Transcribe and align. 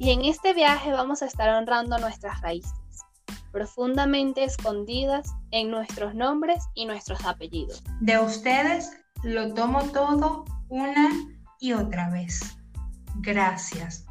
Y 0.00 0.12
en 0.12 0.24
este 0.24 0.54
viaje 0.54 0.92
vamos 0.92 1.20
a 1.20 1.26
estar 1.26 1.50
honrando 1.50 1.98
nuestras 1.98 2.40
raíces, 2.40 2.72
profundamente 3.52 4.44
escondidas 4.44 5.30
en 5.50 5.70
nuestros 5.70 6.14
nombres 6.14 6.64
y 6.74 6.86
nuestros 6.86 7.22
apellidos. 7.26 7.84
De 8.00 8.18
ustedes 8.18 8.92
lo 9.22 9.52
tomo 9.52 9.82
todo 9.90 10.46
una 10.70 11.10
y 11.60 11.74
otra 11.74 12.08
vez. 12.08 12.40
Gracias. 13.16 14.06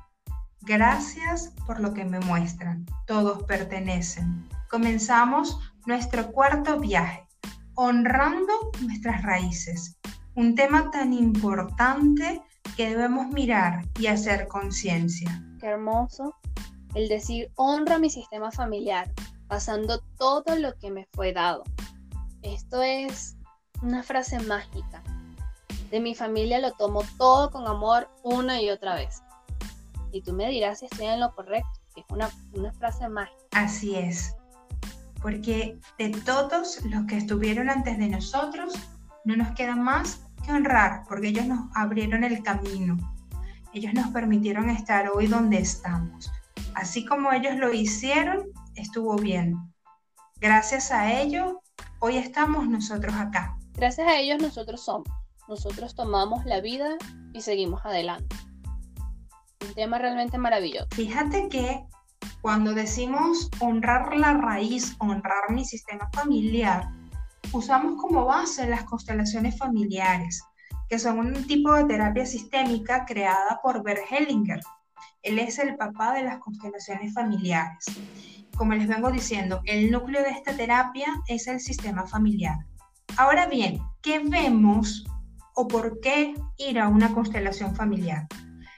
Gracias 0.61 1.55
por 1.65 1.79
lo 1.79 1.91
que 1.95 2.05
me 2.05 2.19
muestran. 2.19 2.85
Todos 3.07 3.41
pertenecen. 3.45 4.47
Comenzamos 4.69 5.59
nuestro 5.87 6.31
cuarto 6.31 6.79
viaje, 6.79 7.25
honrando 7.73 8.53
nuestras 8.83 9.23
raíces. 9.23 9.97
Un 10.35 10.53
tema 10.53 10.91
tan 10.91 11.13
importante 11.13 12.43
que 12.77 12.91
debemos 12.91 13.29
mirar 13.29 13.87
y 13.99 14.05
hacer 14.05 14.47
conciencia. 14.47 15.48
Qué 15.59 15.67
hermoso 15.67 16.35
el 16.95 17.07
decir 17.07 17.51
honra 17.55 17.99
mi 17.99 18.09
sistema 18.09 18.51
familiar, 18.51 19.11
pasando 19.47 20.01
todo 20.17 20.55
lo 20.57 20.75
que 20.77 20.89
me 20.89 21.05
fue 21.13 21.33
dado. 21.33 21.63
Esto 22.41 22.81
es 22.81 23.35
una 23.81 24.01
frase 24.03 24.39
mágica. 24.39 25.03
De 25.91 25.99
mi 25.99 26.15
familia 26.15 26.59
lo 26.59 26.71
tomo 26.73 27.03
todo 27.17 27.51
con 27.51 27.67
amor 27.67 28.09
una 28.23 28.61
y 28.61 28.69
otra 28.69 28.95
vez. 28.95 29.21
Y 30.11 30.21
tú 30.21 30.33
me 30.33 30.49
dirás 30.49 30.79
si 30.79 30.85
estoy 30.85 31.07
en 31.07 31.19
lo 31.19 31.35
correcto, 31.35 31.69
es 31.95 32.05
una, 32.09 32.29
una 32.53 32.71
frase 32.73 33.07
mágica. 33.09 33.37
Así 33.51 33.95
es. 33.95 34.35
Porque 35.21 35.77
de 35.97 36.09
todos 36.21 36.83
los 36.85 37.05
que 37.05 37.17
estuvieron 37.17 37.69
antes 37.69 37.97
de 37.97 38.07
nosotros, 38.07 38.73
no 39.25 39.35
nos 39.35 39.51
queda 39.55 39.75
más 39.75 40.21
que 40.45 40.51
honrar, 40.53 41.03
porque 41.07 41.27
ellos 41.27 41.45
nos 41.45 41.69
abrieron 41.75 42.23
el 42.23 42.41
camino. 42.41 42.97
Ellos 43.73 43.93
nos 43.93 44.07
permitieron 44.07 44.69
estar 44.69 45.09
hoy 45.13 45.27
donde 45.27 45.59
estamos. 45.59 46.31
Así 46.73 47.05
como 47.05 47.31
ellos 47.31 47.55
lo 47.55 47.71
hicieron, 47.73 48.47
estuvo 48.75 49.15
bien. 49.15 49.55
Gracias 50.37 50.91
a 50.91 51.11
ellos, 51.11 51.53
hoy 51.99 52.17
estamos 52.17 52.67
nosotros 52.67 53.13
acá. 53.15 53.57
Gracias 53.73 54.07
a 54.07 54.17
ellos 54.17 54.41
nosotros 54.41 54.83
somos. 54.83 55.07
Nosotros 55.47 55.95
tomamos 55.95 56.45
la 56.45 56.61
vida 56.61 56.97
y 57.33 57.41
seguimos 57.41 57.85
adelante. 57.85 58.35
Un 59.67 59.73
tema 59.73 59.99
realmente 59.99 60.37
maravilloso. 60.37 60.87
Fíjate 60.91 61.47
que 61.49 61.85
cuando 62.41 62.73
decimos 62.73 63.49
honrar 63.59 64.15
la 64.15 64.33
raíz, 64.33 64.95
honrar 64.99 65.51
mi 65.51 65.65
sistema 65.65 66.09
familiar, 66.13 66.89
usamos 67.51 68.01
como 68.01 68.25
base 68.25 68.67
las 68.67 68.83
constelaciones 68.85 69.57
familiares, 69.57 70.41
que 70.89 70.99
son 70.99 71.19
un 71.19 71.45
tipo 71.45 71.73
de 71.73 71.85
terapia 71.85 72.25
sistémica 72.25 73.05
creada 73.05 73.59
por 73.61 73.83
Bert 73.83 74.01
Hellinger. 74.09 74.59
Él 75.21 75.37
es 75.39 75.59
el 75.59 75.75
papá 75.75 76.13
de 76.13 76.23
las 76.23 76.39
constelaciones 76.39 77.13
familiares. 77.13 77.85
Como 78.57 78.73
les 78.73 78.87
vengo 78.87 79.11
diciendo, 79.11 79.61
el 79.65 79.91
núcleo 79.91 80.23
de 80.23 80.31
esta 80.31 80.55
terapia 80.55 81.07
es 81.27 81.47
el 81.47 81.59
sistema 81.59 82.07
familiar. 82.07 82.57
Ahora 83.17 83.45
bien, 83.45 83.79
¿qué 84.01 84.19
vemos 84.19 85.05
o 85.55 85.67
por 85.67 85.99
qué 85.99 86.33
ir 86.57 86.79
a 86.79 86.87
una 86.87 87.13
constelación 87.13 87.75
familiar? 87.75 88.27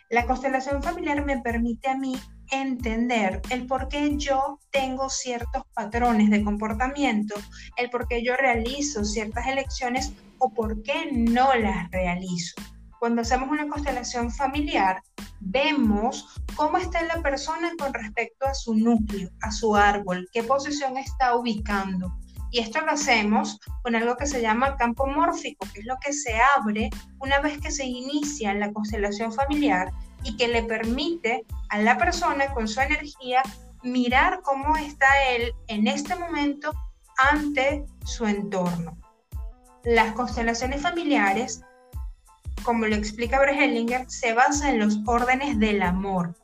La 0.09 0.25
constelación 0.25 0.83
familiar 0.83 1.23
me 1.25 1.39
permite 1.39 1.89
a 1.89 1.97
mí 1.97 2.17
entender 2.51 3.41
el 3.49 3.65
por 3.65 3.87
qué 3.87 4.17
yo 4.17 4.59
tengo 4.69 5.09
ciertos 5.09 5.63
patrones 5.73 6.29
de 6.29 6.43
comportamiento, 6.43 7.35
el 7.77 7.89
por 7.89 8.07
qué 8.07 8.23
yo 8.23 8.35
realizo 8.35 9.05
ciertas 9.05 9.47
elecciones 9.47 10.13
o 10.41 10.51
por 10.53 10.81
qué 10.81 11.11
no 11.11 11.53
las 11.55 11.89
realizo. 11.91 12.55
Cuando 12.99 13.21
hacemos 13.21 13.49
una 13.49 13.67
constelación 13.67 14.31
familiar, 14.31 15.01
vemos 15.39 16.27
cómo 16.55 16.77
está 16.77 17.01
la 17.03 17.21
persona 17.21 17.71
con 17.79 17.93
respecto 17.93 18.45
a 18.45 18.53
su 18.53 18.75
núcleo, 18.75 19.29
a 19.41 19.51
su 19.51 19.75
árbol, 19.75 20.27
qué 20.33 20.43
posición 20.43 20.97
está 20.97 21.35
ubicando. 21.35 22.11
Y 22.51 22.59
esto 22.59 22.81
lo 22.81 22.91
hacemos 22.91 23.59
con 23.83 23.95
algo 23.95 24.17
que 24.17 24.27
se 24.27 24.41
llama 24.41 24.75
campo 24.75 25.07
mórfico, 25.07 25.65
que 25.73 25.79
es 25.79 25.85
lo 25.85 25.95
que 26.03 26.11
se 26.11 26.35
abre 26.57 26.89
una 27.19 27.39
vez 27.39 27.59
que 27.59 27.71
se 27.71 27.85
inicia 27.85 28.53
la 28.53 28.73
constelación 28.73 29.31
familiar 29.31 29.91
y 30.23 30.35
que 30.35 30.47
le 30.47 30.63
permite 30.63 31.45
a 31.69 31.79
la 31.79 31.97
persona 31.97 32.53
con 32.53 32.67
su 32.67 32.81
energía 32.81 33.41
mirar 33.83 34.41
cómo 34.43 34.75
está 34.75 35.07
él 35.29 35.53
en 35.67 35.87
este 35.87 36.15
momento 36.15 36.71
ante 37.17 37.85
su 38.05 38.25
entorno. 38.25 39.00
Las 39.83 40.13
constelaciones 40.13 40.81
familiares, 40.81 41.61
como 42.63 42.85
lo 42.85 42.95
explica 42.95 43.41
Hellinger, 43.43 44.09
se 44.09 44.33
basan 44.33 44.75
en 44.75 44.79
los 44.79 44.99
órdenes 45.07 45.59
del 45.59 45.81
amor. 45.81 46.35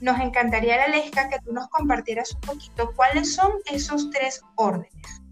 Nos 0.00 0.18
encantaría, 0.20 0.76
Lalesca, 0.76 1.28
que 1.28 1.38
tú 1.44 1.52
nos 1.52 1.68
compartieras 1.68 2.32
un 2.34 2.40
poquito 2.40 2.92
cuáles 2.96 3.34
son 3.34 3.52
esos 3.66 4.10
tres 4.10 4.42
órdenes. 4.56 5.22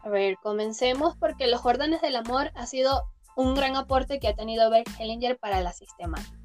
A 0.00 0.08
ver, 0.08 0.36
comencemos 0.42 1.16
porque 1.16 1.46
los 1.46 1.64
órdenes 1.64 2.02
del 2.02 2.16
amor 2.16 2.50
ha 2.54 2.66
sido 2.66 3.04
un 3.36 3.54
gran 3.54 3.76
aporte 3.76 4.18
que 4.18 4.28
ha 4.28 4.34
tenido 4.34 4.68
Bert 4.70 4.88
Hellinger 4.98 5.38
para 5.38 5.60
la 5.60 5.72
sistemática. 5.72 6.38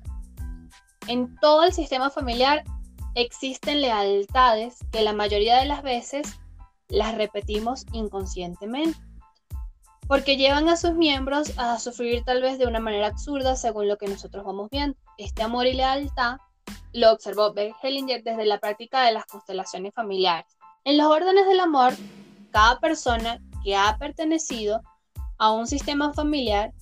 En 1.08 1.36
todo 1.38 1.64
el 1.64 1.74
sistema 1.74 2.10
familiar 2.10 2.64
existen 3.16 3.82
lealtades 3.82 4.78
que 4.92 5.02
la 5.02 5.14
mayoría 5.14 5.58
de 5.58 5.66
las 5.66 5.82
veces 5.82 6.40
las 6.90 7.16
repetimos 7.16 7.86
inconscientemente, 7.94 9.00
porque 10.08 10.38
llevan 10.38 10.70
a 10.70 10.76
sus 10.76 10.94
miembros 10.94 11.58
a 11.58 11.78
sufrir 11.80 12.24
tal 12.24 12.42
vez 12.42 12.58
de 12.58 12.68
una 12.68 12.80
manera 12.80 13.08
absurda 13.08 13.56
según 13.56 13.88
lo 13.88 13.98
que 13.98 14.08
nosotros 14.08 14.44
vamos 14.44 14.70
viendo. 14.72 14.98
Este 15.18 15.44
amor 15.44 15.68
y 15.68 15.74
lealtad 15.74 16.38
lo 16.94 17.12
observó 17.12 17.54
Bert 17.54 17.76
Hellinger 17.82 18.24
desde 18.24 18.46
la 18.46 18.60
práctica 18.60 19.04
de 19.04 19.12
las 19.12 19.26
constelaciones 19.26 19.94
familiares. 19.94 20.52
En 20.84 20.98
los 20.98 21.08
órdenes 21.08 21.46
del 21.46 21.60
amor, 21.60 21.94
cada 22.52 22.80
persona 22.80 23.40
que 23.64 23.76
ha 23.76 23.98
pertenecido 24.00 24.82
a 25.38 25.52
un 25.52 25.68
sistema 25.68 26.12
familiar 26.14 26.74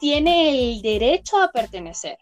tiene 0.00 0.48
el 0.48 0.82
derecho 0.82 1.40
a 1.40 1.52
pertenecer. 1.52 2.18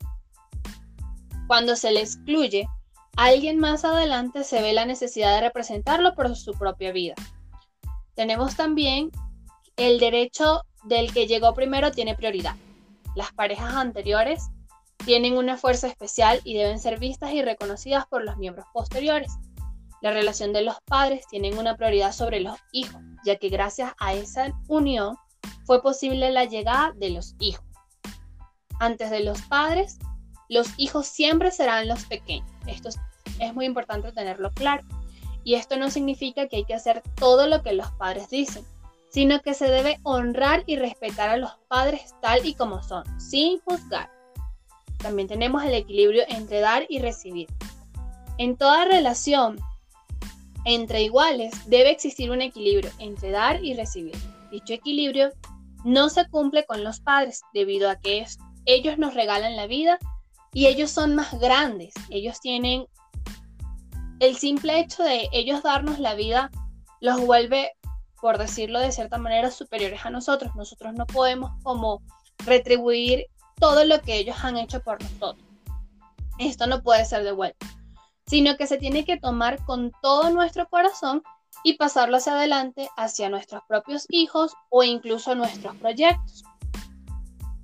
Cuando 1.46 1.76
se 1.76 1.92
le 1.92 2.00
excluye, 2.00 2.68
alguien 3.16 3.58
más 3.58 3.84
adelante 3.84 4.44
se 4.44 4.62
ve 4.62 4.72
la 4.72 4.86
necesidad 4.86 5.34
de 5.34 5.42
representarlo 5.42 6.14
por 6.14 6.34
su 6.36 6.52
propia 6.52 6.92
vida. 6.92 7.14
Tenemos 8.14 8.56
también 8.56 9.10
el 9.76 9.98
derecho 9.98 10.62
del 10.84 11.12
que 11.12 11.26
llegó 11.26 11.54
primero 11.54 11.90
tiene 11.92 12.14
prioridad. 12.14 12.56
Las 13.14 13.32
parejas 13.32 13.74
anteriores 13.74 14.50
tienen 15.04 15.36
una 15.36 15.56
fuerza 15.56 15.88
especial 15.88 16.40
y 16.44 16.54
deben 16.54 16.78
ser 16.78 16.98
vistas 16.98 17.32
y 17.32 17.42
reconocidas 17.42 18.06
por 18.06 18.24
los 18.24 18.36
miembros 18.36 18.66
posteriores. 18.72 19.32
La 20.00 20.10
relación 20.10 20.52
de 20.52 20.62
los 20.62 20.76
padres 20.84 21.26
tiene 21.30 21.56
una 21.56 21.76
prioridad 21.76 22.12
sobre 22.12 22.40
los 22.40 22.58
hijos, 22.72 23.00
ya 23.24 23.36
que 23.36 23.48
gracias 23.48 23.92
a 23.98 24.14
esa 24.14 24.52
unión 24.68 25.16
fue 25.64 25.82
posible 25.82 26.30
la 26.30 26.44
llegada 26.44 26.92
de 26.96 27.10
los 27.10 27.34
hijos. 27.38 27.64
Antes 28.80 29.10
de 29.10 29.20
los 29.20 29.40
padres, 29.42 29.98
los 30.52 30.68
hijos 30.76 31.06
siempre 31.06 31.50
serán 31.50 31.88
los 31.88 32.04
pequeños. 32.04 32.50
Esto 32.66 32.90
es 33.38 33.54
muy 33.54 33.64
importante 33.64 34.12
tenerlo 34.12 34.52
claro. 34.52 34.82
Y 35.44 35.54
esto 35.54 35.78
no 35.78 35.90
significa 35.90 36.46
que 36.46 36.56
hay 36.56 36.64
que 36.66 36.74
hacer 36.74 37.02
todo 37.14 37.46
lo 37.46 37.62
que 37.62 37.72
los 37.72 37.90
padres 37.92 38.28
dicen, 38.28 38.62
sino 39.08 39.40
que 39.40 39.54
se 39.54 39.68
debe 39.68 39.98
honrar 40.02 40.62
y 40.66 40.76
respetar 40.76 41.30
a 41.30 41.38
los 41.38 41.52
padres 41.68 42.14
tal 42.20 42.44
y 42.44 42.52
como 42.52 42.82
son, 42.82 43.02
sin 43.18 43.60
juzgar. 43.60 44.10
También 44.98 45.26
tenemos 45.26 45.64
el 45.64 45.72
equilibrio 45.72 46.24
entre 46.28 46.60
dar 46.60 46.84
y 46.90 46.98
recibir. 46.98 47.48
En 48.36 48.58
toda 48.58 48.84
relación 48.84 49.58
entre 50.66 51.00
iguales 51.00 51.54
debe 51.66 51.92
existir 51.92 52.30
un 52.30 52.42
equilibrio 52.42 52.90
entre 52.98 53.30
dar 53.30 53.64
y 53.64 53.72
recibir. 53.72 54.16
Dicho 54.50 54.74
equilibrio 54.74 55.32
no 55.82 56.10
se 56.10 56.28
cumple 56.28 56.66
con 56.66 56.84
los 56.84 57.00
padres 57.00 57.40
debido 57.54 57.88
a 57.88 57.96
que 57.96 58.26
ellos 58.66 58.98
nos 58.98 59.14
regalan 59.14 59.56
la 59.56 59.66
vida 59.66 59.98
y 60.52 60.66
ellos 60.66 60.90
son 60.90 61.14
más 61.14 61.38
grandes. 61.38 61.94
Ellos 62.10 62.40
tienen 62.40 62.86
el 64.20 64.36
simple 64.36 64.78
hecho 64.80 65.02
de 65.02 65.28
ellos 65.32 65.62
darnos 65.62 65.98
la 65.98 66.14
vida 66.14 66.50
los 67.00 67.20
vuelve, 67.20 67.72
por 68.20 68.38
decirlo 68.38 68.78
de 68.78 68.92
cierta 68.92 69.18
manera, 69.18 69.50
superiores 69.50 70.06
a 70.06 70.10
nosotros. 70.10 70.54
Nosotros 70.54 70.94
no 70.94 71.06
podemos 71.06 71.50
como 71.62 72.02
retribuir 72.44 73.26
todo 73.58 73.84
lo 73.84 74.00
que 74.02 74.16
ellos 74.16 74.36
han 74.42 74.56
hecho 74.56 74.80
por 74.82 75.02
nosotros. 75.02 75.44
Esto 76.38 76.66
no 76.66 76.82
puede 76.82 77.04
ser 77.04 77.24
de 77.24 77.32
vuelta, 77.32 77.66
sino 78.26 78.56
que 78.56 78.66
se 78.66 78.78
tiene 78.78 79.04
que 79.04 79.18
tomar 79.18 79.64
con 79.64 79.92
todo 80.00 80.30
nuestro 80.30 80.68
corazón 80.68 81.22
y 81.64 81.74
pasarlo 81.74 82.16
hacia 82.16 82.34
adelante 82.34 82.88
hacia 82.96 83.28
nuestros 83.28 83.62
propios 83.68 84.06
hijos 84.10 84.54
o 84.70 84.82
incluso 84.82 85.34
nuestros 85.34 85.76
proyectos. 85.76 86.44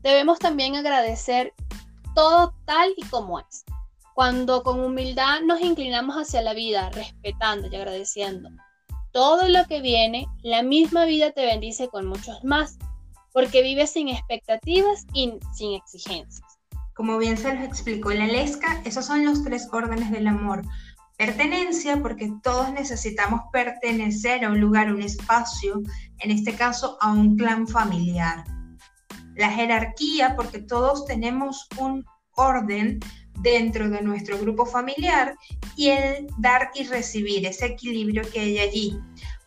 Debemos 0.02 0.38
también 0.38 0.76
agradecer 0.76 1.54
todo 2.18 2.52
tal 2.64 2.92
y 2.96 3.04
como 3.04 3.38
es. 3.38 3.64
Cuando 4.12 4.64
con 4.64 4.80
humildad 4.80 5.42
nos 5.42 5.60
inclinamos 5.60 6.16
hacia 6.16 6.42
la 6.42 6.52
vida, 6.52 6.90
respetando 6.90 7.68
y 7.68 7.76
agradeciendo 7.76 8.50
todo 9.12 9.48
lo 9.48 9.64
que 9.66 9.80
viene, 9.80 10.26
la 10.42 10.64
misma 10.64 11.04
vida 11.04 11.30
te 11.30 11.46
bendice 11.46 11.86
con 11.86 12.06
muchos 12.06 12.42
más, 12.42 12.76
porque 13.32 13.62
vives 13.62 13.90
sin 13.90 14.08
expectativas 14.08 15.06
y 15.12 15.32
sin 15.54 15.74
exigencias. 15.74 16.58
como 16.94 17.18
bien 17.18 17.36
se 17.36 17.54
los 17.54 17.62
explicó 17.62 18.10
la 18.10 18.26
Lesca, 18.26 18.82
esos 18.84 19.06
son 19.06 19.24
los 19.24 19.44
tres 19.44 19.68
órdenes 19.70 20.10
del 20.10 20.26
amor. 20.26 20.62
Pertenencia, 21.16 22.02
porque 22.02 22.32
todos 22.42 22.72
necesitamos 22.72 23.42
pertenecer 23.52 24.44
a 24.44 24.50
un 24.50 24.60
lugar, 24.60 24.92
un 24.92 25.02
espacio, 25.02 25.82
en 26.18 26.32
este 26.32 26.56
caso 26.56 26.98
a 27.00 27.12
un 27.12 27.36
clan 27.36 27.68
familiar. 27.68 28.44
La 29.38 29.50
jerarquía, 29.50 30.36
porque 30.36 30.58
todos 30.58 31.06
tenemos 31.06 31.66
un 31.78 32.04
orden 32.34 33.00
dentro 33.40 33.88
de 33.88 34.02
nuestro 34.02 34.38
grupo 34.38 34.66
familiar 34.66 35.34
y 35.76 35.88
el 35.88 36.26
dar 36.38 36.70
y 36.74 36.84
recibir, 36.84 37.46
ese 37.46 37.66
equilibrio 37.66 38.22
que 38.30 38.40
hay 38.40 38.58
allí. 38.58 38.98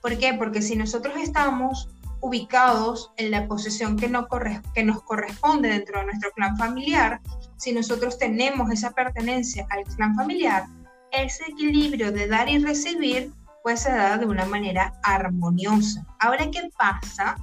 ¿Por 0.01 0.17
qué? 0.17 0.33
Porque 0.33 0.61
si 0.61 0.75
nosotros 0.75 1.15
estamos 1.17 1.89
ubicados 2.21 3.11
en 3.17 3.31
la 3.31 3.47
posición 3.47 3.97
que, 3.97 4.07
no 4.07 4.27
que 4.73 4.83
nos 4.83 5.03
corresponde 5.03 5.69
dentro 5.69 5.99
de 5.99 6.05
nuestro 6.05 6.31
clan 6.31 6.57
familiar, 6.57 7.19
si 7.57 7.73
nosotros 7.73 8.17
tenemos 8.17 8.71
esa 8.71 8.91
pertenencia 8.91 9.67
al 9.69 9.83
clan 9.95 10.15
familiar, 10.15 10.65
ese 11.11 11.43
equilibrio 11.49 12.11
de 12.11 12.27
dar 12.27 12.47
y 12.47 12.59
recibir 12.59 13.31
pues 13.63 13.81
se 13.81 13.91
da 13.91 14.17
de 14.17 14.25
una 14.25 14.45
manera 14.45 14.93
armoniosa. 15.03 16.05
Ahora, 16.19 16.49
¿qué 16.49 16.69
pasa 16.77 17.35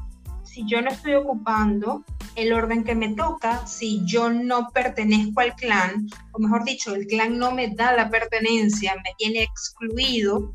si 0.42 0.64
yo 0.66 0.80
no 0.82 0.90
estoy 0.90 1.14
ocupando 1.14 2.04
el 2.38 2.52
orden 2.52 2.85
que 2.85 2.94
me 2.94 3.14
toca, 3.14 3.67
si 3.67 4.00
yo 4.05 4.31
no 4.31 4.70
pertenezco 4.70 5.40
al 5.40 5.56
clan, 5.56 6.06
o 6.32 6.38
mejor 6.38 6.64
dicho, 6.64 6.94
el 6.94 7.08
clan 7.08 7.37
no 7.37 7.50
me 7.50 7.75
da 7.75 7.93
la 7.93 8.08
pertenencia, 8.08 8.94
me 8.94 9.12
tiene 9.19 9.43
excluido, 9.43 10.52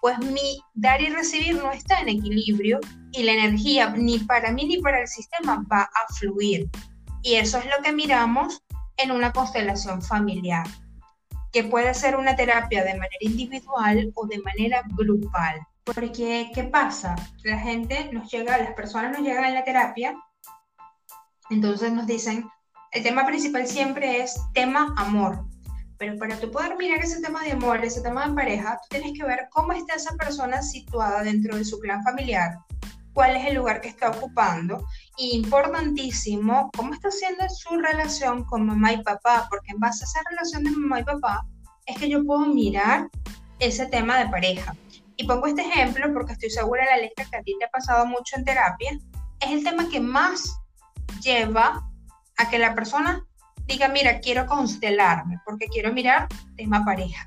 pues 0.00 0.18
mi 0.20 0.62
dar 0.74 1.02
y 1.02 1.08
recibir 1.08 1.56
no 1.56 1.72
está 1.72 1.98
en 1.98 2.10
equilibrio 2.10 2.78
y 3.10 3.24
la 3.24 3.32
energía 3.32 3.90
ni 3.90 4.20
para 4.20 4.52
mí 4.52 4.66
ni 4.66 4.80
para 4.80 5.00
el 5.00 5.08
sistema 5.08 5.64
va 5.70 5.82
a 5.82 6.14
fluir. 6.14 6.70
Y 7.22 7.34
eso 7.34 7.58
es 7.58 7.64
lo 7.64 7.82
que 7.82 7.90
miramos 7.90 8.62
en 8.96 9.10
una 9.10 9.32
constelación 9.32 10.02
familiar, 10.02 10.64
que 11.50 11.64
puede 11.64 11.92
ser 11.94 12.14
una 12.14 12.36
terapia 12.36 12.84
de 12.84 12.92
manera 12.92 13.16
individual 13.20 14.12
o 14.14 14.28
de 14.28 14.38
manera 14.42 14.84
grupal. 14.96 15.58
Porque, 15.82 16.52
¿qué 16.54 16.62
pasa? 16.64 17.16
La 17.42 17.58
gente 17.58 18.10
nos 18.12 18.30
llega, 18.30 18.58
las 18.58 18.74
personas 18.74 19.10
nos 19.10 19.26
llegan 19.26 19.44
a 19.44 19.50
la 19.50 19.64
terapia, 19.64 20.16
entonces 21.50 21.92
nos 21.92 22.06
dicen, 22.06 22.48
el 22.92 23.02
tema 23.02 23.26
principal 23.26 23.66
siempre 23.66 24.22
es 24.22 24.34
tema 24.54 24.94
amor. 24.96 25.44
Pero 25.98 26.18
para 26.18 26.38
tú 26.38 26.50
poder 26.50 26.76
mirar 26.76 27.00
ese 27.00 27.20
tema 27.20 27.42
de 27.42 27.52
amor, 27.52 27.84
ese 27.84 28.02
tema 28.02 28.28
de 28.28 28.34
pareja, 28.34 28.78
tú 28.82 28.88
tienes 28.98 29.18
que 29.18 29.26
ver 29.26 29.48
cómo 29.50 29.72
está 29.72 29.94
esa 29.94 30.14
persona 30.16 30.62
situada 30.62 31.22
dentro 31.22 31.56
de 31.56 31.64
su 31.64 31.78
clan 31.78 32.02
familiar, 32.02 32.58
cuál 33.14 33.34
es 33.34 33.46
el 33.46 33.54
lugar 33.54 33.80
que 33.80 33.88
está 33.88 34.10
ocupando 34.10 34.84
y 35.16 35.36
importantísimo, 35.36 36.70
cómo 36.76 36.92
está 36.92 37.08
haciendo 37.08 37.48
su 37.48 37.76
relación 37.78 38.44
con 38.44 38.66
mamá 38.66 38.92
y 38.92 39.02
papá, 39.02 39.46
porque 39.48 39.72
en 39.72 39.80
base 39.80 40.04
a 40.04 40.06
esa 40.06 40.20
relación 40.30 40.64
de 40.64 40.70
mamá 40.70 41.00
y 41.00 41.04
papá 41.04 41.46
es 41.86 41.98
que 41.98 42.10
yo 42.10 42.24
puedo 42.24 42.46
mirar 42.46 43.08
ese 43.58 43.86
tema 43.86 44.18
de 44.18 44.28
pareja. 44.28 44.76
Y 45.16 45.26
pongo 45.26 45.46
este 45.46 45.62
ejemplo 45.62 46.12
porque 46.12 46.34
estoy 46.34 46.50
segura 46.50 46.84
de 46.84 46.90
la 46.90 47.02
lista 47.02 47.24
que 47.24 47.36
a 47.36 47.42
ti 47.42 47.56
te 47.58 47.64
ha 47.64 47.70
pasado 47.70 48.04
mucho 48.04 48.36
en 48.36 48.44
terapia. 48.44 48.98
Es 49.40 49.50
el 49.50 49.64
tema 49.64 49.88
que 49.88 49.98
más 49.98 50.58
lleva 51.20 51.88
a 52.36 52.50
que 52.50 52.58
la 52.58 52.74
persona 52.74 53.24
diga, 53.66 53.88
mira, 53.88 54.20
quiero 54.20 54.46
constelarme 54.46 55.40
porque 55.44 55.66
quiero 55.66 55.92
mirar 55.92 56.28
tema 56.56 56.84
pareja. 56.84 57.26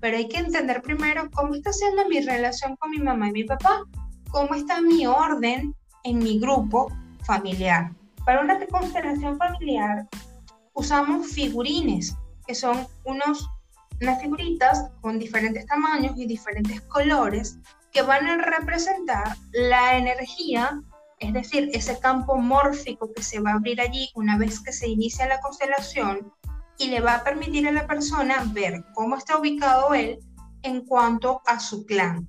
Pero 0.00 0.16
hay 0.16 0.28
que 0.28 0.38
entender 0.38 0.82
primero 0.82 1.30
cómo 1.30 1.54
está 1.54 1.72
siendo 1.72 2.06
mi 2.08 2.20
relación 2.20 2.76
con 2.76 2.90
mi 2.90 2.98
mamá 2.98 3.28
y 3.28 3.32
mi 3.32 3.44
papá, 3.44 3.82
cómo 4.30 4.54
está 4.54 4.80
mi 4.80 5.06
orden 5.06 5.74
en 6.04 6.18
mi 6.18 6.38
grupo 6.38 6.92
familiar. 7.24 7.90
Para 8.24 8.40
una 8.40 8.58
constelación 8.66 9.38
familiar 9.38 10.06
usamos 10.74 11.28
figurines, 11.28 12.16
que 12.46 12.54
son 12.54 12.86
unos 13.04 13.48
unas 14.00 14.20
figuritas 14.20 14.90
con 15.00 15.18
diferentes 15.18 15.66
tamaños 15.66 16.14
y 16.16 16.26
diferentes 16.26 16.80
colores 16.82 17.58
que 17.92 18.02
van 18.02 18.26
a 18.26 18.38
representar 18.38 19.36
la 19.52 19.96
energía, 19.96 20.82
es 21.18 21.32
decir, 21.32 21.70
ese 21.72 21.98
campo 21.98 22.36
mórfico 22.36 23.12
que 23.12 23.22
se 23.22 23.40
va 23.40 23.52
a 23.52 23.54
abrir 23.54 23.80
allí 23.80 24.10
una 24.14 24.38
vez 24.38 24.60
que 24.60 24.72
se 24.72 24.88
inicia 24.88 25.26
la 25.26 25.40
constelación 25.40 26.32
y 26.78 26.88
le 26.88 27.00
va 27.00 27.16
a 27.16 27.24
permitir 27.24 27.68
a 27.68 27.72
la 27.72 27.86
persona 27.86 28.44
ver 28.52 28.84
cómo 28.94 29.16
está 29.16 29.38
ubicado 29.38 29.94
él 29.94 30.18
en 30.62 30.84
cuanto 30.84 31.42
a 31.46 31.60
su 31.60 31.86
clan 31.86 32.26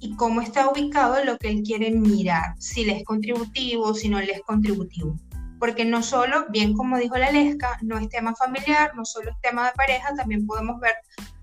y 0.00 0.14
cómo 0.16 0.40
está 0.40 0.68
ubicado 0.68 1.24
lo 1.24 1.38
que 1.38 1.48
él 1.48 1.62
quiere 1.62 1.90
mirar, 1.90 2.54
si 2.58 2.84
le 2.84 2.98
es 2.98 3.04
contributivo, 3.04 3.94
si 3.94 4.08
no 4.08 4.20
le 4.20 4.32
es 4.32 4.42
contributivo 4.42 5.16
porque 5.58 5.84
no 5.84 6.02
solo, 6.02 6.46
bien 6.50 6.74
como 6.74 6.98
dijo 6.98 7.16
la 7.16 7.30
Lesca, 7.30 7.78
no 7.82 7.98
es 7.98 8.08
tema 8.08 8.34
familiar, 8.34 8.92
no 8.94 9.04
solo 9.04 9.30
es 9.30 9.40
tema 9.40 9.66
de 9.66 9.72
pareja, 9.72 10.14
también 10.14 10.46
podemos 10.46 10.80
ver 10.80 10.94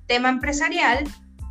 tema 0.07 0.29
empresarial 0.29 1.03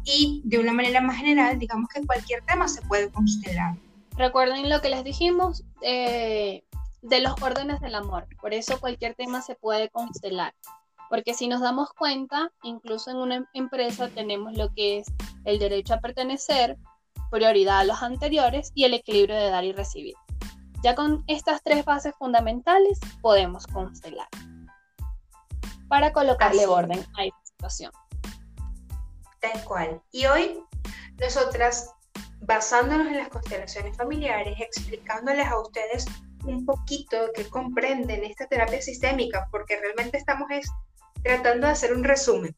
y 0.04 0.42
de 0.44 0.58
una 0.58 0.72
manera 0.72 1.00
más 1.00 1.16
general, 1.16 1.58
digamos 1.58 1.88
que 1.88 2.04
cualquier 2.06 2.42
tema 2.42 2.68
se 2.68 2.82
puede 2.82 3.10
constelar. 3.10 3.76
Recuerden 4.16 4.68
lo 4.68 4.80
que 4.80 4.88
les 4.88 5.04
dijimos 5.04 5.64
eh, 5.82 6.64
de 7.02 7.20
los 7.20 7.40
órdenes 7.42 7.80
del 7.80 7.94
amor, 7.94 8.26
por 8.40 8.54
eso 8.54 8.78
cualquier 8.80 9.14
tema 9.14 9.42
se 9.42 9.56
puede 9.56 9.90
constelar, 9.90 10.54
porque 11.10 11.34
si 11.34 11.48
nos 11.48 11.60
damos 11.60 11.92
cuenta, 11.92 12.50
incluso 12.62 13.10
en 13.10 13.16
una 13.16 13.48
empresa 13.52 14.08
tenemos 14.08 14.54
lo 14.54 14.72
que 14.72 14.98
es 14.98 15.06
el 15.44 15.58
derecho 15.58 15.94
a 15.94 16.00
pertenecer, 16.00 16.78
prioridad 17.30 17.80
a 17.80 17.84
los 17.84 18.02
anteriores 18.02 18.70
y 18.74 18.84
el 18.84 18.94
equilibrio 18.94 19.36
de 19.36 19.50
dar 19.50 19.64
y 19.64 19.72
recibir. 19.72 20.14
Ya 20.82 20.94
con 20.94 21.24
estas 21.26 21.62
tres 21.62 21.84
bases 21.84 22.14
fundamentales 22.18 23.00
podemos 23.20 23.66
constelar 23.66 24.28
para 25.88 26.12
colocarle 26.12 26.66
orden 26.66 27.04
a 27.16 27.24
esta 27.24 27.40
situación. 27.44 27.92
Tal 29.40 29.64
cual. 29.64 30.02
Y 30.12 30.26
hoy 30.26 30.62
nosotras, 31.18 31.90
basándonos 32.46 33.08
en 33.08 33.18
las 33.18 33.28
constelaciones 33.28 33.96
familiares, 33.96 34.56
explicándoles 34.60 35.46
a 35.46 35.58
ustedes 35.58 36.06
un 36.44 36.64
poquito 36.66 37.32
que 37.34 37.48
comprenden 37.48 38.24
esta 38.24 38.46
terapia 38.46 38.82
sistémica, 38.82 39.48
porque 39.50 39.80
realmente 39.80 40.18
estamos 40.18 40.48
tratando 41.22 41.66
de 41.66 41.72
hacer 41.72 41.92
un 41.94 42.04
resumen 42.04 42.54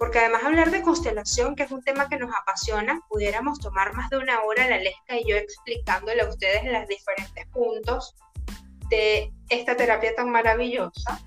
porque 0.00 0.18
además 0.18 0.44
hablar 0.44 0.70
de 0.70 0.80
constelación, 0.80 1.54
que 1.54 1.64
es 1.64 1.70
un 1.70 1.82
tema 1.82 2.08
que 2.08 2.16
nos 2.16 2.34
apasiona, 2.34 3.02
pudiéramos 3.10 3.60
tomar 3.60 3.92
más 3.92 4.08
de 4.08 4.16
una 4.16 4.40
hora 4.44 4.66
la 4.66 4.78
Lesca 4.78 5.14
y 5.14 5.28
yo 5.28 5.36
explicándole 5.36 6.22
a 6.22 6.26
ustedes 6.26 6.64
los 6.64 6.88
diferentes 6.88 7.46
puntos 7.48 8.16
de 8.88 9.30
esta 9.50 9.76
terapia 9.76 10.14
tan 10.14 10.30
maravillosa. 10.30 11.20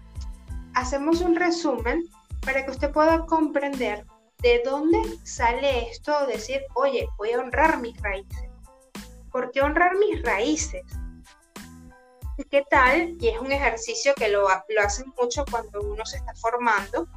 Hacemos 0.74 1.22
un 1.22 1.36
resumen 1.36 2.03
para 2.44 2.65
que 2.65 2.72
usted 2.72 2.91
pueda 2.91 3.27
comprender 3.27 4.08
de 4.44 4.62
dónde 4.64 5.00
sale 5.24 5.90
esto 5.90 6.28
de 6.28 6.34
decir, 6.34 6.62
oye, 6.76 7.08
voy 7.18 7.32
a 7.32 7.40
honrar 7.40 7.80
mis 7.80 8.00
raíces. 8.02 8.50
¿Por 9.32 9.52
qué 9.52 9.62
honrar 9.62 9.96
mis 9.98 10.22
raíces? 10.22 10.84
¿Qué 12.52 12.64
tal? 12.70 13.18
Y 13.20 13.30
es 13.30 13.40
un 13.40 13.52
ejercicio 13.52 14.14
que 14.16 14.28
lo, 14.28 14.42
lo 14.42 14.82
hacen 14.82 15.12
mucho 15.20 15.44
cuando 15.50 15.82
uno 15.82 16.06
se 16.06 16.18
está 16.18 16.36
formando 16.36 17.08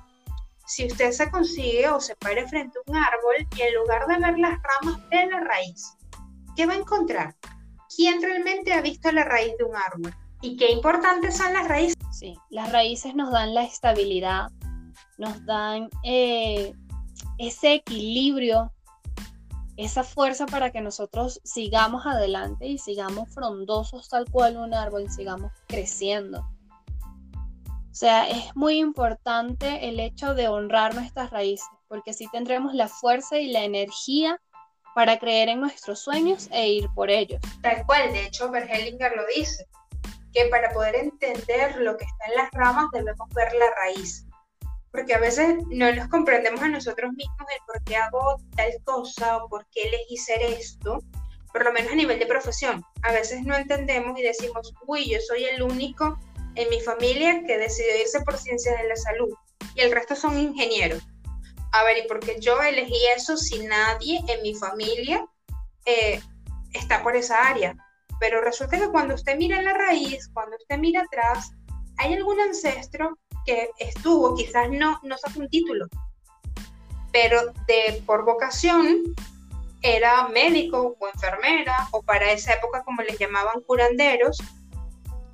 si 0.66 0.87
usted 0.87 1.12
se 1.12 1.30
consigue 1.30 1.88
o 1.88 2.00
se 2.00 2.16
pare 2.16 2.47
frente 2.49 2.78
a 2.78 2.90
un 2.90 2.97
árbol 2.97 3.49
y 3.56 3.62
en 3.62 3.75
lugar 3.76 4.06
de 4.06 4.18
ver 4.18 4.38
las 4.38 4.59
ramas 4.62 5.00
ve 5.09 5.26
la 5.26 5.40
raíz, 5.40 5.97
¿qué 6.56 6.66
va 6.66 6.75
a 6.75 6.76
encontrar? 6.76 7.37
¿Quién 7.95 8.21
realmente 8.21 8.73
ha 8.73 8.83
visto 8.83 9.11
la 9.12 9.25
raíz 9.25 9.56
de 9.59 9.64
un 9.64 9.76
árbol? 9.76 10.14
¿Y 10.42 10.56
qué 10.56 10.71
importantes 10.73 11.37
son 11.37 11.52
las 11.52 11.68
raíces? 11.68 11.97
Sí, 12.12 12.37
las 12.50 12.73
raíces 12.73 13.14
nos 13.14 13.30
dan 13.30 13.54
la 13.54 13.62
estabilidad, 13.62 14.50
nos 15.18 15.45
dan 15.47 15.88
eh, 16.02 16.73
ese 17.38 17.74
equilibrio, 17.74 18.72
esa 19.76 20.04
fuerza 20.04 20.46
para 20.46 20.70
que 20.72 20.80
nosotros 20.80 21.40
sigamos 21.44 22.06
adelante 22.06 22.66
y 22.66 22.78
sigamos 22.78 23.32
frondosos 23.34 24.08
tal 24.08 24.24
cual 24.30 24.56
un 24.56 24.74
árbol, 24.74 25.10
sigamos 25.10 25.52
creciendo. 25.66 26.40
O 26.40 27.98
sea, 27.98 28.28
es 28.28 28.54
muy 28.54 28.78
importante 28.78 29.88
el 29.88 30.00
hecho 30.00 30.34
de 30.34 30.48
honrar 30.48 30.94
nuestras 30.94 31.30
raíces, 31.30 31.66
porque 31.88 32.10
así 32.10 32.26
tendremos 32.30 32.74
la 32.74 32.88
fuerza 32.88 33.38
y 33.38 33.50
la 33.50 33.64
energía 33.64 34.40
para 34.94 35.18
creer 35.18 35.48
en 35.48 35.60
nuestros 35.60 36.00
sueños 36.00 36.48
e 36.52 36.68
ir 36.68 36.88
por 36.94 37.10
ellos. 37.10 37.40
Tal 37.62 37.84
cual, 37.86 38.12
de 38.12 38.26
hecho, 38.26 38.50
Bergelinger 38.50 39.12
lo 39.16 39.22
dice, 39.34 39.66
que 40.32 40.46
para 40.46 40.70
poder 40.72 40.94
entender 40.96 41.76
lo 41.80 41.96
que 41.96 42.04
está 42.04 42.26
en 42.26 42.36
las 42.36 42.50
ramas 42.52 42.86
debemos 42.92 43.28
ver 43.34 43.52
la 43.54 43.66
raíz. 43.76 44.26
Porque 44.96 45.12
a 45.12 45.18
veces 45.18 45.56
no 45.68 45.92
nos 45.92 46.08
comprendemos 46.08 46.62
a 46.62 46.68
nosotros 46.68 47.12
mismos 47.12 47.46
el 47.54 47.60
por 47.66 47.84
qué 47.84 47.96
hago 47.96 48.38
tal 48.56 48.72
cosa 48.82 49.36
o 49.36 49.48
por 49.50 49.66
qué 49.66 49.82
elegí 49.82 50.16
ser 50.16 50.40
esto, 50.40 51.04
por 51.52 51.66
lo 51.66 51.72
menos 51.74 51.92
a 51.92 51.96
nivel 51.96 52.18
de 52.18 52.24
profesión. 52.24 52.82
A 53.02 53.12
veces 53.12 53.42
no 53.42 53.54
entendemos 53.54 54.18
y 54.18 54.22
decimos, 54.22 54.72
uy, 54.86 55.10
yo 55.10 55.18
soy 55.20 55.44
el 55.44 55.62
único 55.62 56.18
en 56.54 56.70
mi 56.70 56.80
familia 56.80 57.42
que 57.46 57.58
decidió 57.58 57.94
irse 58.00 58.22
por 58.22 58.38
ciencias 58.38 58.80
de 58.80 58.88
la 58.88 58.96
salud 58.96 59.28
y 59.74 59.82
el 59.82 59.92
resto 59.92 60.16
son 60.16 60.38
ingenieros. 60.38 61.02
A 61.72 61.84
ver, 61.84 61.98
¿y 61.98 62.08
por 62.08 62.20
qué 62.20 62.40
yo 62.40 62.58
elegí 62.62 62.98
eso 63.14 63.36
si 63.36 63.66
nadie 63.66 64.22
en 64.28 64.40
mi 64.40 64.54
familia 64.54 65.26
eh, 65.84 66.22
está 66.72 67.02
por 67.02 67.16
esa 67.16 67.46
área? 67.46 67.76
Pero 68.18 68.40
resulta 68.40 68.78
que 68.78 68.88
cuando 68.88 69.14
usted 69.14 69.36
mira 69.36 69.58
en 69.58 69.66
la 69.66 69.74
raíz, 69.74 70.30
cuando 70.32 70.56
usted 70.56 70.78
mira 70.78 71.02
atrás, 71.02 71.50
hay 71.98 72.14
algún 72.14 72.40
ancestro 72.40 73.18
que 73.46 73.70
estuvo, 73.78 74.34
quizás 74.34 74.68
no, 74.70 74.98
no 75.02 75.16
sacó 75.16 75.40
un 75.40 75.48
título, 75.48 75.86
pero 77.12 77.52
de 77.66 78.02
por 78.04 78.24
vocación 78.24 79.14
era 79.82 80.28
médico 80.28 80.96
o 80.98 81.08
enfermera 81.08 81.88
o 81.92 82.02
para 82.02 82.32
esa 82.32 82.54
época 82.54 82.82
como 82.84 83.02
les 83.02 83.18
llamaban 83.18 83.60
curanderos 83.62 84.38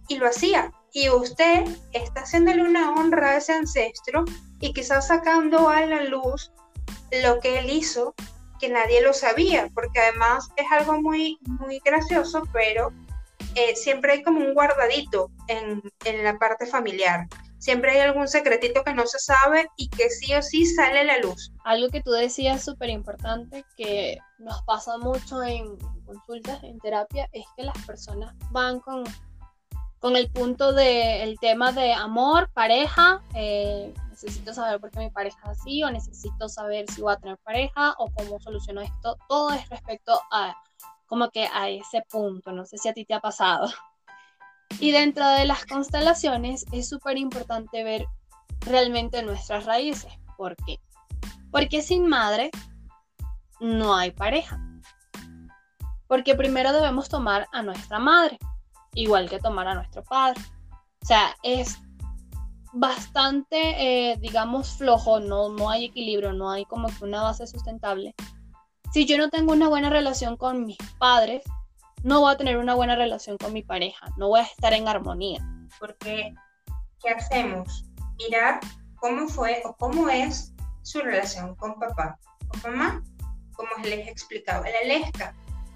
y 0.09 0.17
lo 0.17 0.29
hacía. 0.29 0.73
Y 0.93 1.09
usted 1.09 1.65
está 1.93 2.21
haciéndole 2.21 2.63
una 2.63 2.93
honra 2.93 3.31
a 3.31 3.37
ese 3.39 3.55
ancestro 3.55 4.25
y 4.61 4.75
quizás 4.75 5.09
sacando 5.09 5.71
a 5.71 5.87
la 5.87 6.05
luz 6.05 6.53
lo 7.23 7.41
que 7.41 7.59
él 7.59 7.71
hizo 7.71 8.15
que 8.61 8.69
nadie 8.69 9.03
lo 9.03 9.13
sabía, 9.13 9.69
porque 9.75 9.99
además 9.99 10.49
es 10.57 10.67
algo 10.71 11.01
muy, 11.01 11.39
muy 11.43 11.81
gracioso, 11.85 12.45
pero 12.53 12.93
eh, 13.57 13.75
siempre 13.75 14.13
hay 14.13 14.23
como 14.23 14.39
un 14.39 14.55
guardadito 14.55 15.31
en, 15.49 15.83
en 16.05 16.23
la 16.23 16.39
parte 16.39 16.67
familiar 16.67 17.27
siempre 17.63 17.93
hay 17.93 18.01
algún 18.01 18.27
secretito 18.27 18.83
que 18.83 18.93
no 18.93 19.07
se 19.07 19.21
sabe 19.21 19.69
y 19.77 19.89
que 19.89 20.11
sí 20.11 20.35
o 20.35 20.43
sí 20.43 20.67
sale 20.67 21.01
a 21.01 21.05
la 21.05 21.19
luz. 21.19 21.53
Algo 21.65 21.89
que 21.91 22.03
tú 22.03 22.11
decías 22.11 22.65
súper 22.65 22.91
importante 22.91 23.65
que 23.77 24.19
nos 24.41 24.63
pasa 24.63 24.99
mucho 24.99 25.45
en 25.45 25.79
consultas, 26.05 26.61
en 26.65 26.81
terapia, 26.81 27.29
es 27.33 27.45
que 27.57 27.63
las 27.63 27.79
personas 27.87 28.35
van 28.51 28.81
con, 28.81 29.05
con 30.01 30.17
el 30.17 30.29
punto 30.33 30.73
del 30.73 31.39
tema 31.39 31.71
de 31.71 31.93
amor, 31.93 32.51
pareja, 32.53 33.23
eh, 33.35 33.95
necesito 34.11 34.53
saber 34.53 34.81
por 34.81 34.91
qué 34.91 34.99
mi 34.99 35.11
pareja 35.11 35.39
es 35.45 35.61
así, 35.61 35.85
o 35.85 35.91
necesito 35.91 36.49
saber 36.49 36.91
si 36.91 37.01
voy 37.01 37.13
a 37.13 37.17
tener 37.17 37.39
pareja, 37.45 37.95
o 37.99 38.11
cómo 38.11 38.41
soluciono 38.41 38.81
esto. 38.81 39.17
Todo 39.29 39.53
es 39.53 39.69
respecto 39.69 40.21
a 40.33 40.57
como 41.07 41.31
que 41.31 41.47
a 41.47 41.69
ese 41.69 42.03
punto. 42.11 42.51
No 42.51 42.67
sé 42.67 42.77
si 42.77 42.89
a 42.89 42.93
ti 42.93 43.05
te 43.05 43.15
ha 43.15 43.21
pasado. 43.21 43.69
Y 44.81 44.91
dentro 44.91 45.29
de 45.29 45.45
las 45.45 45.65
constelaciones 45.67 46.67
es 46.73 46.89
súper 46.89 47.19
importante 47.19 47.85
ver 47.85 48.07
realmente 48.61 49.23
nuestras 49.23 49.65
raíces. 49.65 50.13
¿Por 50.37 50.57
qué? 50.57 50.79
Porque 51.51 51.83
sin 51.83 52.07
madre 52.09 52.51
no 53.61 53.95
hay 53.95 54.11
pareja. 54.11 54.61
Porque 56.07 56.35
primero 56.35 56.73
debemos 56.73 57.09
tomar 57.09 57.47
a 57.53 57.63
nuestra 57.63 57.99
madre, 57.99 58.39
igual 58.95 59.31
que 59.31 59.39
tomar 59.39 59.69
a 59.69 59.75
nuestro 59.75 60.03
padre. 60.03 60.41
O 61.03 61.07
sea, 61.07 61.35
es 61.43 61.79
bastante, 62.73 64.11
eh, 64.13 64.17
digamos, 64.19 64.77
flojo, 64.77 65.21
no, 65.21 65.51
no 65.51 65.71
hay 65.71 65.87
equilibrio, 65.87 66.33
no 66.33 66.51
hay 66.51 66.65
como 66.65 66.89
que 66.89 67.05
una 67.05 67.23
base 67.23 67.47
sustentable. 67.47 68.15
Si 68.93 69.07
yo 69.07 69.17
no 69.17 69.31
tengo 69.31 69.53
una 69.53 69.69
buena 69.69 69.91
relación 69.91 70.37
con 70.37 70.67
mis 70.67 70.79
padres, 70.99 71.43
no 72.03 72.21
voy 72.21 72.35
a 72.35 72.37
tener 72.37 72.57
una 72.57 72.75
buena 72.75 72.97
relación 72.97 73.39
con 73.39 73.53
mi 73.53 73.63
pareja, 73.63 74.07
no 74.17 74.29
voy 74.29 74.41
a 74.41 74.45
estar 74.45 74.73
en 74.73 74.89
armonía. 74.89 75.41
Porque, 75.79 76.35
¿qué 77.01 77.11
hacemos? 77.11 77.85
Mirar 78.19 78.61
cómo 78.97 79.29
fue 79.29 79.63
o 79.65 79.75
cómo 79.77 80.09
es 80.09 80.53
su 80.83 81.01
relación 81.01 81.55
con 81.57 81.79
papá, 81.79 82.19
con 82.49 82.73
mamá, 82.73 83.03
como 83.55 83.71
les 83.85 84.09
explicaba 84.09 84.65
la 84.69 84.89
Lesca, 84.89 85.35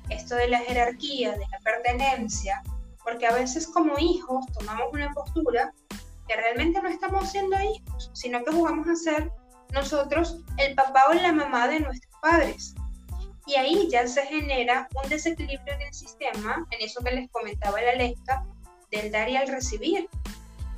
esto 0.08 0.34
de 0.34 0.48
la 0.48 0.58
jerarquía, 0.58 1.32
de 1.32 1.46
la 1.50 1.58
pertenencia, 1.64 2.62
porque 3.04 3.26
a 3.26 3.32
veces 3.32 3.66
como 3.68 3.98
hijos 3.98 4.44
tomamos 4.58 4.86
una 4.92 5.12
postura 5.12 5.72
que 6.26 6.36
realmente 6.36 6.80
no 6.82 6.88
estamos 6.88 7.30
siendo 7.30 7.56
hijos, 7.60 8.10
sino 8.14 8.42
que 8.44 8.52
jugamos 8.52 8.88
a 8.88 8.96
ser 8.96 9.30
nosotros 9.72 10.38
el 10.58 10.74
papá 10.74 11.04
o 11.10 11.14
la 11.14 11.32
mamá 11.32 11.68
de 11.68 11.80
nuestros 11.80 12.12
padres. 12.20 12.74
Y 13.46 13.54
ahí 13.54 13.88
ya 13.90 14.06
se 14.06 14.26
genera 14.26 14.88
un 15.02 15.08
desequilibrio 15.08 15.74
en 15.74 15.82
el 15.82 15.94
sistema, 15.94 16.66
en 16.70 16.84
eso 16.84 17.02
que 17.02 17.12
les 17.12 17.30
comentaba 17.30 17.80
la 17.80 17.92
Alexa, 17.92 18.44
del 18.90 19.10
dar 19.12 19.28
y 19.28 19.36
al 19.36 19.48
recibir. 19.48 20.08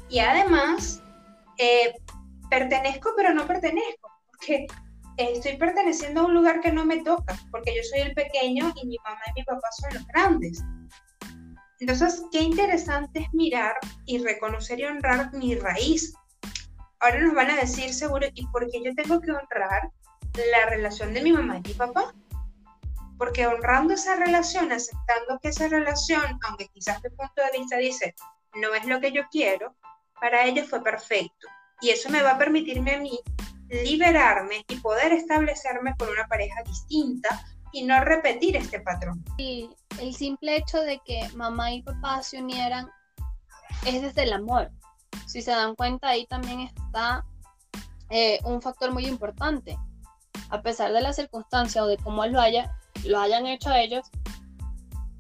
Y 0.09 0.19
además, 0.21 1.03
eh, 1.59 1.95
pertenezco 2.51 3.11
pero 3.17 3.33
no 3.35 3.47
pertenezco, 3.47 4.11
porque 4.31 4.67
estoy 5.17 5.57
perteneciendo 5.57 6.21
a 6.21 6.27
un 6.27 6.35
lugar 6.35 6.61
que 6.61 6.73
no 6.73 6.85
me 6.85 7.03
toca, 7.03 7.39
porque 7.51 7.75
yo 7.75 7.83
soy 7.83 8.01
el 8.01 8.15
pequeño 8.15 8.73
y 8.83 8.87
mi 8.87 8.97
mamá 9.05 9.21
y 9.35 9.41
mi 9.41 9.45
papá 9.45 9.69
son 9.81 9.95
los 9.95 10.07
grandes. 10.07 10.63
Entonces, 11.81 12.23
qué 12.33 12.41
interesante 12.41 13.21
es 13.21 13.33
mirar 13.33 13.75
y 14.05 14.19
reconocer 14.19 14.81
y 14.81 14.85
honrar 14.85 15.33
mi 15.33 15.55
raíz. 15.55 16.13
Ahora 17.01 17.21
nos 17.21 17.35
van 17.35 17.51
a 17.51 17.57
decir 17.57 17.95
seguro, 17.95 18.27
¿y 18.35 18.47
por 18.49 18.69
qué 18.71 18.83
yo 18.83 18.93
tengo 18.95 19.21
que 19.21 19.31
honrar 19.31 19.91
la 20.35 20.71
relación 20.71 21.15
de 21.15 21.23
mi 21.23 21.33
mamá 21.33 21.59
y 21.59 21.69
mi 21.69 21.75
papá? 21.75 22.13
Porque 23.19 23.47
honrando 23.47 23.95
esa 23.95 24.17
relación, 24.17 24.71
aceptando 24.73 25.39
que 25.43 25.49
esa 25.49 25.69
relación, 25.69 26.39
aunque 26.47 26.69
quizás 26.69 27.03
de 27.03 27.11
punto 27.11 27.43
de 27.43 27.59
vista 27.59 27.77
dice, 27.77 28.15
no 28.55 28.75
es 28.75 28.85
lo 28.87 29.01
que 29.01 29.13
yo 29.13 29.23
quiero, 29.31 29.75
para 30.21 30.47
ellos 30.47 30.69
fue 30.69 30.83
perfecto. 30.83 31.49
Y 31.81 31.91
eso 31.91 32.09
me 32.09 32.23
va 32.23 32.33
a 32.33 32.39
permitirme 32.39 32.95
a 32.95 33.01
mí 33.01 33.19
liberarme 33.69 34.65
y 34.69 34.77
poder 34.77 35.13
establecerme 35.13 35.95
con 35.99 36.09
una 36.09 36.27
pareja 36.27 36.63
distinta 36.65 37.45
y 37.73 37.85
no 37.85 38.01
repetir 38.01 38.57
este 38.57 38.81
patrón. 38.81 39.23
Y 39.37 39.71
el 40.01 40.15
simple 40.15 40.57
hecho 40.57 40.81
de 40.81 41.01
que 41.05 41.29
mamá 41.35 41.73
y 41.73 41.83
papá 41.83 42.23
se 42.23 42.41
unieran 42.41 42.91
es 43.85 44.01
desde 44.01 44.23
el 44.23 44.33
amor. 44.33 44.71
Si 45.27 45.43
se 45.43 45.51
dan 45.51 45.75
cuenta, 45.75 46.09
ahí 46.09 46.27
también 46.27 46.61
está 46.61 47.25
eh, 48.11 48.39
un 48.45 48.63
factor 48.63 48.93
muy 48.93 49.07
importante. 49.07 49.77
A 50.51 50.63
pesar 50.63 50.93
de 50.93 51.03
la 51.03 51.13
circunstancia 51.13 51.83
o 51.83 51.87
de 51.87 51.99
cómo 51.99 52.25
lo 52.27 52.41
haya, 52.41 52.75
lo 53.05 53.21
hayan 53.21 53.47
hecho 53.47 53.73
ellos, 53.73 54.11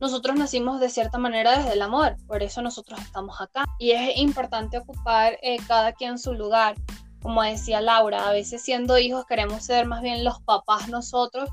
nosotros 0.00 0.36
nacimos 0.36 0.78
de 0.78 0.90
cierta 0.90 1.18
manera 1.18 1.58
desde 1.58 1.72
el 1.72 1.82
amor, 1.82 2.16
por 2.26 2.42
eso 2.42 2.62
nosotros 2.62 3.00
estamos 3.00 3.40
acá. 3.40 3.64
Y 3.78 3.90
es 3.92 4.16
importante 4.16 4.78
ocupar 4.78 5.38
eh, 5.42 5.58
cada 5.66 5.92
quien 5.92 6.18
su 6.18 6.34
lugar. 6.34 6.76
Como 7.20 7.42
decía 7.42 7.80
Laura, 7.80 8.28
a 8.28 8.32
veces 8.32 8.62
siendo 8.62 8.96
hijos 8.98 9.26
queremos 9.26 9.64
ser 9.64 9.86
más 9.86 10.02
bien 10.02 10.24
los 10.24 10.40
papás 10.42 10.88
nosotros 10.88 11.50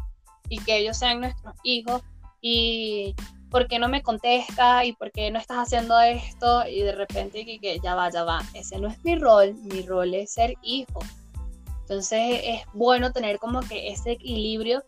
y 0.48 0.60
que 0.60 0.78
ellos 0.78 0.98
sean 0.98 1.22
nuestros 1.22 1.56
hijos. 1.64 2.04
Y 2.40 3.16
¿por 3.50 3.68
qué 3.68 3.80
no 3.80 3.90
me 3.90 4.04
contesta? 4.04 4.86
¿Y 4.86 4.94
por 4.94 5.12
qué 5.12 5.32
no 5.32 5.40
estás 5.40 5.58
haciendo 5.58 6.00
esto? 6.00 6.68
Y 6.68 6.82
de 6.82 6.92
repente 6.92 7.46
que, 7.46 7.58
que 7.60 7.80
ya 7.84 7.96
va, 7.96 8.12
ya 8.12 8.24
va. 8.24 8.44
Ese 8.54 8.78
no 8.78 8.90
es 8.90 9.04
mi 9.04 9.16
rol, 9.16 9.56
mi 9.56 9.82
rol 9.82 10.14
es 10.14 10.34
ser 10.34 10.54
hijo. 10.62 11.00
Entonces 11.82 12.42
es 12.44 12.62
bueno 12.74 13.12
tener 13.12 13.40
como 13.40 13.62
que 13.62 13.90
ese 13.90 14.12
equilibrio 14.12 14.84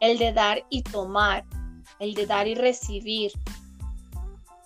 el 0.00 0.18
de 0.18 0.32
dar 0.32 0.64
y 0.70 0.82
tomar, 0.82 1.44
el 1.98 2.14
de 2.14 2.26
dar 2.26 2.46
y 2.46 2.54
recibir. 2.54 3.32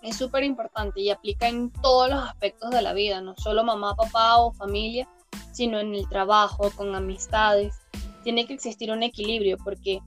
Es 0.02 0.16
súper 0.16 0.42
importante 0.42 1.00
y 1.00 1.10
aplica 1.10 1.48
en 1.48 1.70
todos 1.70 2.10
los 2.10 2.22
aspectos 2.24 2.70
de 2.70 2.82
la 2.82 2.92
vida, 2.92 3.20
no 3.20 3.34
solo 3.36 3.62
mamá, 3.62 3.94
papá 3.94 4.38
o 4.38 4.52
familia, 4.52 5.08
sino 5.52 5.78
en 5.78 5.94
el 5.94 6.08
trabajo, 6.08 6.70
con 6.72 6.94
amistades. 6.94 7.80
Tiene 8.24 8.46
que 8.46 8.54
existir 8.54 8.90
un 8.90 9.02
equilibrio 9.02 9.56
porque 9.62 10.00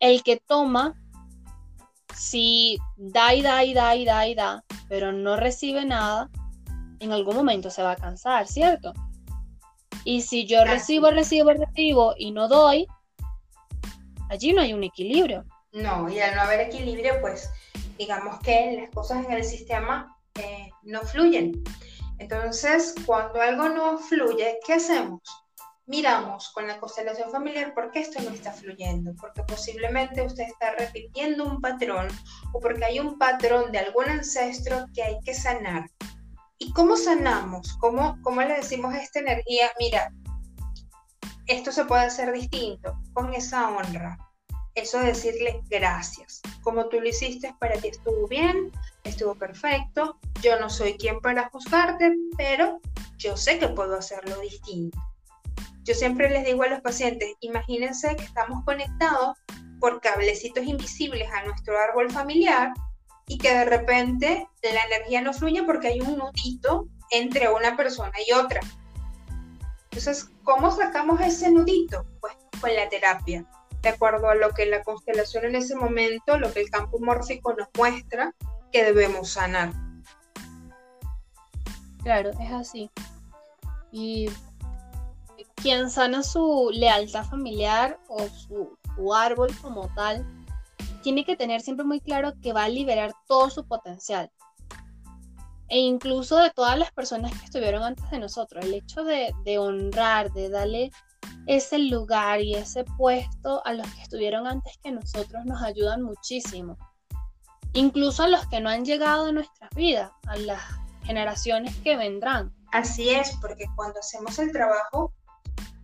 el 0.00 0.22
que 0.22 0.38
toma, 0.38 0.94
si 2.14 2.78
da 2.96 3.34
y 3.34 3.42
da 3.42 3.64
y 3.64 3.74
da 3.74 3.96
y 3.96 4.04
da 4.04 4.26
y 4.28 4.34
da, 4.34 4.64
pero 4.88 5.12
no 5.12 5.36
recibe 5.36 5.84
nada, 5.84 6.30
en 7.00 7.12
algún 7.12 7.36
momento 7.36 7.70
se 7.70 7.82
va 7.82 7.92
a 7.92 7.96
cansar, 7.96 8.46
¿cierto? 8.46 8.92
Y 10.04 10.22
si 10.22 10.46
yo 10.46 10.64
recibo, 10.64 11.10
recibo, 11.10 11.52
recibo 11.52 12.14
y 12.16 12.30
no 12.30 12.48
doy, 12.48 12.86
allí 14.28 14.52
no 14.52 14.62
hay 14.62 14.72
un 14.72 14.84
equilibrio. 14.84 15.44
No, 15.72 16.08
y 16.08 16.20
al 16.20 16.34
no 16.34 16.42
haber 16.42 16.60
equilibrio, 16.60 17.20
pues 17.20 17.50
digamos 17.98 18.40
que 18.40 18.78
las 18.80 18.90
cosas 18.90 19.24
en 19.24 19.32
el 19.32 19.44
sistema 19.44 20.16
eh, 20.34 20.70
no 20.82 21.02
fluyen. 21.02 21.62
Entonces, 22.18 22.94
cuando 23.04 23.40
algo 23.40 23.68
no 23.68 23.98
fluye, 23.98 24.58
¿qué 24.66 24.74
hacemos? 24.74 25.20
Miramos 25.86 26.50
con 26.52 26.66
la 26.66 26.78
constelación 26.80 27.30
familiar 27.30 27.74
por 27.74 27.90
qué 27.90 28.00
esto 28.00 28.20
no 28.22 28.30
está 28.30 28.52
fluyendo, 28.52 29.14
porque 29.20 29.42
posiblemente 29.42 30.22
usted 30.22 30.44
está 30.44 30.72
repitiendo 30.72 31.44
un 31.44 31.60
patrón 31.60 32.08
o 32.52 32.60
porque 32.60 32.84
hay 32.84 32.98
un 32.98 33.18
patrón 33.18 33.70
de 33.70 33.78
algún 33.78 34.06
ancestro 34.06 34.86
que 34.94 35.02
hay 35.02 35.18
que 35.24 35.34
sanar. 35.34 35.88
¿Y 36.58 36.72
cómo 36.72 36.96
sanamos? 36.96 37.76
¿Cómo, 37.80 38.18
cómo 38.22 38.40
le 38.40 38.54
decimos 38.54 38.94
a 38.94 39.02
esta 39.02 39.20
energía? 39.20 39.70
Mira, 39.78 40.10
esto 41.46 41.72
se 41.72 41.84
puede 41.84 42.02
hacer 42.02 42.32
distinto, 42.32 42.98
con 43.12 43.32
esa 43.34 43.70
honra. 43.70 44.18
Eso 44.74 44.98
de 44.98 45.06
decirle 45.06 45.62
gracias. 45.70 46.42
Como 46.62 46.88
tú 46.88 47.00
lo 47.00 47.08
hiciste, 47.08 47.54
para 47.58 47.76
ti 47.80 47.88
estuvo 47.88 48.28
bien, 48.28 48.70
estuvo 49.04 49.34
perfecto. 49.34 50.18
Yo 50.42 50.60
no 50.60 50.68
soy 50.68 50.98
quien 50.98 51.20
para 51.20 51.48
juzgarte, 51.48 52.14
pero 52.36 52.80
yo 53.16 53.36
sé 53.36 53.58
que 53.58 53.68
puedo 53.68 53.96
hacerlo 53.96 54.38
distinto. 54.40 54.98
Yo 55.82 55.94
siempre 55.94 56.28
les 56.28 56.44
digo 56.44 56.64
a 56.64 56.68
los 56.68 56.80
pacientes, 56.80 57.32
imagínense 57.40 58.16
que 58.16 58.24
estamos 58.24 58.64
conectados 58.64 59.38
por 59.80 60.00
cablecitos 60.00 60.64
invisibles 60.64 61.30
a 61.32 61.44
nuestro 61.44 61.78
árbol 61.78 62.10
familiar 62.10 62.72
y 63.28 63.38
que 63.38 63.54
de 63.54 63.64
repente 63.64 64.48
la 64.62 64.84
energía 64.84 65.22
no 65.22 65.32
fluye 65.32 65.62
porque 65.62 65.88
hay 65.88 66.00
un 66.00 66.18
nudito 66.18 66.88
entre 67.10 67.48
una 67.48 67.76
persona 67.76 68.12
y 68.26 68.32
otra. 68.32 68.60
Entonces, 69.96 70.30
¿cómo 70.44 70.70
sacamos 70.70 71.18
ese 71.22 71.50
nudito? 71.50 72.04
Pues 72.20 72.34
con 72.60 72.74
la 72.74 72.86
terapia, 72.90 73.46
de 73.80 73.88
acuerdo 73.88 74.28
a 74.28 74.34
lo 74.34 74.50
que 74.50 74.66
la 74.66 74.82
constelación 74.82 75.46
en 75.46 75.56
ese 75.56 75.74
momento, 75.74 76.36
lo 76.38 76.52
que 76.52 76.60
el 76.60 76.70
campo 76.70 76.98
mórfico 76.98 77.54
nos 77.54 77.68
muestra 77.78 78.34
que 78.70 78.84
debemos 78.84 79.30
sanar. 79.30 79.72
Claro, 82.02 82.28
es 82.28 82.52
así. 82.52 82.90
Y 83.90 84.28
quien 85.54 85.88
sana 85.88 86.22
su 86.22 86.68
lealtad 86.74 87.24
familiar 87.24 87.98
o 88.08 88.28
su, 88.28 88.76
su 88.96 89.14
árbol 89.14 89.48
como 89.62 89.88
tal, 89.94 90.26
tiene 91.02 91.24
que 91.24 91.36
tener 91.36 91.62
siempre 91.62 91.86
muy 91.86 92.02
claro 92.02 92.34
que 92.42 92.52
va 92.52 92.64
a 92.64 92.68
liberar 92.68 93.14
todo 93.26 93.48
su 93.48 93.66
potencial 93.66 94.30
e 95.68 95.78
incluso 95.78 96.38
de 96.38 96.50
todas 96.50 96.78
las 96.78 96.92
personas 96.92 97.32
que 97.32 97.44
estuvieron 97.44 97.82
antes 97.82 98.08
de 98.10 98.18
nosotros. 98.18 98.64
El 98.64 98.74
hecho 98.74 99.04
de, 99.04 99.58
honrar, 99.58 100.32
de 100.32 100.48
darle 100.48 100.90
ese 101.46 101.78
lugar 101.78 102.40
y 102.40 102.54
ese 102.54 102.84
puesto 102.96 103.64
a 103.64 103.72
los 103.72 103.86
que 103.94 104.02
estuvieron 104.02 104.46
antes 104.46 104.78
que 104.82 104.92
nosotros 104.92 105.44
nos 105.44 105.62
ayudan 105.62 106.02
muchísimo. 106.02 106.76
Incluso 107.72 108.22
a 108.22 108.28
los 108.28 108.46
que 108.48 108.60
no 108.60 108.70
han 108.70 108.84
llegado 108.84 109.26
a 109.26 109.32
nuestras 109.32 109.70
vidas, 109.74 110.10
a 110.28 110.36
las 110.36 110.62
generaciones 111.04 111.74
que 111.82 111.96
vendrán. 111.96 112.54
Así 112.72 113.10
es, 113.10 113.36
porque 113.40 113.66
cuando 113.74 114.00
hacemos 114.00 114.38
el 114.38 114.52
trabajo 114.52 115.12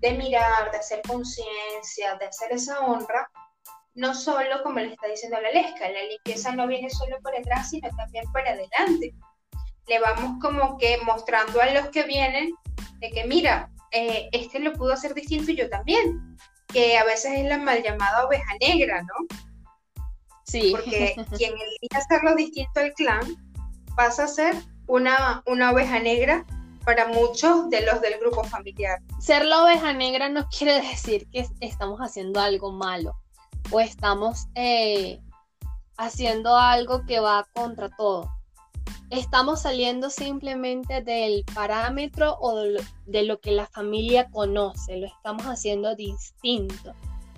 de 0.01 0.13
mirar, 0.15 0.71
de 0.71 0.79
hacer 0.79 1.03
conciencia, 1.07 2.17
de 2.19 2.27
hacer 2.27 2.53
esa 2.53 2.81
honra, 2.81 3.31
no 3.95 4.15
solo 4.15 4.63
como 4.63 4.79
le 4.79 4.93
está 4.93 5.07
diciendo 5.07 5.39
la 5.41 5.51
Lesca, 5.51 5.89
la 5.91 6.03
limpieza 6.05 6.55
no 6.55 6.67
viene 6.67 6.89
solo 6.89 7.19
por 7.23 7.37
atrás, 7.37 7.71
sino 7.71 7.89
también 7.91 8.25
por 8.33 8.41
adelante 8.41 9.15
le 9.89 10.01
vamos 10.01 10.39
como 10.41 10.79
que 10.79 10.99
mostrando 11.05 11.61
a 11.61 11.67
los 11.67 11.89
que 11.89 12.05
vienen 12.05 12.55
de 12.99 13.11
que 13.11 13.25
mira, 13.27 13.71
eh, 13.91 14.29
este 14.33 14.61
lo 14.61 14.73
pudo 14.73 14.93
hacer 14.93 15.15
distinto 15.15 15.51
y 15.51 15.57
yo 15.57 15.69
también, 15.69 16.37
que 16.69 16.97
a 16.97 17.05
veces 17.05 17.33
es 17.37 17.45
la 17.45 17.59
mal 17.59 17.83
llamada 17.83 18.25
oveja 18.27 18.55
negra, 18.61 19.03
¿no? 19.03 19.27
Sí. 20.45 20.71
Porque 20.73 21.15
quien 21.37 21.53
elige 21.53 21.97
hacerlo 21.97 22.35
distinto 22.35 22.81
al 22.81 22.93
clan 22.95 23.55
pasa 23.97 24.25
a 24.25 24.29
ser 24.29 24.55
una, 24.87 25.43
una 25.47 25.71
oveja 25.73 25.99
negra 25.99 26.45
para 26.85 27.09
muchos 27.09 27.71
de 27.71 27.83
los 27.83 28.01
del 28.01 28.19
grupo 28.19 28.45
familiar. 28.45 29.01
Ser 29.21 29.45
la 29.45 29.63
oveja 29.63 29.93
negra 29.93 30.29
no 30.29 30.49
quiere 30.49 30.81
decir 30.81 31.29
que 31.31 31.47
estamos 31.61 32.01
haciendo 32.01 32.41
algo 32.41 32.73
malo 32.73 33.15
o 33.71 33.81
estamos 33.81 34.47
eh, 34.55 35.21
haciendo 35.97 36.57
algo 36.57 37.05
que 37.07 37.21
va 37.21 37.47
contra 37.55 37.89
todo 37.91 38.31
estamos 39.13 39.61
saliendo 39.61 40.09
simplemente 40.09 41.03
del 41.03 41.45
parámetro 41.55 42.39
o 42.41 42.57
de 42.57 43.23
lo, 43.25 43.41
que 43.41 43.53
la 43.53 43.67
familia 43.67 44.31
conoce, 44.31 44.97
lo 44.97 45.07
estamos 45.07 45.45
haciendo 45.45 45.95
distinto. 45.95 46.95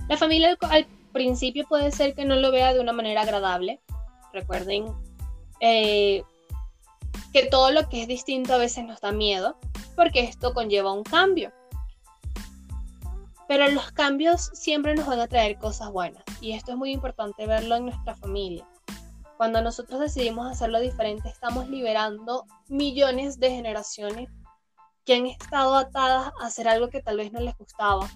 La 0.08 0.16
familia 0.16 0.56
al, 0.60 0.86
principio 1.12 1.64
puede 1.68 1.90
ser 1.92 2.14
que 2.14 2.24
no 2.24 2.36
lo 2.36 2.50
vea 2.50 2.72
de 2.72 2.80
una 2.80 2.92
manera 2.92 3.22
agradable. 3.22 3.80
Recuerden 4.32 4.86
eh, 5.60 6.22
que 7.32 7.46
todo 7.46 7.70
lo 7.70 7.88
que 7.88 8.02
es 8.02 8.08
distinto 8.08 8.54
a 8.54 8.58
veces 8.58 8.84
nos 8.84 9.00
da 9.00 9.10
miedo, 9.10 9.56
porque 9.96 10.20
esto 10.20 10.54
conlleva 10.54 10.92
un 10.92 11.04
cambio. 11.04 11.52
Pero 13.48 13.68
los 13.68 13.90
cambios 13.92 14.50
siempre 14.54 14.94
nos 14.94 15.06
van 15.06 15.20
a 15.20 15.28
traer 15.28 15.58
cosas 15.58 15.90
buenas 15.90 16.22
y 16.40 16.52
esto 16.52 16.72
es 16.72 16.76
muy 16.76 16.92
importante 16.92 17.46
verlo 17.46 17.76
en 17.76 17.86
nuestra 17.86 18.14
familia. 18.14 18.64
Cuando 19.36 19.60
nosotros 19.62 20.00
decidimos 20.00 20.50
hacerlo 20.50 20.80
diferente, 20.80 21.28
estamos 21.28 21.68
liberando 21.68 22.46
millones 22.68 23.40
de 23.40 23.50
generaciones 23.50 24.28
que 25.04 25.14
han 25.14 25.26
estado 25.26 25.76
atadas 25.76 26.32
a 26.40 26.46
hacer 26.46 26.68
algo 26.68 26.88
que 26.88 27.02
tal 27.02 27.16
vez 27.16 27.32
no 27.32 27.40
les 27.40 27.56
gustaba 27.56 28.08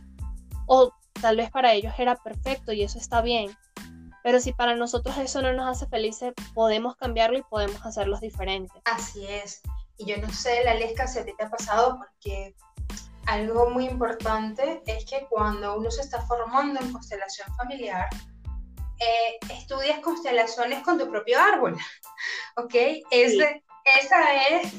o 0.66 0.92
tal 1.20 1.36
vez 1.36 1.50
para 1.50 1.72
ellos 1.72 1.92
era 1.98 2.16
perfecto 2.16 2.72
y 2.72 2.82
eso 2.82 2.98
está 2.98 3.20
bien. 3.20 3.50
Pero 4.22 4.40
si 4.40 4.52
para 4.52 4.76
nosotros 4.76 5.16
eso 5.18 5.42
no 5.42 5.52
nos 5.52 5.68
hace 5.68 5.86
felices, 5.86 6.32
podemos 6.54 6.96
cambiarlo 6.96 7.38
y 7.38 7.42
podemos 7.42 7.84
hacerlos 7.84 8.20
diferentes. 8.20 8.80
Así 8.84 9.26
es. 9.26 9.62
Y 9.96 10.06
yo 10.06 10.18
no 10.18 10.30
sé, 10.32 10.62
la 10.64 10.74
lesca 10.74 11.06
si 11.06 11.18
a 11.18 11.24
ti 11.24 11.32
te 11.36 11.44
ha 11.44 11.50
pasado 11.50 11.98
porque 11.98 12.54
algo 13.26 13.70
muy 13.70 13.86
importante 13.86 14.82
es 14.86 15.04
que 15.04 15.26
cuando 15.28 15.76
uno 15.76 15.90
se 15.90 16.02
está 16.02 16.20
formando 16.22 16.80
en 16.80 16.92
constelación 16.92 17.48
familiar, 17.56 18.08
eh, 19.00 19.38
estudias 19.52 20.00
constelaciones 20.00 20.82
con 20.82 20.98
tu 20.98 21.08
propio 21.08 21.38
árbol, 21.38 21.76
¿ok? 22.56 22.74
Esa 23.10 24.48
es 24.48 24.72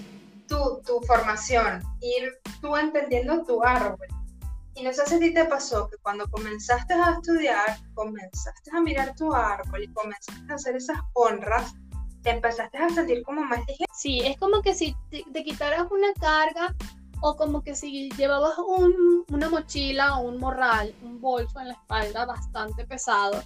tu, 0.48 0.82
tu, 0.86 1.00
formación, 1.02 1.82
ir 2.02 2.32
tú 2.62 2.76
entendiendo 2.76 3.44
tu 3.44 3.64
árbol. 3.64 4.08
Y 4.76 4.84
no 4.84 4.94
sé 4.94 5.06
si 5.06 5.16
a 5.16 5.20
ti 5.20 5.34
te 5.34 5.46
pasó 5.46 5.90
que 5.90 5.98
cuando 5.98 6.30
comenzaste 6.30 6.94
a 6.94 7.12
estudiar, 7.12 7.78
comenzaste 7.94 8.72
a 8.74 8.82
mirar 8.82 9.16
tu 9.16 9.34
árbol 9.34 9.84
y 9.84 9.88
comenzaste 9.94 10.52
a 10.52 10.56
hacer 10.56 10.76
esas 10.76 10.98
honras, 11.14 11.74
te 12.22 12.32
empezaste 12.32 12.78
a 12.78 12.90
sentir 12.90 13.24
como 13.24 13.42
más 13.42 13.60
ligero. 13.68 13.92
Sí, 13.94 14.22
es 14.22 14.38
como 14.38 14.62
que 14.62 14.74
si 14.74 14.96
te, 15.10 15.44
quitaras 15.44 15.88
una 15.92 16.14
carga 16.14 16.76
o 17.22 17.36
como 17.36 17.62
que 17.64 17.76
si 17.76 18.10
llevabas 18.12 18.58
un, 18.58 19.26
una 19.30 19.50
mochila 19.50 20.18
o 20.18 20.22
un 20.22 20.40
morral, 20.40 20.94
un 21.04 21.20
bolso 21.20 21.60
en 21.60 21.70
la 21.70 21.74
espalda 21.74 22.26
bastante 22.26 22.86
pesado 22.86 23.42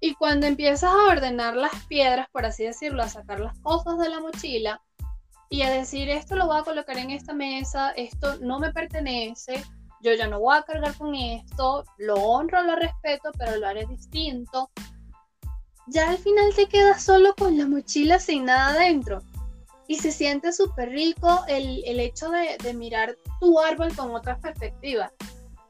y 0.00 0.14
cuando 0.14 0.46
empiezas 0.46 0.92
a 0.92 1.06
ordenar 1.08 1.56
las 1.56 1.74
piedras, 1.86 2.28
por 2.30 2.46
así 2.46 2.64
decirlo, 2.64 3.02
a 3.02 3.08
sacar 3.08 3.40
las 3.40 3.58
cosas 3.60 3.98
de 3.98 4.08
la 4.08 4.20
mochila 4.20 4.80
y 5.50 5.62
a 5.62 5.70
decir 5.70 6.08
esto 6.08 6.36
lo 6.36 6.46
voy 6.46 6.58
a 6.58 6.64
colocar 6.64 6.98
en 6.98 7.10
esta 7.10 7.32
mesa, 7.32 7.90
esto 7.92 8.38
no 8.40 8.58
me 8.58 8.72
pertenece, 8.72 9.62
yo 10.00 10.12
ya 10.14 10.28
no 10.28 10.40
voy 10.40 10.56
a 10.56 10.62
cargar 10.62 10.96
con 10.96 11.14
esto, 11.14 11.84
lo 11.98 12.14
honro, 12.14 12.62
lo 12.62 12.76
respeto, 12.76 13.30
pero 13.36 13.56
lo 13.56 13.66
haré 13.66 13.86
distinto. 13.86 14.70
Ya 15.88 16.10
al 16.10 16.18
final 16.18 16.54
te 16.54 16.66
quedas 16.66 17.02
solo 17.02 17.34
con 17.34 17.56
la 17.56 17.66
mochila 17.66 18.20
sin 18.20 18.44
nada 18.44 18.78
dentro. 18.78 19.22
Y 19.88 19.96
se 19.96 20.12
siente 20.12 20.52
súper 20.52 20.90
rico 20.90 21.44
el, 21.48 21.98
hecho 21.98 22.28
de, 22.28 22.58
de 22.62 22.74
mirar 22.74 23.16
tu 23.40 23.58
árbol 23.58 23.96
con 23.96 24.14
otra 24.14 24.38
perspectiva 24.38 25.10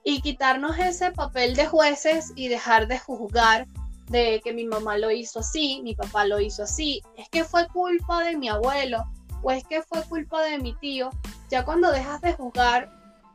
y 0.02 0.20
quitarnos 0.20 0.76
ese 0.78 1.12
papel 1.12 1.54
de 1.54 1.66
jueces 1.66 2.32
y 2.34 2.48
dejar 2.48 2.88
de 2.88 2.98
juzgar 2.98 3.66
de 4.08 4.40
que 4.42 4.52
mi 4.52 4.64
mamá 4.64 4.98
lo 4.98 5.10
hizo 5.10 5.40
así, 5.40 5.80
mi 5.82 5.94
papá 5.94 6.24
lo 6.24 6.40
hizo 6.40 6.62
así, 6.62 7.02
es 7.16 7.28
que 7.28 7.44
fue 7.44 7.66
culpa 7.68 8.24
de 8.24 8.36
mi 8.36 8.48
abuelo 8.48 9.04
o 9.42 9.50
es 9.50 9.64
que 9.64 9.82
fue 9.82 10.02
culpa 10.04 10.42
de 10.42 10.58
mi 10.58 10.74
tío, 10.76 11.10
ya 11.50 11.64
cuando 11.64 11.92
dejas 11.92 12.20
de 12.20 12.32
juzgar, 12.32 12.90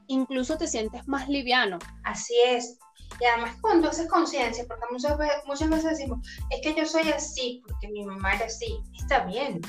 incluso 0.07 0.57
te 0.57 0.67
sientes 0.67 1.07
más 1.07 1.29
liviano. 1.29 1.79
Así 2.03 2.35
es. 2.45 2.77
Y 3.19 3.25
además 3.25 3.55
cuando 3.61 3.89
haces 3.89 4.09
conciencia, 4.09 4.65
porque 4.67 4.85
muchas 4.91 5.17
veces, 5.17 5.35
muchas 5.45 5.69
veces 5.69 5.91
decimos, 5.91 6.27
es 6.49 6.61
que 6.61 6.73
yo 6.73 6.85
soy 6.85 7.09
así 7.11 7.61
porque 7.67 7.87
mi 7.89 8.03
mamá 8.03 8.33
era 8.33 8.45
así, 8.45 8.79
está 8.99 9.19
bien. 9.25 9.61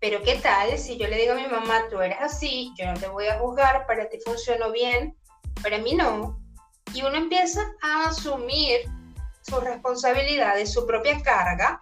Pero 0.00 0.22
¿qué 0.22 0.36
tal 0.36 0.78
si 0.78 0.96
yo 0.96 1.08
le 1.08 1.16
digo 1.16 1.32
a 1.32 1.36
mi 1.36 1.46
mamá, 1.46 1.88
tú 1.90 2.00
eres 2.00 2.18
así, 2.20 2.72
yo 2.78 2.86
no 2.86 2.94
te 2.94 3.08
voy 3.08 3.26
a 3.26 3.38
juzgar, 3.38 3.86
para 3.86 4.08
ti 4.08 4.18
funcionó 4.24 4.70
bien, 4.70 5.16
para 5.62 5.78
mí 5.78 5.94
no? 5.94 6.38
Y 6.92 7.02
uno 7.02 7.16
empieza 7.16 7.60
a 7.82 8.08
asumir 8.08 8.82
su 9.44 9.60
responsabilidad 9.60 10.56
de 10.56 10.66
su 10.66 10.86
propia 10.86 11.20
carga. 11.22 11.80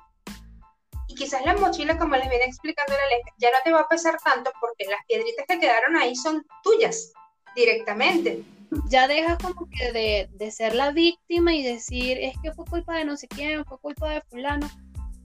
Y 1.09 1.14
quizás 1.14 1.44
la 1.44 1.57
mochila, 1.57 1.98
como 1.98 2.16
les 2.16 2.29
viene 2.29 2.44
explicando 2.44 2.92
la 2.92 3.09
ley, 3.09 3.20
ya 3.38 3.51
no 3.51 3.57
te 3.64 3.72
va 3.72 3.81
a 3.81 3.88
pesar 3.88 4.18
tanto 4.22 4.51
porque 4.61 4.85
las 4.87 5.01
piedritas 5.07 5.46
que 5.46 5.59
quedaron 5.59 5.96
ahí 5.96 6.16
son 6.16 6.44
tuyas 6.62 7.12
directamente. 7.55 8.42
Ya 8.88 9.07
dejas 9.07 9.37
como 9.38 9.68
que 9.68 9.92
de, 9.92 10.31
de 10.33 10.51
ser 10.51 10.75
la 10.75 10.92
víctima 10.92 11.55
y 11.55 11.62
decir, 11.62 12.18
es 12.18 12.35
que 12.42 12.53
fue 12.53 12.64
culpa 12.64 12.96
de 12.96 13.05
no 13.05 13.16
sé 13.16 13.29
quién, 13.29 13.64
fue 13.66 13.79
culpa 13.79 14.11
de 14.11 14.22
fulano, 14.22 14.68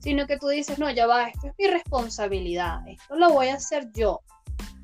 sino 0.00 0.26
que 0.26 0.36
tú 0.36 0.48
dices, 0.48 0.78
no, 0.78 0.90
ya 0.90 1.06
va, 1.06 1.28
esto 1.28 1.48
es 1.48 1.54
mi 1.58 1.66
responsabilidad, 1.66 2.86
esto 2.86 3.16
lo 3.16 3.30
voy 3.30 3.48
a 3.48 3.54
hacer 3.54 3.90
yo. 3.92 4.20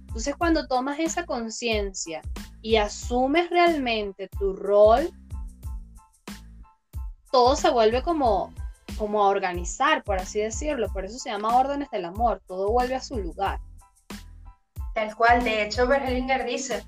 Entonces 0.06 0.34
cuando 0.36 0.66
tomas 0.66 0.98
esa 0.98 1.26
conciencia 1.26 2.22
y 2.62 2.76
asumes 2.76 3.50
realmente 3.50 4.28
tu 4.28 4.54
rol 4.54 5.10
todo 7.34 7.56
se 7.56 7.68
vuelve 7.68 8.00
como, 8.00 8.54
como 8.96 9.24
a 9.24 9.26
organizar, 9.26 10.04
por 10.04 10.20
así 10.20 10.38
decirlo. 10.38 10.86
Por 10.92 11.04
eso 11.04 11.18
se 11.18 11.30
llama 11.30 11.56
órdenes 11.56 11.90
del 11.90 12.04
amor. 12.04 12.40
Todo 12.46 12.70
vuelve 12.70 12.94
a 12.94 13.00
su 13.00 13.18
lugar. 13.18 13.58
Tal 14.94 15.16
cual. 15.16 15.42
De 15.42 15.64
hecho, 15.64 15.88
Berlinger 15.88 16.44
dice, 16.44 16.84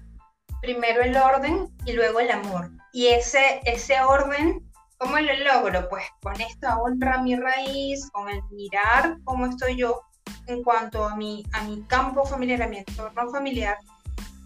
primero 0.63 1.03
el 1.03 1.17
orden 1.17 1.67
y 1.85 1.95
luego 1.95 2.21
el 2.21 2.31
amor. 2.31 2.71
Y 2.93 3.09
ese, 3.09 3.61
ese 3.65 4.01
orden, 4.03 4.65
¿cómo 4.99 5.19
lo 5.19 5.37
logro? 5.39 5.89
Pues 5.89 6.05
con 6.23 6.41
esta 6.41 6.79
honra 6.79 7.21
mi 7.21 7.35
raíz, 7.35 8.09
con 8.13 8.29
el 8.29 8.41
mirar 8.53 9.17
cómo 9.25 9.47
estoy 9.47 9.77
yo 9.77 10.01
en 10.47 10.63
cuanto 10.63 11.07
a 11.07 11.17
mi, 11.17 11.45
a 11.55 11.65
mi 11.65 11.83
campo 11.89 12.25
familiar, 12.25 12.63
a 12.63 12.69
mi 12.69 12.79
entorno 12.79 13.33
familiar, 13.33 13.79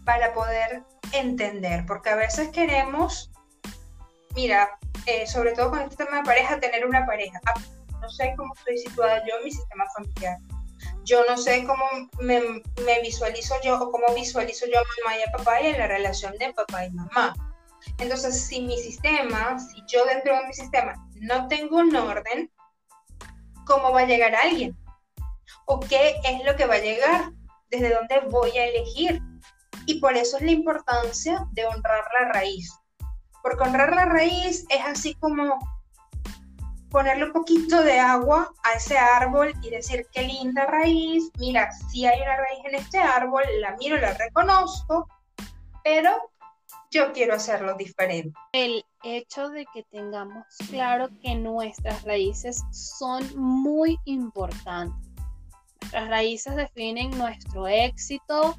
para 0.03 0.33
poder 0.33 0.81
entender. 1.13 1.85
Porque 1.85 2.09
a 2.09 2.15
veces 2.15 2.49
queremos, 2.49 3.30
mira, 4.35 4.77
eh, 5.05 5.25
sobre 5.27 5.53
todo 5.53 5.71
con 5.71 5.81
este 5.81 6.05
tema 6.05 6.17
de 6.17 6.23
pareja, 6.23 6.59
tener 6.59 6.85
una 6.85 7.05
pareja. 7.05 7.39
Ah, 7.45 7.59
no 8.01 8.09
sé 8.09 8.33
cómo 8.37 8.53
estoy 8.55 8.77
situada 8.77 9.19
yo 9.27 9.37
en 9.37 9.45
mi 9.45 9.51
sistema 9.51 9.85
familiar. 9.95 10.37
Yo 11.03 11.23
no 11.27 11.37
sé 11.37 11.65
cómo 11.65 11.85
me, 12.19 12.61
visualizo 13.01 13.55
yo 13.63 13.79
o 13.79 13.91
cómo 13.91 14.13
visualizo 14.15 14.65
yo 14.67 14.79
a 14.79 14.83
mamá 14.83 15.17
y 15.17 15.21
a 15.21 15.31
papá 15.31 15.61
y 15.61 15.67
en 15.67 15.79
la 15.79 15.87
relación 15.87 16.37
de 16.37 16.53
papá 16.53 16.85
y 16.85 16.91
mamá. 16.91 17.33
Entonces, 17.97 18.39
si 18.45 18.61
mi 18.61 18.77
sistema, 18.77 19.57
si 19.59 19.83
yo 19.87 20.05
dentro 20.05 20.35
de 20.35 20.47
mi 20.47 20.53
sistema 20.53 20.93
no 21.15 21.47
tengo 21.47 21.77
un 21.77 21.95
orden, 21.95 22.51
¿cómo 23.65 23.91
va 23.91 24.01
a 24.01 24.05
llegar 24.05 24.35
alguien? 24.35 24.77
¿O 25.65 25.79
qué 25.79 26.15
es 26.23 26.45
lo 26.45 26.55
que 26.55 26.65
va 26.65 26.75
a 26.75 26.79
llegar? 26.79 27.31
¿Desde 27.69 27.93
dónde 27.93 28.19
voy 28.29 28.51
a 28.57 28.65
elegir? 28.67 29.21
Y 29.87 29.99
por 29.99 30.15
eso 30.15 30.37
es 30.37 30.43
la 30.43 30.51
importancia 30.51 31.45
de 31.53 31.65
honrar 31.65 32.03
la 32.19 32.31
raíz. 32.33 32.80
Porque 33.41 33.63
honrar 33.63 33.93
la 33.95 34.05
raíz 34.05 34.65
es 34.69 34.85
así 34.85 35.15
como 35.15 35.59
ponerle 36.91 37.25
un 37.25 37.31
poquito 37.31 37.81
de 37.81 37.99
agua 37.99 38.53
a 38.63 38.73
ese 38.73 38.97
árbol 38.97 39.53
y 39.63 39.69
decir, 39.69 40.05
qué 40.11 40.23
linda 40.23 40.65
raíz, 40.65 41.31
mira, 41.39 41.71
si 41.71 42.05
hay 42.05 42.21
una 42.21 42.35
raíz 42.35 42.65
en 42.65 42.75
este 42.75 42.99
árbol, 42.99 43.43
la 43.59 43.75
miro, 43.77 43.97
la 43.97 44.13
reconozco, 44.13 45.07
pero 45.83 46.11
yo 46.91 47.13
quiero 47.13 47.35
hacerlo 47.35 47.75
diferente. 47.75 48.37
El 48.51 48.83
hecho 49.03 49.49
de 49.49 49.65
que 49.73 49.83
tengamos 49.83 50.45
claro 50.69 51.07
que 51.23 51.33
nuestras 51.35 52.03
raíces 52.03 52.61
son 52.71 53.23
muy 53.37 53.97
importantes. 54.03 55.09
Nuestras 55.79 56.09
raíces 56.09 56.55
definen 56.55 57.17
nuestro 57.17 57.67
éxito, 57.67 58.57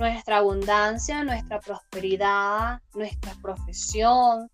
nuestra 0.00 0.38
abundancia, 0.38 1.22
nuestra 1.22 1.60
prosperidad, 1.60 2.80
nuestra 2.94 3.34
profesión, 3.42 4.48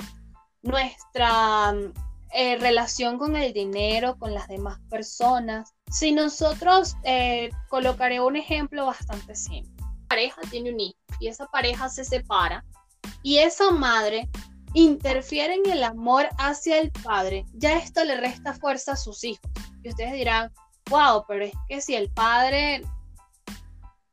nuestra 0.62 1.72
eh, 2.32 2.56
relación 2.56 3.16
con 3.16 3.37
el 3.37 3.52
dinero, 3.52 4.18
con 4.18 4.35
las 4.35 4.48
demás 4.48 4.80
personas. 4.90 5.72
Si 5.88 6.11
nosotros 6.11 6.96
eh, 7.04 7.50
colocaré 7.68 8.20
un 8.20 8.35
ejemplo 8.35 8.87
bastante 8.87 9.37
simple. 9.37 9.72
Una 9.78 10.09
pareja 10.09 10.40
tiene 10.50 10.72
un 10.72 10.80
hijo 10.80 10.98
y 11.20 11.28
esa 11.28 11.46
pareja 11.46 11.88
se 11.88 12.04
separa 12.04 12.64
y 13.22 13.38
esa 13.38 13.70
madre 13.70 14.28
interfiere 14.74 15.54
en 15.54 15.70
el 15.70 15.85
amor 15.85 16.28
hacia 16.38 16.80
el 16.80 16.90
padre, 16.90 17.46
ya 17.54 17.78
esto 17.78 18.04
le 18.04 18.16
resta 18.20 18.52
fuerza 18.52 18.92
a 18.92 18.96
sus 18.96 19.22
hijos. 19.22 19.48
Y 19.85 19.90
ustedes 19.90 20.12
dirán, 20.12 20.52
wow, 20.90 21.24
pero 21.28 21.44
es 21.44 21.52
que 21.68 21.80
si 21.80 21.94
el 21.94 22.11
padre 22.11 22.82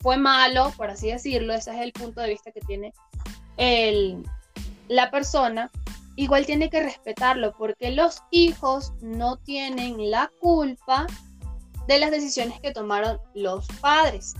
fue 0.04 0.18
malo, 0.18 0.74
por 0.76 0.89
así 0.89 1.10
decirlo, 1.10 1.54
ese 1.54 1.72
es 1.72 1.82
el 1.82 1.94
punto 1.94 2.20
de 2.20 2.30
vista 2.30 2.52
que 2.52 2.60
tiene 2.60 2.94
el, 3.56 4.22
la 4.89 5.10
persona, 5.10 5.72
igual 6.18 6.46
tiene 6.46 6.70
que 6.70 6.84
respetarlo 6.84 7.54
porque 7.58 7.89
los 7.89 8.22
hijos 8.30 8.92
no 9.02 9.38
tienen 9.38 10.12
la 10.12 10.30
culpa 10.42 11.08
de 11.88 12.00
las 12.00 12.12
decisiones 12.12 12.60
que 12.60 12.74
tomaron 12.74 13.18
los 13.34 13.66
padres. 13.80 14.34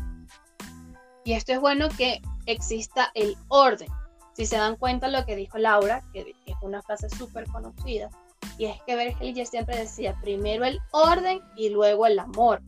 Y 1.24 1.32
esto 1.32 1.54
es 1.54 1.62
bueno 1.62 1.88
que 1.98 2.22
exista 2.46 3.12
el 3.14 3.38
orden. 3.48 3.88
Si 4.34 4.46
se 4.46 4.58
dan 4.58 4.76
cuenta 4.76 5.08
lo 5.08 5.26
que 5.26 5.38
dijo 5.38 5.58
Laura, 5.58 6.04
que 6.12 6.36
es 6.46 6.56
una 6.62 6.82
frase 6.82 7.10
súper 7.10 7.48
conocida, 7.48 8.10
y 8.58 8.66
es 8.66 8.82
que 8.86 8.98
Bergelinger 8.98 9.48
siempre 9.48 9.78
decía 9.78 10.14
primero 10.22 10.66
el 10.66 10.82
orden 10.92 11.40
y 11.56 11.70
luego 11.70 12.06
el 12.06 12.20
amor. 12.20 12.62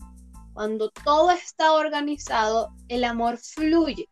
Cuando 0.56 0.90
todo 0.90 1.30
está 1.30 1.74
organizado, 1.74 2.74
el 2.88 3.04
amor 3.04 3.38
fluye. 3.38 4.10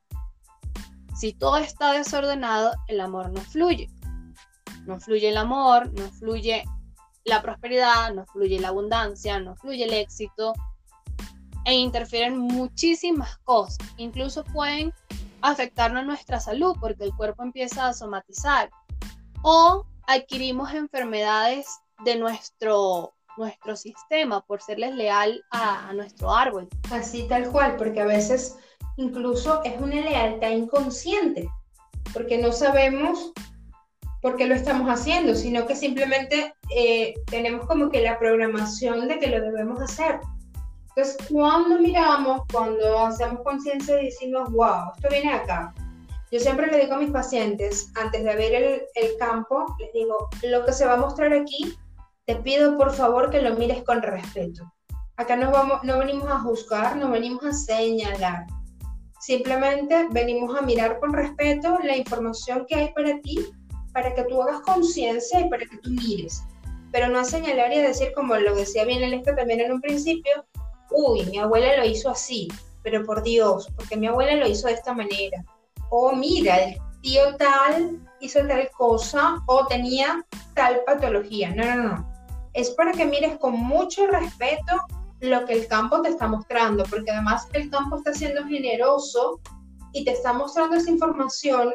Si 1.17 1.34
todo 1.34 1.58
está 1.58 1.93
desordenado, 1.93 2.73
el 2.88 3.01
amor 3.01 3.32
no 3.32 3.41
fluye 3.41 3.89
no 4.86 4.99
fluye 4.99 5.29
el 5.29 5.38
amor, 5.38 5.91
no 5.93 6.10
fluye 6.12 6.63
la 7.25 7.41
prosperidad, 7.41 8.13
no 8.13 8.25
fluye 8.25 8.60
la 8.60 8.69
abundancia, 8.69 9.39
no 9.39 9.56
fluye 9.56 9.86
el 9.86 9.93
éxito 9.93 10.53
e 11.65 11.73
interfieren 11.73 12.38
muchísimas 12.38 13.38
cosas. 13.39 13.77
Incluso 13.97 14.43
pueden 14.43 14.93
afectarnos 15.41 16.06
nuestra 16.06 16.39
salud 16.39 16.75
porque 16.79 17.06
el 17.06 17.15
cuerpo 17.15 17.43
empieza 17.43 17.88
a 17.88 17.93
somatizar 17.93 18.69
o 19.41 19.86
adquirimos 20.08 20.73
enfermedades 20.73 21.67
de 22.03 22.17
nuestro, 22.17 23.13
nuestro 23.38 23.76
sistema 23.76 24.41
por 24.46 24.62
serles 24.62 24.96
leal 24.96 25.43
a, 25.52 25.91
nuestro 25.93 26.34
árbol. 26.34 26.67
Así 26.91 27.28
tal 27.28 27.50
cual, 27.50 27.76
porque 27.78 28.02
a 28.02 28.06
veces 28.06 28.58
incluso 28.98 29.62
es 29.63 29.80
una 29.80 29.96
lealtad 29.96 30.52
inconsciente, 30.52 31.50
porque 32.13 32.38
no 32.38 32.52
sabemos 32.52 33.34
porque 34.22 34.48
lo 34.48 34.56
estamos 34.56 34.88
haciendo, 34.88 35.36
sino 35.36 35.67
que 35.67 35.76
simplemente 35.76 36.54
eh, 36.74 37.13
tenemos 37.26 37.67
como 37.67 37.89
que 37.89 38.02
la 38.02 38.17
programación 38.17 39.10
de 39.10 39.19
que 39.19 39.28
lo 39.28 39.41
debemos 39.41 39.82
hacer. 39.82 40.22
Entonces, 40.96 41.17
cuando 41.30 41.80
miramos, 41.80 42.43
cuando 42.52 43.00
hacemos 43.00 43.41
conciencia 43.43 44.02
y 44.02 44.06
decimos, 44.06 44.50
wow, 44.52 44.93
esto 44.96 45.10
viene 45.10 45.34
acá. 45.34 45.74
Yo 46.32 46.39
siempre 46.39 46.67
le 46.67 46.80
digo 46.80 46.93
a 46.93 47.00
mis 47.00 47.12
pacientes, 47.12 47.91
antes 47.96 48.24
de 48.24 48.36
ver 48.36 48.88
el 48.96 49.17
campo, 49.17 49.65
les 49.80 49.91
digo, 49.91 50.30
lo 50.43 50.65
que 50.65 50.72
se 50.72 50.86
va 50.86 50.93
a 50.93 50.98
mostrar 50.98 51.34
aquí, 51.34 51.78
te 52.25 52.36
pido 52.38 52.77
por 52.77 52.93
favor 52.93 53.29
que 53.29 53.41
lo 53.41 53.55
mires 53.55 53.83
con 53.83 54.01
respeto. 54.01 54.71
Acá 55.17 55.36
no, 55.36 55.51
vamos, 55.51 55.83
no 55.83 55.99
venimos 55.99 56.27
a 56.27 56.39
juzgar, 56.39 56.95
no 56.97 57.12
venimos 57.12 57.43
a 57.45 57.53
señalar. 57.53 58.45
Simplemente 59.19 60.07
venimos 60.12 60.57
a 60.57 60.62
mirar 60.62 60.99
con 60.99 61.13
respeto 61.13 61.77
la 61.83 61.95
información 61.95 62.65
que 62.67 62.75
hay 62.75 62.93
para 62.93 63.19
ti 63.21 63.39
para 63.93 64.13
que 64.15 64.23
tú 64.23 64.41
hagas 64.41 64.62
conciencia 64.62 65.39
y 65.39 65.49
para 65.49 65.65
que 65.65 65.77
tú 65.77 65.91
mires, 65.91 66.43
pero 66.91 67.07
no 67.07 67.19
a 67.19 67.23
señalar 67.23 67.71
y 67.71 67.77
a 67.77 67.88
decir, 67.88 68.12
como 68.13 68.36
lo 68.36 68.55
decía 68.55 68.86
bien 68.86 69.03
Elena 69.03 69.36
también 69.36 69.62
en 69.62 69.71
un 69.71 69.81
principio, 69.81 70.45
uy, 70.91 71.25
mi 71.27 71.38
abuela 71.38 71.77
lo 71.77 71.86
hizo 71.86 72.09
así, 72.09 72.47
pero 72.81 73.05
por 73.05 73.21
Dios, 73.23 73.71
porque 73.75 73.95
mi 73.95 74.07
abuela 74.07 74.36
lo 74.36 74.47
hizo 74.47 74.67
de 74.67 74.73
esta 74.73 74.93
manera. 74.93 75.45
O 75.89 76.15
mira, 76.15 76.57
el 76.57 76.77
tío 77.01 77.36
tal 77.38 77.99
hizo 78.19 78.39
tal 78.47 78.69
cosa 78.71 79.43
o 79.45 79.67
tenía 79.67 80.25
tal 80.55 80.81
patología. 80.86 81.53
No, 81.53 81.63
no, 81.63 81.83
no. 81.83 82.12
Es 82.54 82.72
para 82.72 82.92
que 82.92 83.06
mires 83.06 83.38
con 83.39 83.54
mucho 83.54 84.08
respeto 84.08 84.82
lo 85.20 85.46
que 85.46 85.54
el 85.54 85.68
campo 85.68 86.02
te 86.02 86.10
está 86.10 86.28
mostrando, 86.28 86.84
porque 86.86 87.12
además 87.12 87.48
el 87.54 87.70
campo 87.70 87.98
está 87.98 88.13
siendo 88.13 88.46
generoso 88.46 89.39
y 89.94 90.04
te 90.06 90.12
está 90.12 90.34
mostrando 90.34 90.76
esa 90.76 90.89
información 90.89 91.74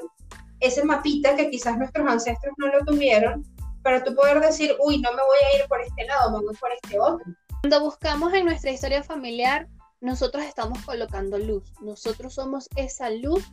ese 0.61 0.85
mapita 0.85 1.37
que 1.37 1.51
quizás 1.51 1.79
nuestros 1.79 2.07
ancestros 2.09 2.55
no 2.59 2.69
lo 2.69 2.85
tuvieron, 2.85 3.45
para 3.83 4.03
tú 4.03 4.15
poder 4.15 4.41
decir, 4.41 4.75
uy, 4.81 5.01
no 5.01 5.11
me 5.13 5.23
voy 5.23 5.39
a 5.39 5.57
ir 5.59 5.69
por 5.69 5.81
este 5.81 6.05
lado, 6.07 6.33
me 6.33 6.45
voy 6.45 6.57
por 6.57 6.71
este 6.73 6.99
otro. 6.99 7.25
Cuando 7.63 7.81
buscamos 7.81 8.33
en 8.35 8.45
nuestra 8.45 8.71
historia 8.71 9.03
familiar, 9.03 9.69
nosotros 10.01 10.45
estamos 10.45 10.83
colocando 10.85 11.39
luz. 11.39 11.73
Nosotros 11.81 12.35
somos 12.35 12.69
esa 12.77 13.11
luz 13.11 13.45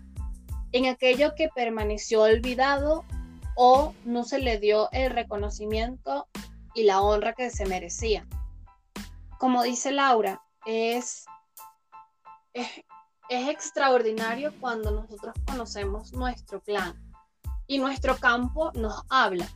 en 0.72 0.88
aquello 0.88 1.34
que 1.36 1.50
permaneció 1.56 2.24
olvidado 2.24 3.04
o 3.56 3.94
no 4.04 4.24
se 4.24 4.40
le 4.40 4.60
dio 4.60 4.90
el 4.92 5.12
reconocimiento 5.12 6.28
y 6.76 6.84
la 6.84 7.02
honra 7.02 7.34
que 7.34 7.50
se 7.50 7.66
merecía. 7.66 8.28
Como 9.40 9.64
dice 9.64 9.92
Laura, 9.92 10.42
es, 10.66 11.26
es, 12.54 12.68
extraordinario 13.30 14.54
cuando 14.60 14.92
nosotros 14.92 15.34
conocemos 15.48 16.14
nuestro 16.14 16.62
plan 16.62 16.94
y 17.66 17.80
nuestro 17.80 18.18
campo 18.18 18.72
nos 18.76 19.02
habla. 19.10 19.48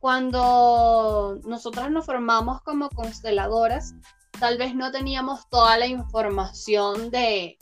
Cuando 0.00 1.38
nosotros 1.44 1.90
nos 1.90 2.06
formamos 2.06 2.62
como 2.62 2.88
consteladoras, 2.90 3.94
tal 4.40 4.58
vez 4.58 4.74
no 4.74 4.90
teníamos 4.90 5.48
toda 5.48 5.76
la 5.78 5.86
información 5.86 7.10
de 7.10 7.56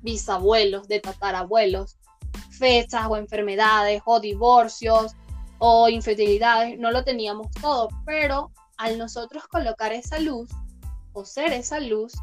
bisabuelos, 0.00 0.86
de 0.86 1.00
tatarabuelos, 1.00 1.98
fechas 2.50 3.06
o 3.08 3.16
enfermedades 3.16 4.02
o 4.04 4.20
divorcios 4.20 5.14
o 5.58 5.88
infidelidades, 5.88 6.78
no 6.78 6.90
lo 6.90 7.04
teníamos 7.04 7.50
todo, 7.60 7.88
pero 8.04 8.50
al 8.76 8.98
nosotros 8.98 9.46
colocar 9.48 9.92
esa 9.92 10.18
luz 10.18 10.50
o 11.12 11.24
ser 11.24 11.52
esa 11.52 11.80
luz, 11.80 12.14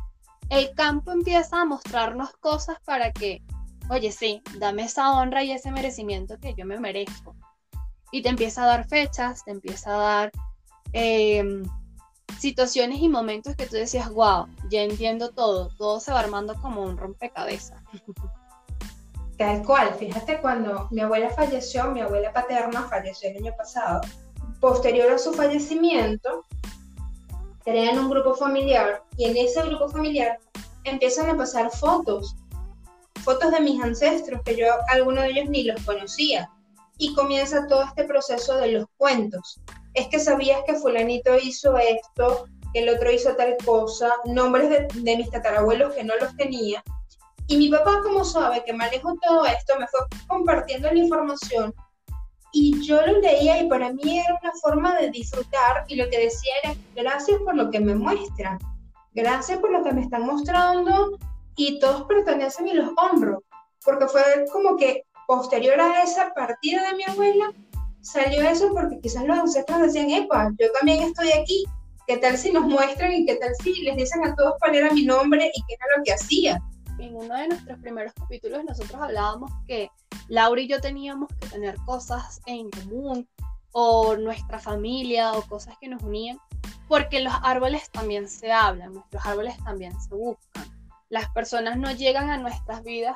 el 0.50 0.74
campo 0.76 1.12
empieza 1.12 1.62
a 1.62 1.66
mostrarnos 1.66 2.32
cosas 2.34 2.78
para 2.86 3.12
que, 3.12 3.42
oye, 3.90 4.12
sí, 4.12 4.42
dame 4.60 4.84
esa 4.84 5.12
honra 5.12 5.44
y 5.44 5.52
ese 5.52 5.72
merecimiento 5.72 6.38
que 6.40 6.54
yo 6.54 6.66
me 6.66 6.80
merezco. 6.80 7.36
Y 8.12 8.22
te 8.22 8.30
empieza 8.30 8.64
a 8.64 8.68
dar 8.68 8.88
fechas, 8.88 9.44
te 9.44 9.52
empieza 9.52 9.96
a 9.96 9.98
dar 9.98 10.32
em, 10.92 11.64
situaciones 12.38 13.00
y 13.00 13.10
momentos 13.10 13.56
que 13.56 13.66
tú 13.66 13.76
decías, 13.76 14.10
wow, 14.12 14.48
ya 14.70 14.82
entiendo 14.82 15.32
todo, 15.32 15.70
todo 15.78 16.00
se 16.00 16.12
va 16.12 16.20
armando 16.20 16.54
como 16.62 16.84
un 16.84 16.98
rompecabezas. 16.98 17.82
Tal 19.44 19.62
cual, 19.62 19.94
fíjate 19.96 20.40
cuando 20.40 20.88
mi 20.90 21.02
abuela 21.02 21.30
falleció, 21.30 21.92
mi 21.92 22.00
abuela 22.00 22.32
paterna 22.32 22.84
falleció 22.84 23.30
el 23.30 23.36
año 23.40 23.54
pasado, 23.58 24.00
posterior 24.62 25.12
a 25.12 25.18
su 25.18 25.34
fallecimiento, 25.34 26.46
crean 27.66 28.00
un 28.00 28.10
grupo 28.10 28.36
familiar 28.36 29.04
y 29.18 29.26
en 29.26 29.36
ese 29.36 29.62
grupo 29.64 29.90
familiar 29.90 30.40
empiezan 30.86 31.30
a 31.30 31.36
pasar 31.36 31.70
fotos, 31.72 32.38
fotos 33.26 33.52
de 33.52 33.60
mis 33.60 33.84
ancestros, 33.84 34.42
que 34.46 34.56
yo 34.56 34.68
algunos 34.88 35.26
de 35.26 35.32
ellos 35.32 35.50
ni 35.50 35.64
los 35.66 35.84
conocía. 35.84 36.50
Y 36.98 37.14
comienza 37.14 37.68
todo 37.68 37.84
este 37.84 38.06
proceso 38.06 38.56
de 38.56 38.72
los 38.72 38.86
cuentos. 38.96 39.60
Es 39.94 40.08
que 40.08 40.22
sabías 40.22 40.62
que 40.66 40.76
fulanito 40.76 41.36
hizo 41.36 41.78
esto, 41.78 42.46
el 42.74 42.88
otro 42.88 43.12
hizo 43.12 43.36
tal 43.36 43.58
cosa, 43.66 44.10
nombres 44.24 44.88
de 44.94 45.18
mis 45.18 45.30
tatarabuelos 45.30 45.94
que 45.96 46.06
no 46.06 46.16
los 46.16 46.34
tenía. 46.38 46.82
Y 47.54 47.58
mi 47.58 47.70
papá, 47.70 48.02
como 48.02 48.26
sabe 48.26 48.64
que 48.66 48.74
manejo 48.74 49.14
todo 49.22 49.46
esto, 49.46 49.78
me 49.78 49.86
fue 49.86 50.00
compartiendo 50.26 50.92
la 50.92 50.98
información 50.98 51.72
y 52.52 52.82
yo 52.82 53.00
lo 53.06 53.20
leía 53.20 53.62
y 53.62 53.70
para 53.70 53.94
mí 53.94 54.20
era 54.20 54.40
una 54.42 54.52
forma 54.60 54.96
de 54.98 55.12
disfrutar 55.12 55.86
y 55.88 55.96
lo 55.96 56.10
que 56.10 56.18
decía 56.18 56.52
era 56.64 56.76
gracias 56.96 57.40
por 57.46 57.54
lo 57.54 57.70
que 57.70 57.80
me 57.80 57.94
muestran, 57.94 58.58
gracias 59.14 59.60
por 59.60 59.72
lo 59.72 59.84
que 59.84 59.94
me 59.94 60.02
están 60.02 60.26
mostrando 60.26 61.20
y 61.56 61.78
todos 61.78 62.06
pertenecen 62.06 62.70
y 62.70 62.74
los 62.74 62.90
honro. 62.98 63.44
porque 63.86 64.08
fue 64.08 64.24
como 64.52 64.76
que 64.76 65.04
posterior 65.28 65.80
a 65.80 66.02
esa 66.02 66.34
partida 66.34 66.90
de 66.90 66.98
mi 66.98 67.04
abuela, 67.04 67.54
salió 68.02 68.50
eso 68.50 68.72
porque 68.74 69.00
quizás 69.00 69.26
los 69.26 69.38
ancestros 69.38 69.80
decían, 69.80 70.10
epa, 70.10 70.50
yo 70.60 70.72
también 70.72 71.04
estoy 71.04 71.32
aquí, 71.34 71.66
¿qué 72.08 72.18
tal 72.18 72.36
si 72.36 72.52
nos 72.52 72.64
muestran 72.64 73.14
y 73.14 73.28
qué 73.28 73.36
tal 73.36 73.54
si 73.62 73.80
les 73.84 73.96
dicen 73.96 74.26
a 74.26 74.34
todos 74.34 74.56
cuál 74.60 74.74
era 74.74 74.92
mi 74.92 75.06
nombre 75.06 75.52
y 75.54 75.64
qué 75.68 75.76
era 75.76 75.86
lo 75.96 76.04
que 76.04 76.14
hacía? 76.14 76.60
En 77.04 77.18
uno 77.18 77.36
de 77.36 77.50
nuestros 77.50 77.78
primeros 77.80 78.14
capítulos 78.14 78.64
nosotros 78.64 79.02
hablábamos 79.02 79.52
que 79.68 79.92
Laura 80.30 80.62
y 80.62 80.70
yo 80.70 80.80
teníamos 80.80 81.28
que 81.42 81.50
tener 81.50 81.76
cosas 81.86 82.42
en 82.46 82.70
común 82.70 83.28
o 83.74 84.16
nuestra 84.16 84.58
familia 84.58 85.34
o 85.34 85.42
cosas 85.42 85.76
que 85.82 85.90
nos 85.90 86.02
unían, 86.02 86.38
porque 86.88 87.20
los 87.20 87.34
árboles 87.44 87.92
también 87.92 88.30
se 88.30 88.54
hablan, 88.54 88.94
nuestros 88.94 89.26
árboles 89.26 89.58
también 89.66 90.00
se 90.00 90.16
buscan. 90.16 90.64
Las 91.10 91.30
personas 91.32 91.78
no 91.78 91.92
llegan 91.92 92.30
a 92.30 92.38
nuestras 92.38 92.84
vidas 92.84 93.16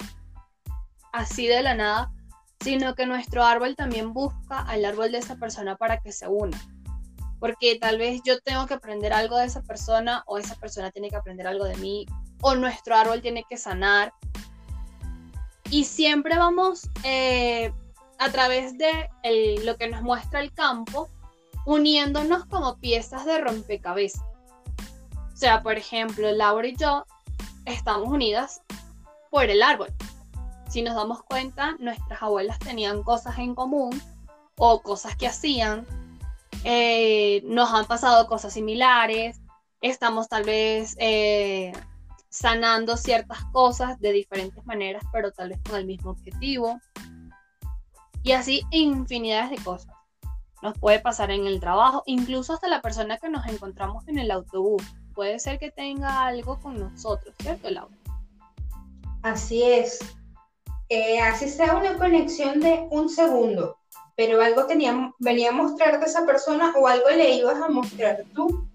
así 1.13 1.47
de 1.47 1.63
la 1.63 1.73
nada, 1.73 2.12
sino 2.60 2.93
que 2.93 3.06
nuestro 3.06 3.45
árbol 3.45 3.78
también 3.78 4.13
busca 4.13 4.60
al 4.63 4.84
árbol 4.84 5.13
de 5.13 5.19
esa 5.19 5.38
persona 5.38 5.78
para 5.78 6.02
que 6.02 6.12
se 6.12 6.28
una. 6.28 6.60
Porque 7.39 7.80
tal 7.80 7.97
vez 8.00 8.21
yo 8.26 8.41
tengo 8.41 8.65
que 8.67 8.73
aprender 8.73 9.13
algo 9.13 9.38
de 9.38 9.45
esa 9.45 9.62
persona 9.62 10.23
o 10.26 10.39
esa 10.39 10.56
persona 10.56 10.91
tiene 10.91 11.10
que 11.10 11.15
aprender 11.15 11.47
algo 11.47 11.63
de 11.63 11.78
mí 11.78 12.06
o 12.41 12.56
nuestro 12.56 12.95
árbol 12.95 13.21
tiene 13.21 13.45
que 13.50 13.58
sanar. 13.58 14.13
Y 15.69 15.84
siempre 15.84 16.38
vamos 16.38 16.89
eh, 17.04 17.73
a 18.19 18.30
través 18.30 18.78
de 18.78 19.10
lo 19.63 19.78
que 19.78 19.89
nos 19.89 20.02
muestra 20.02 20.39
el 20.39 20.54
campo, 20.54 21.10
uniéndonos 21.65 22.45
como 22.45 22.78
piezas 22.78 23.26
de 23.26 23.39
rompecabezas. 23.39 24.23
O 25.34 25.38
sea, 25.38 25.62
por 25.62 25.78
ejemplo, 25.78 26.32
Laura 26.32 26.67
y 26.67 26.76
yo 26.76 27.06
estamos 27.65 28.10
unidas 28.10 28.62
por 29.30 29.45
el 29.45 29.62
árbol 29.62 29.93
si 30.69 30.82
nos 30.82 30.95
damos 30.95 31.23
cuenta, 31.23 31.76
nuestras 31.80 32.21
abuelas 32.21 32.60
tenían 32.60 33.04
cosas 33.04 33.38
en 33.39 33.56
común 33.56 34.02
o 34.58 34.82
cosas 34.82 35.15
que 35.15 35.28
hacían, 35.28 35.86
eh, 36.63 37.41
nos 37.45 37.71
han 37.73 37.86
pasado 37.86 38.28
cosas 38.28 38.54
similares, 38.54 39.39
estamos 39.82 40.28
tal 40.28 40.43
vez 40.43 40.95
eh, 41.00 41.73
sanando 42.38 42.97
ciertas 42.97 43.43
cosas 43.45 44.00
de 44.00 44.12
diferentes 44.12 44.63
maneras, 44.65 45.04
pero 45.12 45.32
tal 45.32 45.50
vez 45.50 45.60
con 45.67 45.76
el 45.76 45.86
mismo 45.86 46.12
objetivo. 46.12 46.80
Y 48.21 48.34
así 48.34 48.63
infinidades 48.69 49.50
de 49.50 49.63
cosas. 49.63 49.93
Nos 50.62 50.78
puede 50.78 51.00
pasar 51.00 51.32
en 51.32 51.47
el 51.47 51.60
trabajo, 51.60 52.04
incluso 52.06 52.54
hasta 52.54 52.67
la 52.67 52.82
persona 52.82 53.17
que 53.17 53.30
nos 53.30 53.45
encontramos 53.47 54.08
en 54.08 54.19
el 54.19 54.30
autobús. 54.30 54.84
Puede 55.15 55.39
ser 55.39 55.58
que 55.58 55.71
tenga 55.71 56.28
algo 56.28 56.60
con 56.60 56.80
nosotros, 56.80 57.34
¿cierto? 57.39 57.69
Así 59.23 59.63
es. 59.63 60.00
Eh, 60.89 61.19
así 61.19 61.50
sea 61.50 61.76
una 61.76 61.97
conexión 61.97 62.60
de 62.60 62.88
un 62.91 63.10
segundo, 63.10 63.78
pero 64.15 64.41
algo 64.41 64.67
tenía, 64.67 65.12
venía 65.19 65.50
a 65.50 65.54
mostrarte 65.54 66.06
esa 66.06 66.26
persona 66.26 66.73
o 66.78 66.88
algo 66.88 67.10
le 67.10 67.36
ibas 67.36 67.62
a 67.62 67.67
mostrar 67.67 68.23
tú. 68.34 68.67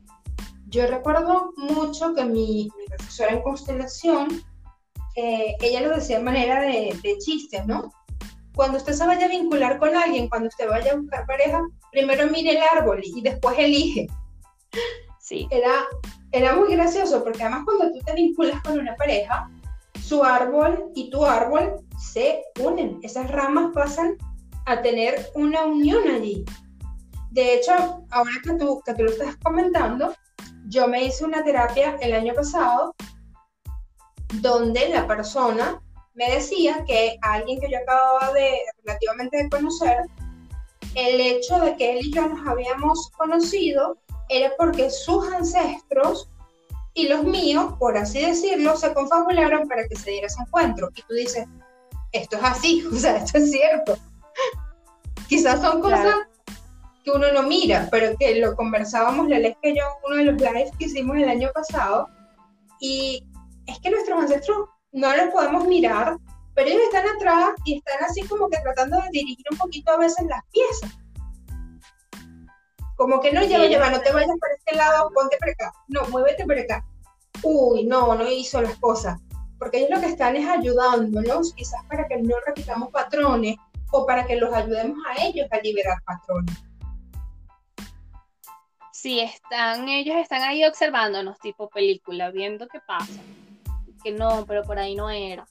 Yo 0.72 0.86
recuerdo 0.86 1.52
mucho 1.56 2.14
que 2.14 2.24
mi, 2.24 2.70
profesora 2.88 3.32
en 3.32 3.42
constelación, 3.42 4.42
eh, 5.16 5.54
ella 5.60 5.82
lo 5.82 5.94
decía 5.94 6.16
de 6.16 6.24
manera 6.24 6.62
de, 6.62 6.98
de 7.02 7.18
chiste, 7.18 7.62
¿no? 7.66 7.92
Cuando 8.54 8.78
usted 8.78 8.94
se 8.94 9.06
vaya 9.06 9.26
a 9.26 9.28
vincular 9.28 9.78
con 9.78 9.94
alguien, 9.94 10.30
cuando 10.30 10.48
usted 10.48 10.68
vaya 10.68 10.92
a 10.92 10.96
buscar 10.96 11.26
pareja, 11.26 11.62
primero 11.90 12.26
mire 12.26 12.52
el 12.52 12.62
árbol 12.72 13.02
y 13.04 13.20
después 13.20 13.58
elige. 13.58 14.08
Sí. 15.20 15.46
Era, 15.50 15.84
era 16.32 16.56
muy 16.56 16.74
gracioso 16.74 17.22
porque 17.22 17.42
además 17.42 17.62
cuando 17.64 17.92
tú 17.92 18.00
te 18.04 18.14
vinculas 18.14 18.60
con 18.62 18.78
una 18.78 18.96
pareja, 18.96 19.50
su 20.02 20.24
árbol 20.24 20.90
y 20.94 21.10
tu 21.10 21.24
árbol 21.24 21.86
se 21.98 22.42
unen. 22.60 22.98
Esas 23.02 23.30
ramas 23.30 23.72
pasan 23.74 24.16
a 24.66 24.80
tener 24.80 25.30
una 25.34 25.64
unión 25.64 26.08
allí. 26.08 26.44
De 27.30 27.54
hecho, 27.54 27.72
ahora 28.10 28.32
que 28.42 28.54
tú, 28.54 28.82
que 28.84 28.94
tú 28.94 29.04
lo 29.04 29.10
estás 29.10 29.36
comentando, 29.36 30.14
yo 30.72 30.88
me 30.88 31.04
hice 31.04 31.24
una 31.26 31.44
terapia 31.44 31.98
el 32.00 32.14
año 32.14 32.32
pasado 32.32 32.94
donde 34.40 34.88
la 34.88 35.06
persona 35.06 35.82
me 36.14 36.30
decía 36.30 36.82
que 36.86 37.18
alguien 37.20 37.60
que 37.60 37.70
yo 37.70 37.76
acababa 37.76 38.32
de 38.32 38.58
relativamente 38.82 39.36
de 39.36 39.50
conocer, 39.50 39.98
el 40.94 41.20
hecho 41.20 41.58
de 41.58 41.76
que 41.76 41.98
él 41.98 42.06
y 42.06 42.12
yo 42.12 42.26
nos 42.26 42.46
habíamos 42.46 43.10
conocido 43.18 43.98
era 44.30 44.50
porque 44.56 44.88
sus 44.88 45.30
ancestros 45.30 46.30
y 46.94 47.08
los 47.08 47.22
míos, 47.24 47.74
por 47.78 47.98
así 47.98 48.24
decirlo, 48.24 48.74
se 48.76 48.94
confabularon 48.94 49.68
para 49.68 49.86
que 49.86 49.96
se 49.96 50.10
diera 50.10 50.26
ese 50.26 50.40
encuentro. 50.40 50.88
Y 50.94 51.02
tú 51.02 51.14
dices, 51.14 51.46
esto 52.12 52.36
es 52.38 52.44
así, 52.44 52.86
o 52.92 52.96
sea, 52.96 53.16
esto 53.18 53.38
es 53.38 53.50
cierto. 53.50 53.98
Quizás 55.28 55.60
son 55.60 55.82
cosas 55.82 56.16
que 57.02 57.10
uno 57.10 57.32
no 57.32 57.42
mira, 57.42 57.88
pero 57.90 58.16
que 58.18 58.36
lo 58.36 58.54
conversábamos 58.54 59.28
la 59.28 59.38
vez 59.38 59.56
que 59.62 59.74
yo, 59.74 59.82
uno 60.06 60.16
de 60.16 60.24
los 60.24 60.40
lives 60.40 60.70
que 60.78 60.86
hicimos 60.86 61.16
el 61.16 61.28
año 61.28 61.50
pasado, 61.54 62.08
y 62.80 63.26
es 63.66 63.78
que 63.80 63.90
nuestros 63.90 64.20
ancestros 64.20 64.68
no 64.92 65.16
los 65.16 65.30
podemos 65.30 65.66
mirar, 65.66 66.16
pero 66.54 66.68
ellos 66.68 66.82
están 66.84 67.06
atrás 67.08 67.50
y 67.64 67.78
están 67.78 68.04
así 68.04 68.22
como 68.22 68.48
que 68.48 68.58
tratando 68.58 68.98
de 68.98 69.08
dirigir 69.10 69.46
un 69.50 69.58
poquito 69.58 69.92
a 69.92 69.98
veces 69.98 70.26
las 70.26 70.42
piezas. 70.52 70.90
Como 72.96 73.20
que 73.20 73.32
no, 73.32 73.42
lleva, 73.42 73.66
lleva, 73.66 73.90
no 73.90 74.00
te 74.00 74.12
vayas 74.12 74.36
por 74.38 74.50
este 74.56 74.76
lado, 74.76 75.10
ponte 75.14 75.36
por 75.38 75.48
acá. 75.48 75.72
No, 75.88 76.06
muévete 76.08 76.44
por 76.44 76.58
acá. 76.58 76.84
Uy, 77.42 77.84
no, 77.84 78.14
no 78.14 78.30
hizo 78.30 78.60
las 78.60 78.76
cosas. 78.76 79.18
Porque 79.58 79.78
ellos 79.78 79.90
lo 79.90 80.00
que 80.00 80.06
están 80.06 80.36
es 80.36 80.46
ayudándonos, 80.46 81.54
quizás 81.54 81.82
para 81.88 82.06
que 82.06 82.18
no 82.18 82.36
repitamos 82.46 82.90
patrones 82.90 83.56
o 83.90 84.06
para 84.06 84.26
que 84.26 84.36
los 84.36 84.52
ayudemos 84.52 84.98
a 85.08 85.24
ellos 85.24 85.46
a 85.50 85.58
liberar 85.58 85.98
patrones. 86.04 86.54
Sí, 88.92 89.20
están, 89.20 89.88
ellos 89.88 90.16
están 90.16 90.42
ahí 90.42 90.64
observándonos, 90.64 91.38
tipo 91.40 91.68
película, 91.70 92.30
viendo 92.30 92.68
qué 92.68 92.78
pasa. 92.86 93.20
Que 94.04 94.12
no, 94.12 94.44
pero 94.46 94.62
por 94.62 94.78
ahí 94.78 94.94
no 94.94 95.08
era. 95.08 95.46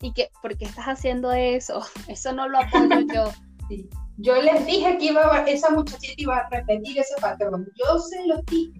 Y 0.00 0.12
que, 0.12 0.30
¿por 0.42 0.56
qué 0.58 0.64
estás 0.64 0.86
haciendo 0.86 1.32
eso? 1.32 1.82
Eso 2.08 2.32
no 2.32 2.48
lo 2.48 2.58
apoyo 2.58 3.00
yo. 3.12 3.32
Sí. 3.68 3.90
Yo 4.18 4.40
les 4.40 4.64
dije 4.64 4.96
que 4.96 5.06
iba 5.06 5.44
esa 5.48 5.70
muchachita 5.70 6.14
iba 6.18 6.36
a 6.36 6.48
repetir 6.48 7.00
ese 7.00 7.16
patrón. 7.20 7.66
Yo 7.74 7.98
se 7.98 8.24
lo 8.24 8.40
dije. 8.42 8.78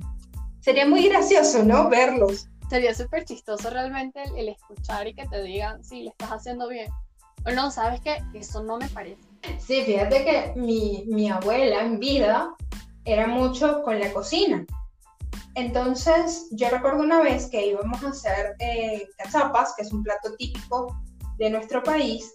Sería 0.60 0.86
muy 0.86 1.08
gracioso, 1.08 1.64
¿no? 1.64 1.88
Verlos. 1.88 2.48
Sería 2.70 2.94
súper 2.94 3.24
chistoso 3.24 3.68
realmente 3.68 4.22
el, 4.36 4.48
escuchar 4.48 5.08
y 5.08 5.14
que 5.14 5.26
te 5.26 5.42
digan, 5.42 5.82
sí, 5.82 6.02
le 6.02 6.10
estás 6.10 6.30
haciendo 6.30 6.68
bien. 6.68 6.88
O 7.44 7.50
no, 7.50 7.72
¿sabes 7.72 8.00
qué? 8.00 8.22
Eso 8.32 8.62
no 8.62 8.78
me 8.78 8.88
parece. 8.90 9.20
Sí, 9.58 9.82
fíjate 9.82 10.24
que 10.24 10.52
mi, 10.54 11.04
mi 11.08 11.28
abuela 11.28 11.80
en 11.80 11.98
vida 11.98 12.54
era 13.06 13.26
mucho 13.26 13.82
con 13.82 13.98
la 13.98 14.12
cocina. 14.12 14.66
Entonces, 15.54 16.48
yo 16.50 16.68
recuerdo 16.68 17.02
una 17.02 17.22
vez 17.22 17.46
que 17.46 17.68
íbamos 17.68 18.02
a 18.02 18.08
hacer 18.08 18.56
eh, 18.58 19.08
cachapas, 19.16 19.72
que 19.74 19.82
es 19.84 19.92
un 19.92 20.02
plato 20.02 20.34
típico 20.36 20.94
de 21.38 21.48
nuestro 21.48 21.82
país, 21.82 22.30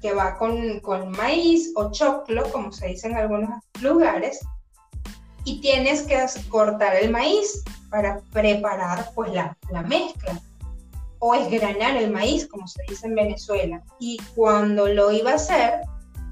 que 0.00 0.14
va 0.14 0.38
con, 0.38 0.80
con 0.80 1.10
maíz 1.10 1.72
o 1.76 1.90
choclo, 1.90 2.50
como 2.50 2.72
se 2.72 2.88
dice 2.88 3.08
en 3.08 3.16
algunos 3.16 3.62
lugares, 3.80 4.40
y 5.44 5.60
tienes 5.60 6.02
que 6.02 6.24
cortar 6.48 6.94
el 6.96 7.10
maíz 7.10 7.62
para 7.90 8.20
preparar 8.32 9.10
pues 9.14 9.32
la, 9.32 9.56
la 9.70 9.82
mezcla 9.82 10.40
o 11.18 11.34
esgranar 11.34 11.96
el 11.96 12.10
maíz, 12.10 12.46
como 12.46 12.66
se 12.66 12.82
dice 12.88 13.06
en 13.06 13.14
Venezuela. 13.14 13.82
Y 13.98 14.18
cuando 14.34 14.88
lo 14.88 15.10
iba 15.10 15.32
a 15.32 15.36
hacer, 15.36 15.80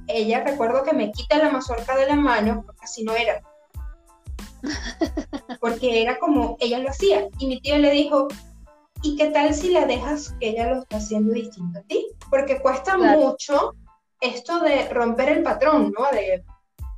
ella 0.08 0.44
recuerdo 0.44 0.82
que 0.84 0.92
me 0.92 1.12
quita 1.12 1.38
la 1.38 1.50
mazorca 1.50 1.96
de 1.96 2.06
la 2.06 2.16
mano, 2.16 2.62
porque 2.64 2.84
así 2.84 3.04
no 3.04 3.14
era. 3.14 3.42
Porque 5.60 6.02
era 6.02 6.18
como 6.18 6.56
ella 6.60 6.78
lo 6.78 6.90
hacía. 6.90 7.28
Y 7.38 7.46
mi 7.48 7.60
tío 7.60 7.78
le 7.78 7.90
dijo, 7.90 8.28
¿y 9.02 9.16
qué 9.16 9.30
tal 9.30 9.54
si 9.54 9.70
la 9.70 9.86
dejas 9.86 10.34
que 10.38 10.50
ella 10.50 10.70
lo 10.70 10.82
está 10.82 10.98
haciendo 10.98 11.32
distinto 11.32 11.80
a 11.80 11.82
ti? 11.82 12.06
Porque 12.30 12.60
cuesta 12.60 12.96
mucho 12.96 13.74
esto 14.20 14.60
de 14.60 14.88
romper 14.88 15.30
el 15.30 15.42
patrón, 15.42 15.92
¿no? 15.98 16.04
De, 16.12 16.44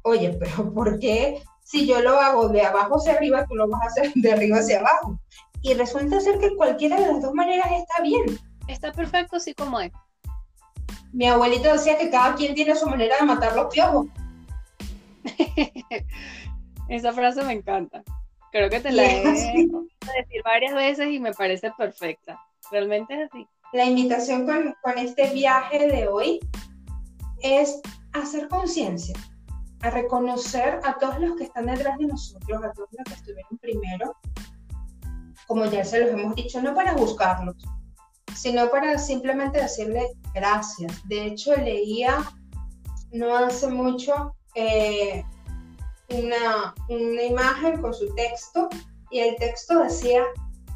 oye, 0.03 0.37
pero 0.39 0.73
¿por 0.73 0.99
qué 0.99 1.43
si 1.63 1.87
yo 1.87 2.01
lo 2.01 2.19
hago 2.19 2.49
de 2.49 2.63
abajo 2.63 2.97
hacia 2.97 3.15
arriba, 3.15 3.47
tú 3.47 3.55
lo 3.55 3.67
vas 3.69 3.83
a 3.83 3.87
hacer 3.87 4.13
de 4.15 4.33
arriba 4.33 4.59
hacia 4.59 4.81
abajo? 4.81 5.19
Y 5.63 5.73
resulta 5.75 6.21
ser 6.21 6.39
que 6.39 6.55
cualquiera 6.57 7.01
de 7.01 7.07
las 7.07 7.23
dos 7.23 7.33
maneras 7.33 7.69
está 7.73 8.03
bien. 8.03 8.39
Está 8.69 8.93
perfecto 8.93 9.37
así 9.37 9.55
como 9.55 9.81
es. 9.81 9.93
Mi 11.15 11.29
abuelito 11.29 11.73
decía 11.73 11.97
que 11.97 12.11
cada 12.11 12.35
quien 12.35 12.57
tiene 12.57 12.75
su 12.75 12.87
manera 12.87 13.17
de 13.21 13.25
matar 13.25 13.55
los 13.55 13.73
piojos. 13.73 14.09
Esa 16.89 17.13
frase 17.13 17.45
me 17.45 17.53
encanta. 17.53 18.03
Creo 18.51 18.69
que 18.69 18.81
te 18.81 18.91
la 18.91 19.05
he 19.05 19.23
decir 19.23 20.43
varias 20.45 20.75
veces 20.75 21.07
y 21.13 21.21
me 21.21 21.33
parece 21.33 21.71
perfecta. 21.79 22.37
Realmente 22.73 23.15
es 23.15 23.31
así. 23.31 23.47
La 23.73 23.85
invitación 23.85 24.45
con, 24.45 24.75
con 24.83 24.99
este 24.99 25.33
viaje 25.33 25.87
de 25.87 26.09
hoy 26.09 26.41
es 27.43 27.81
hacer 28.13 28.49
conciencia, 28.49 29.17
a 29.83 29.91
reconocer 29.91 30.81
a 30.83 30.99
todos 30.99 31.21
los 31.21 31.37
que 31.37 31.45
están 31.45 31.67
detrás 31.67 31.97
de 31.99 32.07
nosotros, 32.07 32.65
a 32.65 32.73
todos 32.73 32.89
los 32.91 33.05
que 33.05 33.15
estuvieron 33.15 33.59
primero, 33.59 34.17
como 35.47 35.65
ya 35.67 35.85
se 35.85 36.01
los 36.01 36.11
hemos 36.11 36.35
dicho, 36.35 36.61
no 36.61 36.75
para 36.75 36.95
buscarlos, 36.95 37.57
sino 38.35 38.71
para 38.71 38.99
simplemente 38.99 39.61
decirle 39.61 40.09
gracias. 40.35 40.93
De 41.09 41.27
hecho, 41.27 41.55
leía 41.57 42.25
no 43.13 43.37
hace 43.37 43.69
mucho 43.69 44.35
eh, 44.55 45.25
una, 46.11 46.75
una 46.89 47.23
imagen 47.23 47.81
con 47.81 47.95
su 47.95 48.13
texto 48.15 48.69
y 49.11 49.21
el 49.21 49.37
texto 49.37 49.79
decía, 49.81 50.25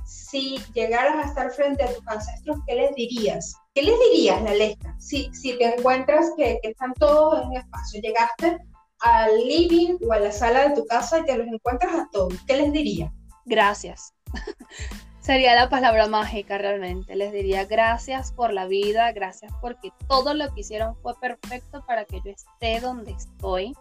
si 0.06 0.58
llegaras 0.72 1.24
a 1.24 1.28
estar 1.28 1.50
frente 1.50 1.82
a 1.82 1.92
tus 1.92 2.06
ancestros, 2.06 2.58
¿qué 2.66 2.74
les 2.76 2.94
dirías? 2.94 3.54
¿Qué 3.74 3.82
les 3.82 3.98
dirías, 4.10 4.42
la 4.42 4.54
letra? 4.54 4.94
Si, 4.98 5.28
si 5.34 5.58
te 5.58 5.74
encuentras 5.74 6.30
que, 6.36 6.58
que, 6.62 6.70
están 6.70 6.94
todos 6.94 7.42
en 7.42 7.48
un 7.48 7.56
espacio, 7.56 8.00
llegaste 8.00 8.58
al 9.00 9.36
living 9.36 9.98
o 10.08 10.12
a 10.12 10.20
la 10.20 10.32
sala 10.32 10.68
de 10.68 10.74
tu 10.74 10.86
casa 10.86 11.18
y 11.18 11.24
te 11.24 11.36
los 11.36 11.46
encuentras 11.46 11.94
a 11.94 12.08
todos, 12.12 12.34
¿qué 12.46 12.56
les 12.56 12.72
dirías? 12.72 13.12
Gracias. 13.44 14.14
Sería 15.28 15.54
la 15.54 15.68
palabra 15.68 16.06
mágica 16.06 16.56
realmente. 16.56 17.14
Les 17.14 17.34
diría 17.34 17.66
gracias 17.66 18.32
por 18.32 18.50
la 18.50 18.64
vida, 18.64 19.12
gracias 19.12 19.52
porque 19.60 19.92
todo 20.08 20.32
lo 20.32 20.54
que 20.54 20.62
hicieron 20.62 20.96
fue 21.02 21.14
perfecto 21.20 21.84
para 21.84 22.06
que 22.06 22.22
yo 22.24 22.30
esté 22.30 22.80
donde 22.80 23.10
estoy, 23.10 23.76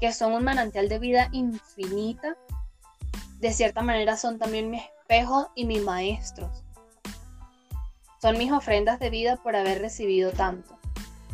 que 0.00 0.12
son 0.12 0.34
un 0.34 0.44
manantial 0.44 0.88
de 0.88 1.00
vida 1.00 1.30
infinita. 1.32 2.36
De 3.40 3.52
cierta 3.52 3.82
manera 3.82 4.16
son 4.16 4.38
también 4.38 4.70
mis 4.70 4.84
espejos 4.84 5.48
y 5.56 5.64
mis 5.64 5.82
maestros. 5.82 6.62
Son 8.22 8.38
mis 8.38 8.52
ofrendas 8.52 9.00
de 9.00 9.10
vida 9.10 9.38
por 9.38 9.56
haber 9.56 9.80
recibido 9.80 10.30
tanto. 10.30 10.78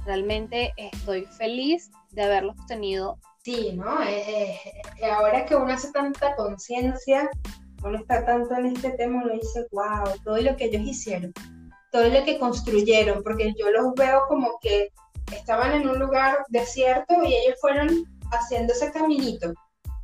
Realmente 0.06 0.72
estoy 0.78 1.26
feliz 1.36 1.90
de 2.12 2.22
haberlos 2.22 2.56
tenido. 2.66 3.18
Sí, 3.44 3.72
¿no? 3.74 4.02
Eh, 4.04 4.58
eh, 5.02 5.10
ahora 5.10 5.44
que 5.44 5.54
uno 5.54 5.70
hace 5.70 5.92
tanta 5.92 6.34
conciencia, 6.34 7.28
uno 7.84 7.98
está 7.98 8.24
tanto 8.24 8.54
en 8.54 8.66
este 8.66 8.90
tema, 8.92 9.22
uno 9.22 9.34
dice, 9.34 9.66
wow, 9.72 10.04
todo 10.24 10.38
lo 10.38 10.56
que 10.56 10.66
ellos 10.66 10.82
hicieron, 10.82 11.32
todo 11.90 12.08
lo 12.08 12.24
que 12.24 12.38
construyeron, 12.38 13.22
porque 13.22 13.52
yo 13.58 13.70
los 13.70 13.94
veo 13.94 14.22
como 14.28 14.58
que 14.60 14.90
estaban 15.32 15.72
en 15.72 15.88
un 15.88 15.98
lugar 15.98 16.44
desierto 16.48 17.22
y 17.24 17.34
ellos 17.34 17.56
fueron 17.60 18.04
haciendo 18.30 18.72
ese 18.72 18.92
caminito. 18.92 19.52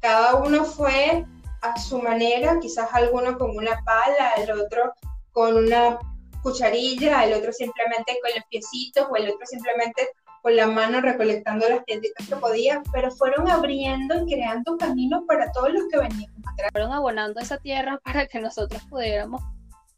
Cada 0.00 0.36
uno 0.36 0.64
fue 0.64 1.24
a 1.62 1.78
su 1.78 2.00
manera, 2.00 2.58
quizás 2.60 2.88
alguno 2.92 3.36
con 3.36 3.56
una 3.56 3.80
pala, 3.84 4.34
el 4.38 4.50
otro 4.52 4.92
con 5.32 5.56
una 5.56 5.98
cucharilla, 6.42 7.24
el 7.24 7.34
otro 7.34 7.52
simplemente 7.52 8.18
con 8.22 8.30
los 8.34 8.44
piecitos 8.48 9.06
o 9.10 9.16
el 9.16 9.30
otro 9.30 9.46
simplemente 9.46 10.10
con 10.48 10.56
la 10.56 10.66
mano 10.66 11.02
recolectando 11.02 11.68
las 11.68 11.84
piedritas 11.84 12.26
que 12.26 12.36
podía, 12.36 12.82
pero 12.90 13.10
fueron 13.10 13.50
abriendo 13.50 14.14
y 14.22 14.32
creando 14.32 14.78
caminos 14.78 15.24
para 15.28 15.52
todos 15.52 15.74
los 15.74 15.82
que 15.90 15.98
venían 15.98 16.32
atrás. 16.46 16.70
Fueron 16.72 16.92
abonando 16.92 17.38
esa 17.38 17.58
tierra 17.58 18.00
para 18.04 18.26
que 18.26 18.40
nosotros 18.40 18.82
pudiéramos 18.88 19.42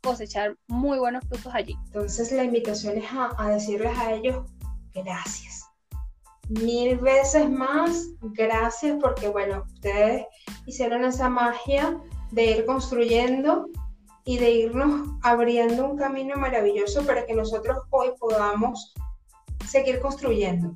cosechar 0.02 0.56
muy 0.66 0.98
buenos 0.98 1.24
frutos 1.28 1.54
allí. 1.54 1.76
Entonces 1.86 2.32
la 2.32 2.42
invitación 2.42 2.98
es 2.98 3.04
a, 3.12 3.30
a 3.38 3.50
decirles 3.50 3.96
a 3.96 4.12
ellos 4.12 4.44
gracias. 4.92 5.68
Mil 6.48 6.98
veces 6.98 7.48
más 7.48 8.08
gracias 8.20 8.98
porque 9.00 9.28
bueno, 9.28 9.62
ustedes 9.72 10.26
hicieron 10.66 11.04
esa 11.04 11.28
magia 11.28 11.96
de 12.32 12.44
ir 12.46 12.64
construyendo 12.64 13.68
y 14.24 14.38
de 14.38 14.50
irnos 14.50 15.10
abriendo 15.22 15.88
un 15.88 15.96
camino 15.96 16.34
maravilloso 16.34 17.06
para 17.06 17.24
que 17.24 17.34
nosotros 17.34 17.78
hoy 17.90 18.08
podamos 18.18 18.92
seguir 19.66 20.00
construyendo. 20.00 20.74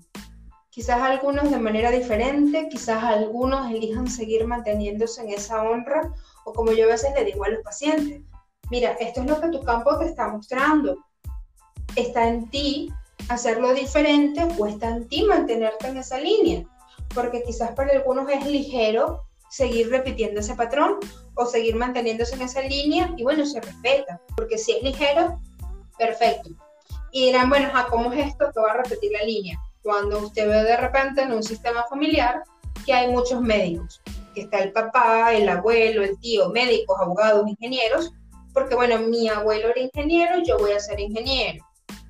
Quizás 0.71 1.01
algunos 1.01 1.51
de 1.51 1.59
manera 1.59 1.91
diferente, 1.91 2.69
quizás 2.69 3.03
algunos 3.05 3.71
elijan 3.71 4.09
seguir 4.09 4.45
manteniéndose 4.47 5.23
en 5.23 5.31
esa 5.31 5.63
honra 5.63 6.13
o 6.45 6.53
como 6.53 6.73
yo 6.73 6.87
a 6.87 6.89
veces 6.89 7.13
le 7.15 7.25
digo 7.25 7.45
a 7.45 7.49
los 7.49 7.63
pacientes, 7.63 8.23
mira, 8.71 8.93
esto 9.01 9.21
es 9.21 9.27
lo 9.27 9.41
que 9.41 9.49
tu 9.49 9.63
campo 9.63 9.97
te 9.99 10.07
está 10.07 10.29
mostrando. 10.29 10.99
Está 11.95 12.29
en 12.29 12.51
ti 12.51 12.93
hacerlo 13.29 13.73
diferente 13.73 14.47
o 14.59 14.67
está 14.67 14.89
en 14.89 15.07
ti 15.09 15.23
mantenerte 15.25 15.87
en 15.87 15.99
esa 15.99 16.19
línea, 16.19 16.65
porque 17.15 17.43
quizás 17.43 17.71
para 17.73 17.93
algunos 17.93 18.29
es 18.29 18.45
ligero 18.45 19.23
seguir 19.51 19.91
repitiendo 19.91 20.41
ese 20.41 20.57
patrón 20.57 20.99
o 21.37 21.47
seguir 21.47 21.77
manteniéndose 21.77 22.35
en 22.35 22.43
esa 22.43 22.63
línea 22.63 23.15
y 23.17 23.23
bueno, 23.23 23.47
se 23.47 23.61
respeta, 23.61 24.21
porque 24.37 24.59
si 24.59 24.73
es 24.73 24.83
ligero, 24.83 25.41
perfecto. 25.97 26.51
Y 27.15 27.27
dirán, 27.27 27.49
bueno, 27.49 27.71
¿cómo 27.91 28.13
es 28.13 28.27
esto 28.27 28.51
que 28.53 28.61
va 28.61 28.73
a 28.73 28.83
repetir 28.83 29.13
la 29.13 29.23
línea? 29.23 29.57
Cuando 29.85 30.19
usted 30.19 30.49
ve 30.49 30.65
de 30.65 30.77
repente 30.77 31.23
en 31.23 31.31
un 31.31 31.45
sistema 31.45 31.85
familiar 31.89 32.43
que 32.85 32.93
hay 32.93 33.09
muchos 33.09 33.41
médicos, 33.41 34.03
que 34.35 34.41
está 34.41 34.59
el 34.59 34.73
papá, 34.73 35.33
el 35.33 35.49
abuelo, 35.49 36.03
el 36.03 36.19
tío, 36.19 36.49
médicos, 36.49 36.99
abogados, 37.01 37.49
ingenieros, 37.49 38.13
porque 38.53 38.75
bueno, 38.75 38.99
mi 38.99 39.29
abuelo 39.29 39.69
era 39.69 39.81
ingeniero, 39.81 40.43
yo 40.43 40.59
voy 40.59 40.73
a 40.73 40.81
ser 40.81 40.99
ingeniero. 40.99 41.65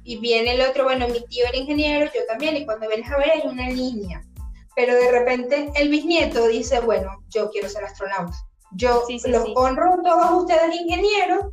Y 0.05 0.21
viene 0.21 0.55
el 0.55 0.63
otro, 0.63 0.85
bueno, 0.85 1.07
mi 1.07 1.23
tío 1.27 1.45
era 1.47 1.59
ingeniero, 1.59 2.07
yo 2.07 2.23
también, 2.27 2.57
y 2.57 2.65
cuando 2.65 2.89
vienes 2.89 3.11
a 3.11 3.19
ver 3.19 3.31
hay 3.33 3.43
una 3.47 3.69
línea. 3.69 4.25
Pero 4.75 4.95
de 4.95 5.11
repente 5.11 5.71
el 5.75 5.91
bisnieto 5.91 6.49
dice, 6.49 6.81
bueno, 6.81 7.11
yo 7.29 7.51
quiero 7.51 7.69
ser 7.69 7.85
astronauta. 7.85 8.39
Yo 8.73 9.05
los 9.27 9.49
honro 9.55 9.99
todos 10.03 10.45
ustedes 10.45 10.75
ingenieros, 10.75 11.45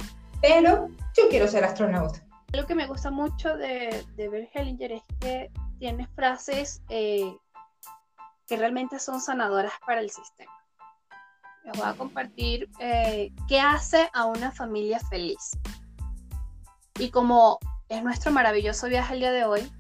pero 0.42 0.88
yo 1.18 1.28
quiero 1.28 1.50
ser 1.50 1.66
astronauta. 1.66 2.31
Lo 2.54 2.66
que 2.68 2.76
me 2.76 2.86
gusta 2.86 3.12
mucho 3.12 3.56
de, 3.56 4.06
de 4.16 4.30
Bert 4.30 4.50
Hellinger 4.54 4.92
es 4.92 5.04
que 5.20 5.52
tiene 5.80 6.06
frases 6.16 6.82
eh, 6.90 7.34
que 8.46 8.58
realmente 8.58 9.00
son 9.00 9.22
sanadoras 9.22 9.72
para 9.86 10.02
el 10.02 10.10
sistema. 10.10 10.52
Les 11.64 11.78
voy 11.78 11.88
a 11.88 11.94
compartir 11.94 12.70
eh, 12.80 13.32
qué 13.48 13.60
hace 13.60 14.10
a 14.14 14.26
una 14.26 14.52
familia 14.52 15.00
feliz. 15.00 15.58
Y 17.00 17.10
como 17.10 17.60
es 17.88 18.04
nuestro 18.04 18.32
maravilloso 18.32 18.88
viaje 18.88 19.14
el 19.14 19.22
día 19.22 19.32
de 19.32 19.46
hoy, 19.46 19.72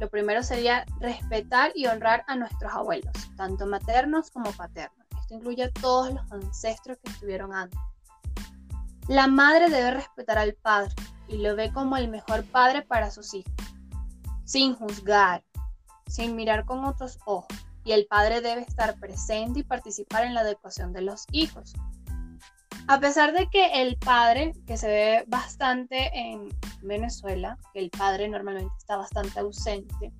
lo 0.00 0.10
primero 0.10 0.42
sería 0.42 0.84
respetar 1.00 1.70
y 1.74 1.86
honrar 1.86 2.24
a 2.26 2.34
nuestros 2.34 2.72
abuelos, 2.72 3.12
tanto 3.36 3.66
maternos 3.66 4.30
como 4.30 4.50
paternos. 4.52 5.06
Esto 5.20 5.34
incluye 5.34 5.64
a 5.64 5.72
todos 5.72 6.12
los 6.12 6.32
ancestros 6.32 6.98
que 7.02 7.10
estuvieron 7.10 7.54
antes. 7.54 7.78
La 9.06 9.28
madre 9.28 9.70
debe 9.70 9.92
respetar 9.92 10.38
al 10.38 10.54
padre, 10.54 10.94
y 11.28 11.38
lo 11.38 11.54
ve 11.56 11.72
como 11.72 11.96
el 11.96 12.08
mejor 12.08 12.44
padre 12.44 12.82
para 12.82 13.10
sus 13.10 13.34
hijos, 13.34 13.52
sin 14.44 14.74
juzgar, 14.74 15.44
sin 16.06 16.36
mirar 16.36 16.64
con 16.64 16.84
otros 16.84 17.18
ojos. 17.26 17.54
Y 17.84 17.92
el 17.92 18.06
padre 18.06 18.40
debe 18.40 18.62
estar 18.62 18.98
presente 18.98 19.60
y 19.60 19.62
participar 19.62 20.24
en 20.24 20.34
la 20.34 20.42
educación 20.42 20.92
de 20.92 21.02
los 21.02 21.24
hijos. 21.32 21.74
A 22.86 23.00
pesar 23.00 23.32
de 23.32 23.48
que 23.50 23.82
el 23.82 23.96
padre, 23.98 24.52
que 24.66 24.76
se 24.76 24.88
ve 24.88 25.24
bastante 25.26 26.10
en 26.18 26.48
Venezuela, 26.82 27.58
que 27.72 27.80
el 27.80 27.90
padre 27.90 28.28
normalmente 28.28 28.74
está 28.78 28.96
bastante 28.96 29.40
ausente, 29.40 30.12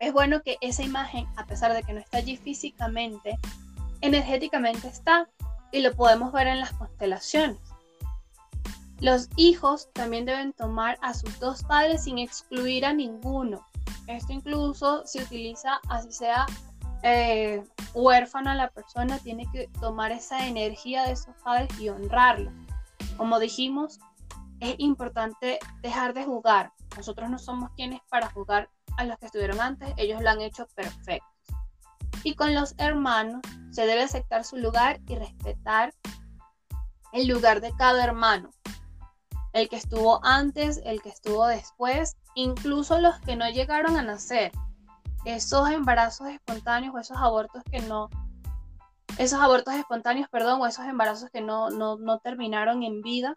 es 0.00 0.12
bueno 0.12 0.42
que 0.42 0.58
esa 0.60 0.82
imagen, 0.82 1.26
a 1.36 1.46
pesar 1.46 1.72
de 1.72 1.82
que 1.82 1.92
no 1.92 2.00
está 2.00 2.18
allí 2.18 2.36
físicamente, 2.36 3.38
energéticamente 4.00 4.88
está 4.88 5.28
y 5.72 5.80
lo 5.80 5.94
podemos 5.94 6.32
ver 6.32 6.48
en 6.48 6.60
las 6.60 6.72
constelaciones. 6.72 7.60
Los 9.00 9.28
hijos 9.36 9.90
también 9.92 10.24
deben 10.24 10.52
tomar 10.54 10.98
a 11.02 11.12
sus 11.12 11.38
dos 11.38 11.62
padres 11.64 12.04
sin 12.04 12.18
excluir 12.18 12.86
a 12.86 12.94
ninguno. 12.94 13.66
Esto 14.06 14.32
incluso 14.32 15.04
se 15.04 15.22
utiliza, 15.22 15.80
así 15.88 16.12
sea 16.12 16.46
eh, 17.02 17.62
huérfana 17.92 18.54
la 18.54 18.70
persona, 18.70 19.18
tiene 19.18 19.46
que 19.52 19.68
tomar 19.80 20.12
esa 20.12 20.46
energía 20.46 21.04
de 21.04 21.12
esos 21.12 21.34
padres 21.44 21.68
y 21.78 21.90
honrarlos. 21.90 22.54
Como 23.18 23.38
dijimos, 23.38 23.98
es 24.60 24.76
importante 24.78 25.58
dejar 25.82 26.14
de 26.14 26.24
jugar. 26.24 26.72
Nosotros 26.96 27.28
no 27.28 27.38
somos 27.38 27.70
quienes 27.76 28.00
para 28.08 28.30
jugar 28.30 28.70
a 28.96 29.04
los 29.04 29.18
que 29.18 29.26
estuvieron 29.26 29.60
antes, 29.60 29.92
ellos 29.98 30.22
lo 30.22 30.30
han 30.30 30.40
hecho 30.40 30.66
perfecto. 30.74 31.26
Y 32.22 32.34
con 32.34 32.54
los 32.54 32.74
hermanos 32.78 33.42
se 33.70 33.86
debe 33.86 34.02
aceptar 34.02 34.44
su 34.44 34.56
lugar 34.56 35.00
y 35.06 35.16
respetar 35.16 35.92
el 37.12 37.28
lugar 37.28 37.60
de 37.60 37.72
cada 37.76 38.02
hermano 38.02 38.50
el 39.56 39.70
que 39.70 39.76
estuvo 39.76 40.20
antes, 40.22 40.82
el 40.84 41.00
que 41.00 41.08
estuvo 41.08 41.46
después, 41.46 42.16
incluso 42.34 43.00
los 43.00 43.18
que 43.20 43.36
no 43.36 43.48
llegaron 43.48 43.96
a 43.96 44.02
nacer. 44.02 44.52
Esos 45.24 45.70
embarazos 45.70 46.28
espontáneos 46.28 46.94
o 46.94 46.98
esos 46.98 47.16
abortos 47.16 47.62
que 47.70 47.80
no, 47.80 48.10
esos 49.18 49.40
abortos 49.40 49.74
espontáneos, 49.74 50.28
perdón, 50.28 50.60
o 50.60 50.66
esos 50.66 50.84
embarazos 50.84 51.30
que 51.30 51.40
no, 51.40 51.70
no, 51.70 51.96
no 51.96 52.18
terminaron 52.18 52.82
en 52.82 53.00
vida, 53.00 53.34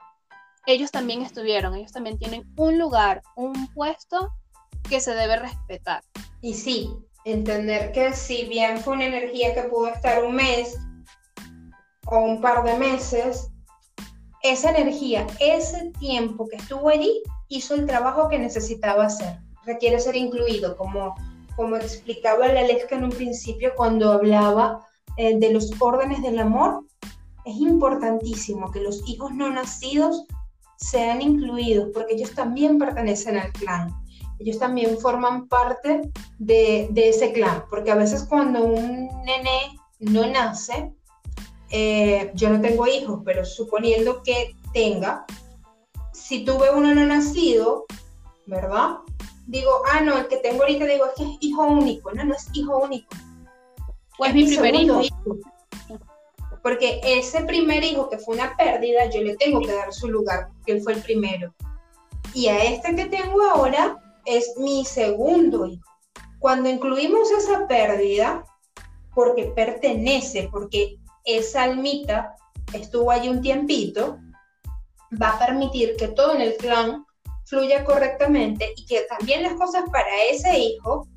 ellos 0.66 0.92
también 0.92 1.22
estuvieron, 1.22 1.74
ellos 1.74 1.94
también 1.94 2.20
tienen 2.20 2.44
un 2.58 2.78
lugar, 2.78 3.22
un 3.38 3.68
puesto 3.74 4.34
que 4.90 5.00
se 5.00 5.16
debe 5.16 5.38
respetar. 5.38 6.04
Y 6.42 6.54
sí, 6.54 6.94
entender 7.24 7.94
que 7.94 8.14
si 8.14 8.44
bien 8.46 8.80
fue 8.80 8.94
una 8.96 9.06
energía 9.06 9.54
que 9.54 9.64
pudo 9.64 9.88
estar 9.88 10.22
un 10.24 10.36
mes 10.36 10.78
o 12.08 12.20
un 12.20 12.42
par 12.42 12.64
de 12.66 12.78
meses, 12.78 13.52
esa 14.44 14.72
energía, 14.72 15.28
ese 15.40 15.92
tiempo 16.00 16.48
que 16.48 16.58
estuvo 16.58 16.90
allí, 16.90 17.22
hizo 17.50 17.76
el 17.76 17.86
trabajo 17.86 18.30
que 18.30 18.40
necesitaba 18.40 19.06
hacer. 19.06 19.40
Requiere 19.66 20.00
ser 20.00 20.16
incluido, 20.16 20.78
como, 20.78 21.16
como 21.56 21.76
explicaba 21.76 22.48
la 22.48 22.62
Aleska 22.62 22.96
en 22.96 23.06
un 23.06 23.12
principio 23.12 23.74
cuando 23.76 24.12
hablaba 24.12 24.86
eh, 25.18 25.38
de 25.38 25.52
los 25.52 25.72
órdenes 25.80 26.22
del 26.22 26.40
amor. 26.40 26.86
Es 27.46 27.56
importantísimo 27.58 28.72
que 28.72 28.82
los 28.82 29.08
hijos 29.10 29.34
no 29.34 29.50
nacidos 29.50 30.26
sean 30.78 31.22
incluidos, 31.22 31.90
porque 31.94 32.16
ellos 32.16 32.34
también 32.34 32.78
pertenecen 32.78 33.38
al 33.38 33.52
clan. 33.52 33.94
Ellos 34.40 34.58
también 34.58 34.98
forman 35.00 35.48
parte 35.50 36.10
de, 36.38 36.90
ese 36.96 37.34
clan, 37.34 37.64
porque 37.70 37.92
a 37.92 37.96
veces 37.96 38.24
cuando 38.24 38.64
un 38.64 39.10
nene 39.26 39.78
no 40.00 40.26
nace, 40.28 40.94
eh, 41.72 42.32
yo 42.34 42.50
no 42.50 42.62
tengo 42.62 42.88
hijos, 42.88 43.22
pero 43.24 43.46
suponiendo 43.46 44.24
que 44.24 44.56
tenga, 44.74 45.26
si 46.14 46.44
tuve 46.44 46.72
uno 46.72 46.94
no 46.94 47.06
nacido, 47.06 47.86
¿verdad? 48.46 48.98
Digo, 49.48 49.72
ah, 49.92 50.02
no, 50.02 50.18
el 50.18 50.28
que 50.28 50.38
tengo 50.38 50.62
ahorita 50.62 50.86
digo 50.86 51.06
es 51.06 51.14
que 51.16 51.24
es 51.24 51.38
hijo 51.42 51.66
único, 51.66 52.12
no, 52.12 52.24
no 52.24 52.36
es 52.36 52.48
hijo 52.54 52.78
único. 52.78 53.10
Pues 54.18 54.34
mi 54.34 54.46
primer 54.46 54.76
hijo. 54.76 55.02
Porque 56.62 57.00
ese 57.04 57.42
primer 57.46 57.84
hijo 57.84 58.10
que 58.10 58.18
fue 58.18 58.36
una 58.36 58.56
pérdida, 58.58 59.10
yo 59.10 59.22
le 59.22 59.38
tengo 59.38 59.62
que 59.62 59.72
dar 59.72 59.94
su 59.94 60.10
lugar, 60.10 60.50
que 60.66 60.74
él 60.74 60.82
fue 60.82 60.94
el 60.94 61.02
primero. 61.02 61.54
Y 62.34 62.48
a 62.48 62.64
este 62.64 62.96
que 62.96 63.06
tengo 63.06 63.42
ahora 63.44 63.98
es 64.26 64.56
mi 64.58 64.86
segundo 64.86 65.66
hijo. 65.66 65.84
Cuando 66.40 66.70
incluimos 66.70 67.32
esa 67.32 67.68
pérdida, 67.68 68.46
porque 69.16 69.46
pertenece, 69.46 70.50
porque 70.52 70.99
esa 71.38 71.64
almita 71.64 72.36
estuvo 72.74 73.12
allí 73.12 73.30
un 73.30 73.42
tiempito, 73.42 74.20
va 75.22 75.30
a 75.30 75.40
permitir 75.40 75.96
que 75.98 76.10
todo 76.10 76.36
en 76.36 76.42
el 76.42 76.56
clan 76.58 77.06
fluya 77.46 77.84
correctamente 77.84 78.74
y 78.76 78.86
que 78.86 79.02
también 79.10 79.44
las 79.44 79.54
cosas 79.54 79.84
para 79.92 80.24
ese 80.30 80.58
hijo 80.58 81.08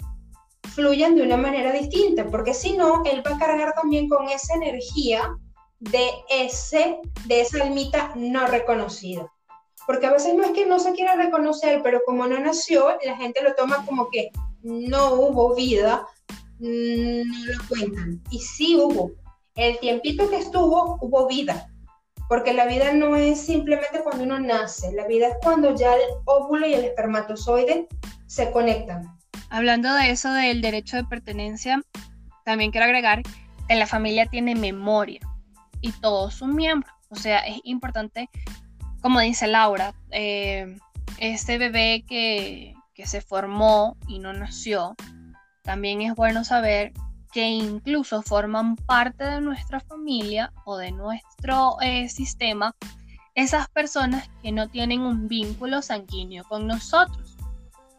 fluyan 0.74 1.14
de 1.14 1.22
una 1.22 1.36
manera 1.36 1.72
distinta, 1.72 2.26
porque 2.26 2.54
si 2.54 2.76
no, 2.76 3.02
él 3.04 3.22
va 3.26 3.36
a 3.36 3.38
cargar 3.38 3.74
también 3.74 4.08
con 4.08 4.28
esa 4.28 4.54
energía 4.54 5.36
de, 5.80 6.08
ese, 6.30 6.98
de 7.26 7.40
esa 7.42 7.62
almita 7.62 8.12
no 8.16 8.46
reconocida. 8.46 9.30
Porque 9.86 10.06
a 10.06 10.12
veces 10.12 10.34
no 10.34 10.44
es 10.44 10.52
que 10.52 10.64
no 10.64 10.78
se 10.78 10.92
quiera 10.92 11.16
reconocer, 11.16 11.82
pero 11.82 12.02
como 12.06 12.26
no 12.26 12.38
nació, 12.38 12.96
la 13.04 13.16
gente 13.16 13.42
lo 13.42 13.54
toma 13.54 13.84
como 13.84 14.08
que 14.10 14.30
no 14.62 15.14
hubo 15.14 15.54
vida, 15.54 16.06
mm, 16.60 17.20
no 17.20 17.52
lo 17.52 17.68
cuentan. 17.68 18.22
Y 18.30 18.38
sí 18.38 18.76
hubo. 18.76 19.10
El 19.54 19.78
tiempito 19.80 20.30
que 20.30 20.36
estuvo, 20.36 20.98
hubo 21.00 21.26
vida. 21.28 21.68
Porque 22.28 22.54
la 22.54 22.66
vida 22.66 22.92
no 22.92 23.16
es 23.16 23.44
simplemente 23.44 24.00
cuando 24.02 24.24
uno 24.24 24.38
nace, 24.38 24.92
la 24.92 25.06
vida 25.06 25.28
es 25.28 25.34
cuando 25.42 25.74
ya 25.74 25.94
el 25.94 26.00
óvulo 26.24 26.66
y 26.66 26.74
el 26.74 26.84
espermatozoide 26.84 27.86
se 28.26 28.50
conectan. 28.50 29.04
Hablando 29.50 29.92
de 29.92 30.10
eso 30.10 30.32
del 30.32 30.62
derecho 30.62 30.96
de 30.96 31.04
pertenencia, 31.04 31.82
también 32.44 32.70
quiero 32.70 32.86
agregar 32.86 33.22
que 33.68 33.74
la 33.74 33.86
familia 33.86 34.24
tiene 34.26 34.54
memoria 34.54 35.20
y 35.82 35.92
todos 35.92 36.34
sus 36.34 36.48
miembros. 36.48 36.90
O 37.10 37.16
sea, 37.16 37.40
es 37.40 37.60
importante, 37.64 38.30
como 39.02 39.20
dice 39.20 39.46
Laura, 39.46 39.94
eh, 40.10 40.78
este 41.18 41.58
bebé 41.58 42.04
que, 42.08 42.74
que 42.94 43.06
se 43.06 43.20
formó 43.20 43.98
y 44.08 44.18
no 44.18 44.32
nació, 44.32 44.94
también 45.62 46.00
es 46.00 46.14
bueno 46.14 46.44
saber 46.44 46.92
que 47.32 47.48
incluso 47.48 48.22
forman 48.22 48.76
parte 48.76 49.24
de 49.24 49.40
nuestra 49.40 49.80
familia 49.80 50.52
o 50.64 50.76
de 50.76 50.92
nuestro 50.92 51.80
eh, 51.80 52.08
sistema 52.08 52.74
esas 53.34 53.68
personas 53.68 54.28
que 54.42 54.52
no 54.52 54.68
tienen 54.68 55.00
un 55.00 55.26
vínculo 55.26 55.80
sanguíneo 55.82 56.44
con 56.44 56.66
nosotros. 56.66 57.36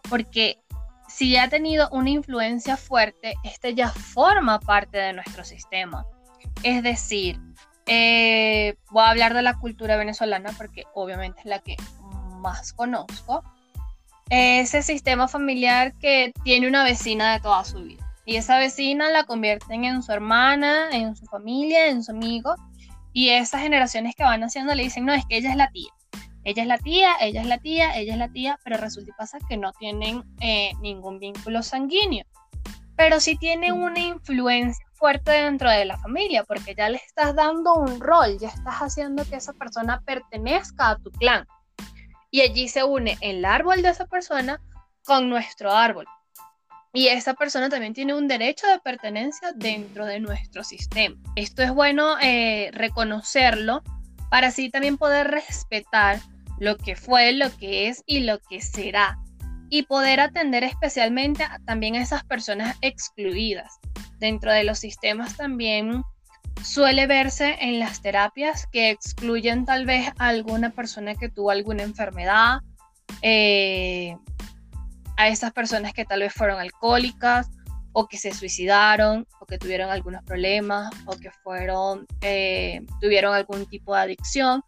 Porque 0.09 0.59
si 1.07 1.31
ya 1.31 1.43
ha 1.43 1.49
tenido 1.49 1.89
una 1.91 2.11
influencia 2.11 2.77
fuerte, 2.77 3.33
este 3.43 3.73
ya 3.73 3.89
forma 3.89 4.59
parte 4.59 4.97
de 4.97 5.13
nuestro 5.13 5.43
sistema. 5.43 6.05
Es 6.61 6.83
decir, 6.83 7.39
eh, 7.87 8.75
voy 8.91 9.03
a 9.03 9.09
hablar 9.09 9.33
de 9.33 9.41
la 9.41 9.57
cultura 9.57 9.97
venezolana 9.97 10.51
porque 10.57 10.83
obviamente 10.93 11.39
es 11.39 11.45
la 11.45 11.59
que 11.59 11.75
más 12.39 12.73
conozco. 12.73 13.43
Ese 14.29 14.81
sistema 14.83 15.27
familiar 15.27 15.93
que 15.97 16.33
tiene 16.43 16.67
una 16.67 16.83
vecina 16.83 17.33
de 17.33 17.39
toda 17.39 17.63
su 17.65 17.83
vida. 17.83 18.02
Y 18.25 18.37
esa 18.37 18.57
vecina 18.57 19.09
la 19.09 19.25
convierten 19.25 19.85
en 19.85 20.01
su 20.01 20.11
hermana, 20.11 20.89
en 20.91 21.15
su 21.15 21.25
familia, 21.25 21.87
en 21.87 22.03
su 22.03 22.11
amigo. 22.11 22.55
Y 23.11 23.29
esas 23.29 23.61
generaciones 23.61 24.15
que 24.15 24.23
van 24.23 24.43
haciendo 24.43 24.73
le 24.73 24.83
dicen, 24.83 25.05
no, 25.05 25.13
es 25.13 25.25
que 25.25 25.37
ella 25.37 25.51
es 25.51 25.57
la 25.57 25.69
tía 25.69 25.91
ella 26.45 26.63
es 26.63 26.67
la 26.67 26.77
tía, 26.77 27.13
ella 27.21 27.41
es 27.41 27.47
la 27.47 27.57
tía, 27.57 27.97
ella 27.97 28.13
es 28.13 28.19
la 28.19 28.27
tía, 28.27 28.59
pero 28.63 28.77
resulta 28.77 29.11
y 29.11 29.13
pasa 29.13 29.37
que 29.47 29.55
no 29.55 29.71
tienen 29.73 30.23
eh, 30.41 30.73
ningún 30.81 31.19
vínculo 31.19 31.63
sanguíneo. 31.63 32.25
Pero 32.97 33.19
sí 33.19 33.37
tienen 33.37 33.73
una 33.73 33.99
influencia 33.99 34.85
fuerte 34.93 35.31
dentro 35.31 35.69
de 35.69 35.85
la 35.85 35.97
familia, 35.97 36.43
porque 36.43 36.75
ya 36.75 36.89
le 36.89 36.97
estás 36.97 37.33
dando 37.33 37.75
un 37.75 37.99
rol, 37.99 38.37
ya 38.39 38.49
estás 38.49 38.75
haciendo 38.75 39.23
que 39.25 39.37
esa 39.37 39.53
persona 39.53 40.01
pertenezca 40.05 40.89
a 40.89 40.97
tu 40.97 41.11
clan. 41.11 41.47
Y 42.29 42.41
allí 42.41 42.67
se 42.67 42.83
une 42.83 43.17
el 43.21 43.45
árbol 43.45 43.81
de 43.81 43.89
esa 43.89 44.05
persona 44.05 44.59
con 45.05 45.29
nuestro 45.29 45.71
árbol. 45.71 46.05
Y 46.93 47.07
esa 47.07 47.33
persona 47.33 47.69
también 47.69 47.95
tiene 47.95 48.13
un 48.13 48.27
derecho 48.27 48.67
de 48.67 48.79
pertenencia 48.79 49.51
dentro 49.55 50.05
de 50.05 50.19
nuestro 50.19 50.63
sistema. 50.63 51.15
Esto 51.35 51.63
es 51.63 51.71
bueno 51.73 52.17
eh, 52.21 52.69
reconocerlo 52.71 53.81
para 54.29 54.47
así 54.47 54.69
también 54.69 54.97
poder 54.97 55.27
respetar 55.27 56.19
lo 56.59 56.77
que 56.77 56.95
fue, 56.95 57.33
lo 57.33 57.55
que 57.57 57.87
es 57.87 58.03
y 58.05 58.19
lo 58.19 58.39
que 58.39 58.61
será. 58.61 59.17
Y 59.69 59.83
poder 59.83 60.19
atender 60.19 60.63
especialmente 60.63 61.45
también 61.65 61.95
a 61.95 62.03
esas 62.03 62.23
personas 62.25 62.77
excluidas. 62.81 63.79
Dentro 64.19 64.51
de 64.51 64.63
los 64.63 64.77
sistemas 64.77 65.35
también 65.35 66.03
suele 66.63 67.07
verse 67.07 67.57
en 67.59 67.79
las 67.79 68.03
terapias 68.03 68.67
que 68.71 68.91
excluyen 68.91 69.65
tal 69.65 69.87
vez 69.87 70.11
a 70.19 70.27
alguna 70.27 70.69
persona 70.69 71.15
que 71.15 71.29
tuvo 71.29 71.49
alguna 71.49 71.81
enfermedad, 71.81 72.59
eh, 73.23 74.15
a 75.17 75.27
esas 75.27 75.53
personas 75.53 75.93
que 75.93 76.05
tal 76.05 76.21
vez 76.21 76.33
fueron 76.33 76.59
alcohólicas 76.59 77.49
o 77.93 78.07
que 78.07 78.17
se 78.17 78.33
suicidaron 78.33 79.27
o 79.39 79.45
que 79.45 79.57
tuvieron 79.57 79.89
algunos 79.89 80.23
problemas 80.23 80.91
o 81.05 81.15
que 81.15 81.31
fueron, 81.43 82.07
eh, 82.21 82.81
tuvieron 82.99 83.33
algún 83.33 83.65
tipo 83.67 83.93
de 83.93 84.01
adicción 84.01 84.63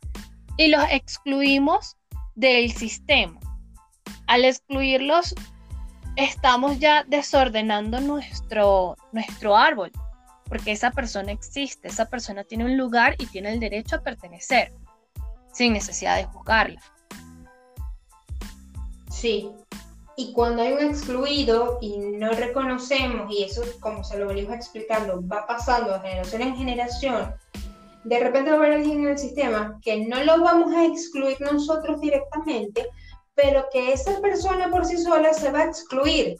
y 0.57 0.67
los 0.67 0.83
excluimos 0.89 1.97
del 2.35 2.71
sistema. 2.71 3.39
Al 4.27 4.45
excluirlos, 4.45 5.35
estamos 6.15 6.79
ya 6.79 7.03
desordenando 7.03 7.99
nuestro, 7.99 8.95
nuestro 9.11 9.55
árbol, 9.55 9.91
porque 10.45 10.71
esa 10.71 10.91
persona 10.91 11.31
existe, 11.31 11.87
esa 11.87 12.09
persona 12.09 12.43
tiene 12.43 12.65
un 12.65 12.77
lugar 12.77 13.15
y 13.17 13.25
tiene 13.25 13.53
el 13.53 13.59
derecho 13.59 13.97
a 13.97 14.01
pertenecer, 14.01 14.71
sin 15.51 15.73
necesidad 15.73 16.17
de 16.17 16.25
juzgarla. 16.25 16.81
Sí, 19.09 19.49
y 20.17 20.31
cuando 20.31 20.61
hay 20.61 20.73
un 20.73 20.81
excluido 20.81 21.77
y 21.81 21.97
no 21.97 22.31
reconocemos, 22.31 23.31
y 23.31 23.43
eso, 23.43 23.63
como 23.79 24.03
se 24.03 24.17
lo 24.17 24.27
venimos 24.27 24.53
explicando, 24.55 25.25
va 25.27 25.45
pasando 25.45 25.93
de 25.93 25.99
generación 25.99 26.41
en 26.41 26.55
generación, 26.55 27.35
de 28.05 28.19
repente 28.19 28.51
va 28.51 28.57
a 28.57 28.59
haber 28.59 28.73
alguien 28.73 29.01
en 29.01 29.07
el 29.09 29.17
sistema 29.17 29.79
que 29.81 30.05
no 30.05 30.23
lo 30.23 30.41
vamos 30.41 30.73
a 30.73 30.85
excluir 30.85 31.39
nosotros 31.41 31.99
directamente, 31.99 32.87
pero 33.33 33.65
que 33.73 33.91
esa 33.91 34.21
persona 34.21 34.69
por 34.69 34.85
sí 34.85 34.97
sola 34.97 35.33
se 35.33 35.51
va 35.51 35.61
a 35.61 35.65
excluir 35.65 36.37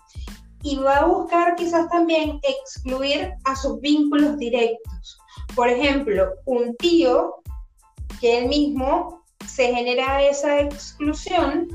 y 0.62 0.78
va 0.78 0.98
a 0.98 1.06
buscar 1.06 1.56
quizás 1.56 1.90
también 1.90 2.40
excluir 2.44 3.34
a 3.44 3.56
sus 3.56 3.82
vínculos 3.82 4.38
directos. 4.38 5.18
Por 5.56 5.68
ejemplo, 5.68 6.30
un 6.46 6.76
tío 6.78 7.36
que 8.22 8.40
él 8.40 8.48
mismo 8.48 9.24
se 9.46 9.74
genera 9.74 10.24
esa 10.24 10.62
exclusión 10.62 11.68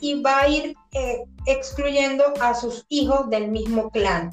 y 0.00 0.22
va 0.22 0.40
a 0.40 0.48
ir 0.48 0.76
eh, 0.92 1.24
excluyendo 1.46 2.24
a 2.40 2.54
sus 2.54 2.84
hijos 2.88 3.28
del 3.30 3.48
mismo 3.48 3.90
clan 3.90 4.30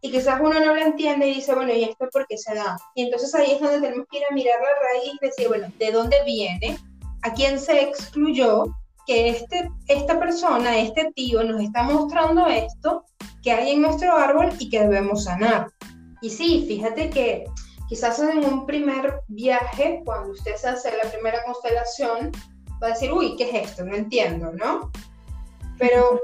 y 0.00 0.10
quizás 0.10 0.40
uno 0.40 0.60
no 0.60 0.74
lo 0.74 0.80
entiende 0.80 1.28
y 1.28 1.34
dice, 1.34 1.54
bueno, 1.54 1.72
¿y 1.72 1.84
esto 1.84 2.08
por 2.12 2.26
qué 2.26 2.36
se 2.36 2.54
da? 2.54 2.78
Y 2.94 3.02
entonces 3.02 3.34
ahí 3.34 3.52
es 3.52 3.60
donde 3.60 3.80
tenemos 3.80 4.06
que 4.10 4.18
ir 4.18 4.24
a 4.30 4.34
mirar 4.34 4.56
la 4.60 4.88
raíz 4.88 5.12
y 5.20 5.26
decir, 5.26 5.48
bueno, 5.48 5.68
¿de 5.78 5.90
dónde 5.90 6.16
viene? 6.24 6.78
¿A 7.22 7.32
quién 7.32 7.58
se 7.58 7.82
excluyó? 7.82 8.64
Que 9.06 9.30
este, 9.30 9.70
esta 9.88 10.20
persona, 10.20 10.78
este 10.78 11.10
tío, 11.14 11.42
nos 11.42 11.60
está 11.62 11.82
mostrando 11.82 12.46
esto 12.46 13.04
que 13.42 13.52
hay 13.52 13.72
en 13.72 13.82
nuestro 13.82 14.14
árbol 14.14 14.50
y 14.58 14.68
que 14.68 14.80
debemos 14.80 15.24
sanar. 15.24 15.68
Y 16.20 16.30
sí, 16.30 16.64
fíjate 16.68 17.10
que 17.10 17.46
quizás 17.88 18.18
en 18.18 18.44
un 18.44 18.66
primer 18.66 19.20
viaje, 19.28 20.02
cuando 20.04 20.32
usted 20.32 20.56
se 20.56 20.68
hace 20.68 20.96
la 21.02 21.10
primera 21.10 21.42
constelación, 21.44 22.32
va 22.82 22.88
a 22.88 22.90
decir, 22.90 23.12
uy, 23.12 23.36
¿qué 23.36 23.44
es 23.50 23.70
esto? 23.70 23.84
No 23.84 23.94
entiendo, 23.94 24.52
¿no? 24.52 24.90
Pero 25.78 26.20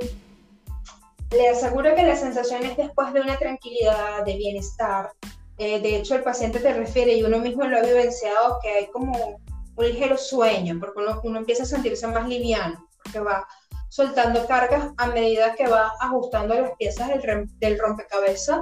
le 1.30 1.48
aseguro 1.48 1.94
que 1.94 2.02
la 2.02 2.16
sensación 2.16 2.64
es 2.64 2.76
después 2.76 3.12
de 3.12 3.20
una 3.20 3.36
tranquilidad, 3.36 4.24
de 4.24 4.36
bienestar. 4.36 5.12
Eh, 5.58 5.80
de 5.80 5.96
hecho, 5.96 6.14
el 6.14 6.22
paciente 6.22 6.60
te 6.60 6.72
refiere, 6.72 7.14
y 7.14 7.22
uno 7.22 7.38
mismo 7.38 7.64
lo 7.64 7.78
ha 7.78 7.82
vivenciado, 7.82 8.58
que 8.62 8.70
hay 8.70 8.86
como 8.88 9.40
un 9.76 9.84
ligero 9.84 10.16
sueño, 10.16 10.78
porque 10.80 11.00
uno, 11.24 11.38
empieza 11.38 11.64
a 11.64 11.66
sentirse 11.66 12.06
más 12.06 12.28
liviano, 12.28 12.88
porque 13.02 13.20
va 13.20 13.46
soltando 13.88 14.46
cargas 14.46 14.92
a 14.96 15.06
medida 15.08 15.54
que 15.54 15.68
va 15.68 15.92
ajustando 16.00 16.54
las 16.54 16.72
piezas 16.76 17.08
del, 17.08 17.48
del 17.58 17.78
rompecabezas 17.78 18.60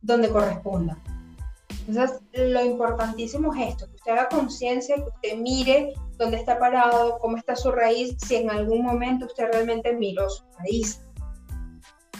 donde 0.00 0.28
corresponda. 0.28 0.98
Entonces, 1.88 2.20
lo 2.32 2.64
importantísimo 2.64 3.54
es 3.54 3.70
esto, 3.70 3.86
que 3.86 3.96
usted 3.96 4.12
haga 4.12 4.28
conciencia, 4.28 4.96
que 4.96 5.02
usted 5.02 5.36
mire 5.36 5.94
dónde 6.16 6.38
está 6.38 6.58
parado, 6.58 7.18
cómo 7.18 7.36
está 7.36 7.56
su 7.56 7.70
raíz, 7.70 8.16
si 8.26 8.36
en 8.36 8.50
algún 8.50 8.82
momento 8.82 9.26
usted 9.26 9.50
realmente 9.52 9.92
miró 9.92 10.28
su 10.28 10.44
raíz. 10.58 11.00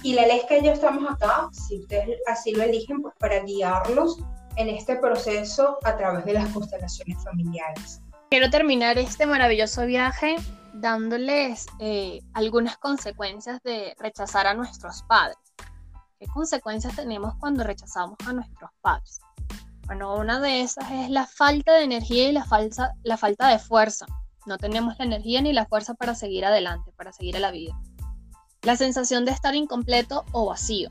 Y 0.02 0.14
la 0.14 0.22
es 0.22 0.44
que 0.44 0.62
ya 0.62 0.72
estamos 0.72 1.10
acá, 1.10 1.48
si 1.52 1.80
ustedes 1.80 2.20
así 2.26 2.54
lo 2.54 2.62
eligen, 2.62 3.02
pues 3.02 3.14
para 3.18 3.40
guiarlos 3.40 4.18
en 4.56 4.68
este 4.68 4.96
proceso 4.96 5.78
a 5.84 5.96
través 5.96 6.24
de 6.24 6.34
las 6.34 6.48
constelaciones 6.50 7.22
familiares. 7.24 8.00
Quiero 8.30 8.50
terminar 8.50 8.98
este 8.98 9.26
maravilloso 9.26 9.86
viaje 9.86 10.36
dándoles 10.74 11.66
eh, 11.78 12.20
algunas 12.34 12.76
consecuencias 12.76 13.62
de 13.62 13.94
rechazar 13.98 14.46
a 14.46 14.54
nuestros 14.54 15.02
padres. 15.04 15.38
¿Qué 16.18 16.26
consecuencias 16.26 16.96
tenemos 16.96 17.34
cuando 17.38 17.64
rechazamos 17.64 18.16
a 18.26 18.32
nuestros 18.32 18.70
padres? 18.80 19.20
Bueno, 19.86 20.16
una 20.16 20.40
de 20.40 20.62
esas 20.62 20.90
es 20.90 21.10
la 21.10 21.28
falta 21.28 21.74
de 21.74 21.84
energía 21.84 22.28
y 22.28 22.32
la, 22.32 22.44
la 23.04 23.16
falta 23.16 23.48
de 23.48 23.60
fuerza. 23.60 24.04
No 24.44 24.58
tenemos 24.58 24.98
la 24.98 25.04
energía 25.04 25.40
ni 25.40 25.52
la 25.52 25.66
fuerza 25.66 25.94
para 25.94 26.16
seguir 26.16 26.44
adelante, 26.44 26.90
para 26.96 27.12
seguir 27.12 27.36
a 27.36 27.40
la 27.40 27.52
vida. 27.52 27.72
La 28.62 28.76
sensación 28.76 29.24
de 29.24 29.30
estar 29.30 29.54
incompleto 29.54 30.24
o 30.32 30.46
vacío. 30.46 30.90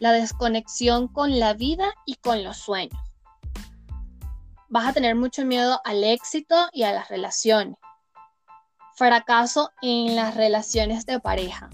La 0.00 0.10
desconexión 0.10 1.06
con 1.06 1.38
la 1.38 1.54
vida 1.54 1.94
y 2.04 2.16
con 2.16 2.42
los 2.42 2.56
sueños. 2.56 2.98
Vas 4.68 4.88
a 4.88 4.92
tener 4.92 5.14
mucho 5.14 5.44
miedo 5.44 5.80
al 5.84 6.02
éxito 6.02 6.68
y 6.72 6.82
a 6.82 6.92
las 6.92 7.08
relaciones. 7.08 7.76
Fracaso 8.96 9.70
en 9.82 10.16
las 10.16 10.34
relaciones 10.34 11.06
de 11.06 11.20
pareja, 11.20 11.70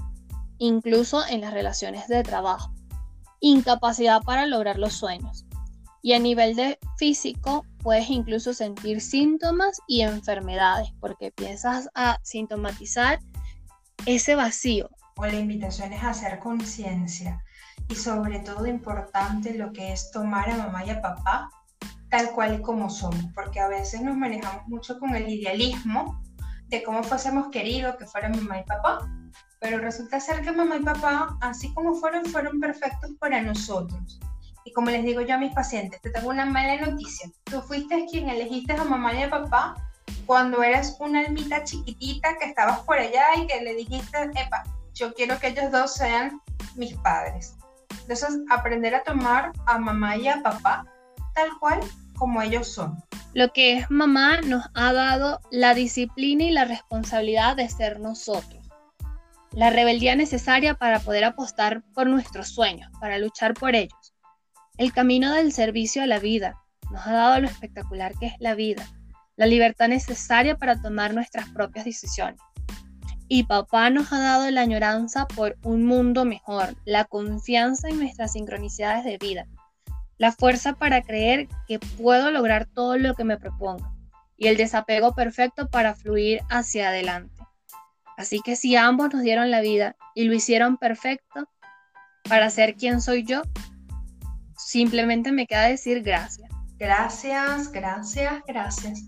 incluso 0.59 1.27
en 1.27 1.41
las 1.41 1.55
relaciones 1.55 2.09
de 2.09 2.23
trabajo. 2.23 2.75
Incapacidad 3.41 4.21
para 4.21 4.45
lograr 4.45 4.79
los 4.79 4.93
sueños 4.93 5.47
y 6.03 6.15
a 6.15 6.19
nivel 6.19 6.57
de 6.57 6.79
físico, 6.99 7.65
puedes 7.79 8.11
incluso 8.11 8.53
sentir 8.53 9.01
síntomas 9.01 9.81
y 9.87 10.03
enfermedades, 10.03 10.89
porque 11.01 11.27
empiezas 11.27 11.89
a 11.95 12.19
sintomatizar 12.23 13.21
ese 14.05 14.35
vacío. 14.35 14.91
O 15.17 15.25
la 15.25 15.35
invitación 15.35 15.93
es 15.93 16.03
hacer 16.03 16.41
conciencia 16.41 17.43
y 17.89 17.95
sobre 17.95 18.41
todo 18.41 18.67
importante 18.67 19.55
lo 19.55 19.73
que 19.73 19.93
es 19.93 20.11
tomar 20.11 20.51
a 20.51 20.57
mamá 20.57 20.85
y 20.85 20.91
a 20.91 21.01
papá 21.01 21.49
tal 22.11 22.31
cual 22.33 22.59
y 22.59 22.63
como 22.63 22.91
somos, 22.91 23.25
porque 23.35 23.59
a 23.59 23.69
veces 23.69 24.03
nos 24.03 24.15
manejamos 24.15 24.69
mucho 24.69 24.99
con 24.99 25.15
el 25.17 25.27
idealismo 25.31 26.21
de 26.67 26.83
cómo 26.83 27.03
fuésemos 27.03 27.49
queridos 27.49 27.97
que 27.97 28.07
fueran 28.07 28.37
mamá 28.37 28.59
y 28.61 28.65
papá, 28.65 29.09
pero 29.61 29.79
resulta 29.79 30.21
ser 30.21 30.43
que 30.43 30.53
mamá 30.53 30.77
y 30.77 30.81
papá, 30.81 31.39
así 31.41 31.73
como 31.73 31.95
fueron, 31.95 32.27
fueron 32.27 32.61
perfectos 32.61 33.13
para 33.19 33.41
nosotros. 33.41 34.21
Y 34.65 34.73
como 34.73 34.91
les 34.91 35.05
digo 35.05 35.21
yo 35.21 35.35
a 35.35 35.39
mis 35.39 35.53
pacientes, 35.53 36.01
te 36.01 36.11
tengo 36.11 36.29
una 36.29 36.47
mala 36.47 36.77
noticia. 36.77 37.31
Tú 37.45 37.61
fuiste 37.63 38.07
quien 38.11 38.29
elegiste 38.29 38.73
a 38.73 38.85
mamá 38.85 39.13
y 39.15 39.23
a 39.23 39.31
papá 39.31 39.75
cuando 40.27 40.63
eras 40.63 40.97
una 41.01 41.21
almita 41.21 41.65
chiquitita 41.65 42.37
que 42.39 42.47
estabas 42.47 42.81
por 42.81 42.99
allá 42.99 43.25
y 43.37 43.47
que 43.47 43.61
le 43.61 43.75
dijiste, 43.75 44.19
epa, 44.23 44.65
yo 44.95 45.13
quiero 45.15 45.39
que 45.39 45.49
ellos 45.49 45.71
dos 45.73 45.95
sean 45.95 46.41
mis 46.77 46.95
padres. 46.99 47.57
Entonces, 48.03 48.41
aprender 48.51 48.95
a 48.95 49.03
tomar 49.03 49.53
a 49.67 49.79
mamá 49.79 50.17
y 50.17 50.29
a 50.29 50.43
papá 50.43 50.85
tal 51.35 51.51
cual 51.59 51.81
como 52.17 52.43
ellos 52.43 52.69
son. 52.69 53.03
Lo 53.35 53.53
que 53.53 53.79
es 53.79 53.91
mamá 53.91 54.41
nos 54.43 54.67
ha 54.75 54.93
dado 54.93 55.41
la 55.51 55.75
disciplina 55.75 56.45
y 56.45 56.51
la 56.51 56.65
responsabilidad 56.65 57.57
de 57.57 57.69
ser 57.69 58.01
nosotros. 58.01 58.63
La 59.53 59.71
rebeldía 59.71 60.17
necesaria 60.17 60.75
para 60.75 61.01
poder 61.01 61.25
apostar 61.25 61.83
por 61.95 62.07
nuestros 62.07 62.49
sueños, 62.49 62.91
para 63.01 63.19
luchar 63.19 63.55
por 63.55 63.75
ellos. 63.75 64.02
El 64.79 64.93
camino 64.93 65.33
del 65.35 65.53
servicio 65.53 66.03
a 66.03 66.07
la 66.07 66.19
vida 66.19 66.55
nos 66.91 67.07
ha 67.07 67.13
dado 67.13 67.41
lo 67.41 67.47
espectacular 67.47 68.15
que 68.19 68.27
es 68.27 68.35
la 68.39 68.55
vida, 68.55 68.87
la 69.37 69.47
libertad 69.47 69.89
necesaria 69.89 70.57
para 70.57 70.81
tomar 70.81 71.15
nuestras 71.15 71.49
propias 71.51 71.85
decisiones. 71.85 72.41
Y 73.29 73.45
papá 73.45 73.91
nos 73.91 74.13
ha 74.13 74.19
dado 74.19 74.51
la 74.51 74.63
añoranza 74.63 75.27
por 75.27 75.57
un 75.63 75.85
mundo 75.85 76.25
mejor, 76.25 76.75
la 76.85 77.05
confianza 77.05 77.89
en 77.89 77.99
nuestras 77.99 78.33
sincronicidades 78.33 79.05
de 79.05 79.19
vida, 79.19 79.47
la 80.19 80.33
fuerza 80.33 80.75
para 80.75 81.03
creer 81.03 81.49
que 81.67 81.79
puedo 81.79 82.31
lograr 82.31 82.67
todo 82.67 82.97
lo 82.97 83.15
que 83.15 83.25
me 83.25 83.39
proponga 83.39 83.93
y 84.37 84.49
el 84.49 84.57
desapego 84.57 85.15
perfecto 85.15 85.69
para 85.69 85.95
fluir 85.95 86.41
hacia 86.49 86.89
adelante. 86.89 87.43
Así 88.17 88.41
que 88.41 88.57
si 88.57 88.77
ambos 88.77 89.13
nos 89.13 89.23
dieron 89.23 89.51
la 89.51 89.61
vida 89.61 89.97
y 90.15 90.25
lo 90.25 90.35
hicieron 90.35 90.77
perfecto 90.79 91.49
para 92.29 92.51
ser 92.51 92.75
quien 92.75 93.01
soy 93.01 93.25
yo, 93.25 93.43
Simplemente 94.73 95.33
me 95.33 95.47
queda 95.47 95.67
decir 95.67 96.03
gracias. 96.03 96.51
Gracias, 96.79 97.71
gracias, 97.71 98.43
gracias 98.49 99.03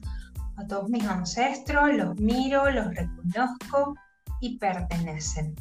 a 0.59 0.67
todos 0.67 0.91
mis 0.91 1.07
ancestros, 1.07 1.95
los 1.95 2.21
miro, 2.21 2.71
los 2.71 2.95
reconozco 2.95 3.95
y 4.43 4.59
pertenecen. 4.59 5.55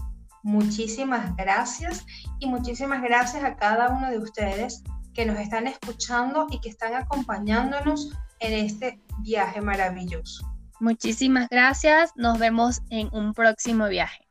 Muchísimas 0.44 1.34
gracias 1.38 2.06
y 2.40 2.48
muchísimas 2.48 3.02
gracias 3.02 3.46
a 3.46 3.56
cada 3.56 3.92
uno 3.92 4.12
de 4.12 4.18
ustedes 4.18 4.84
que 5.14 5.26
nos 5.26 5.40
están 5.40 5.68
escuchando 5.68 6.48
y 6.52 6.60
que 6.60 6.68
están 6.68 6.96
acompañándonos 6.96 8.12
en 8.42 8.66
este 8.66 9.00
viaje 9.20 9.62
maravilloso. 9.62 10.46
Muchísimas 10.82 11.48
gracias, 11.48 12.12
nos 12.18 12.40
vemos 12.40 12.82
en 12.90 13.08
un 13.14 13.34
próximo 13.34 13.88
viaje. 13.88 14.23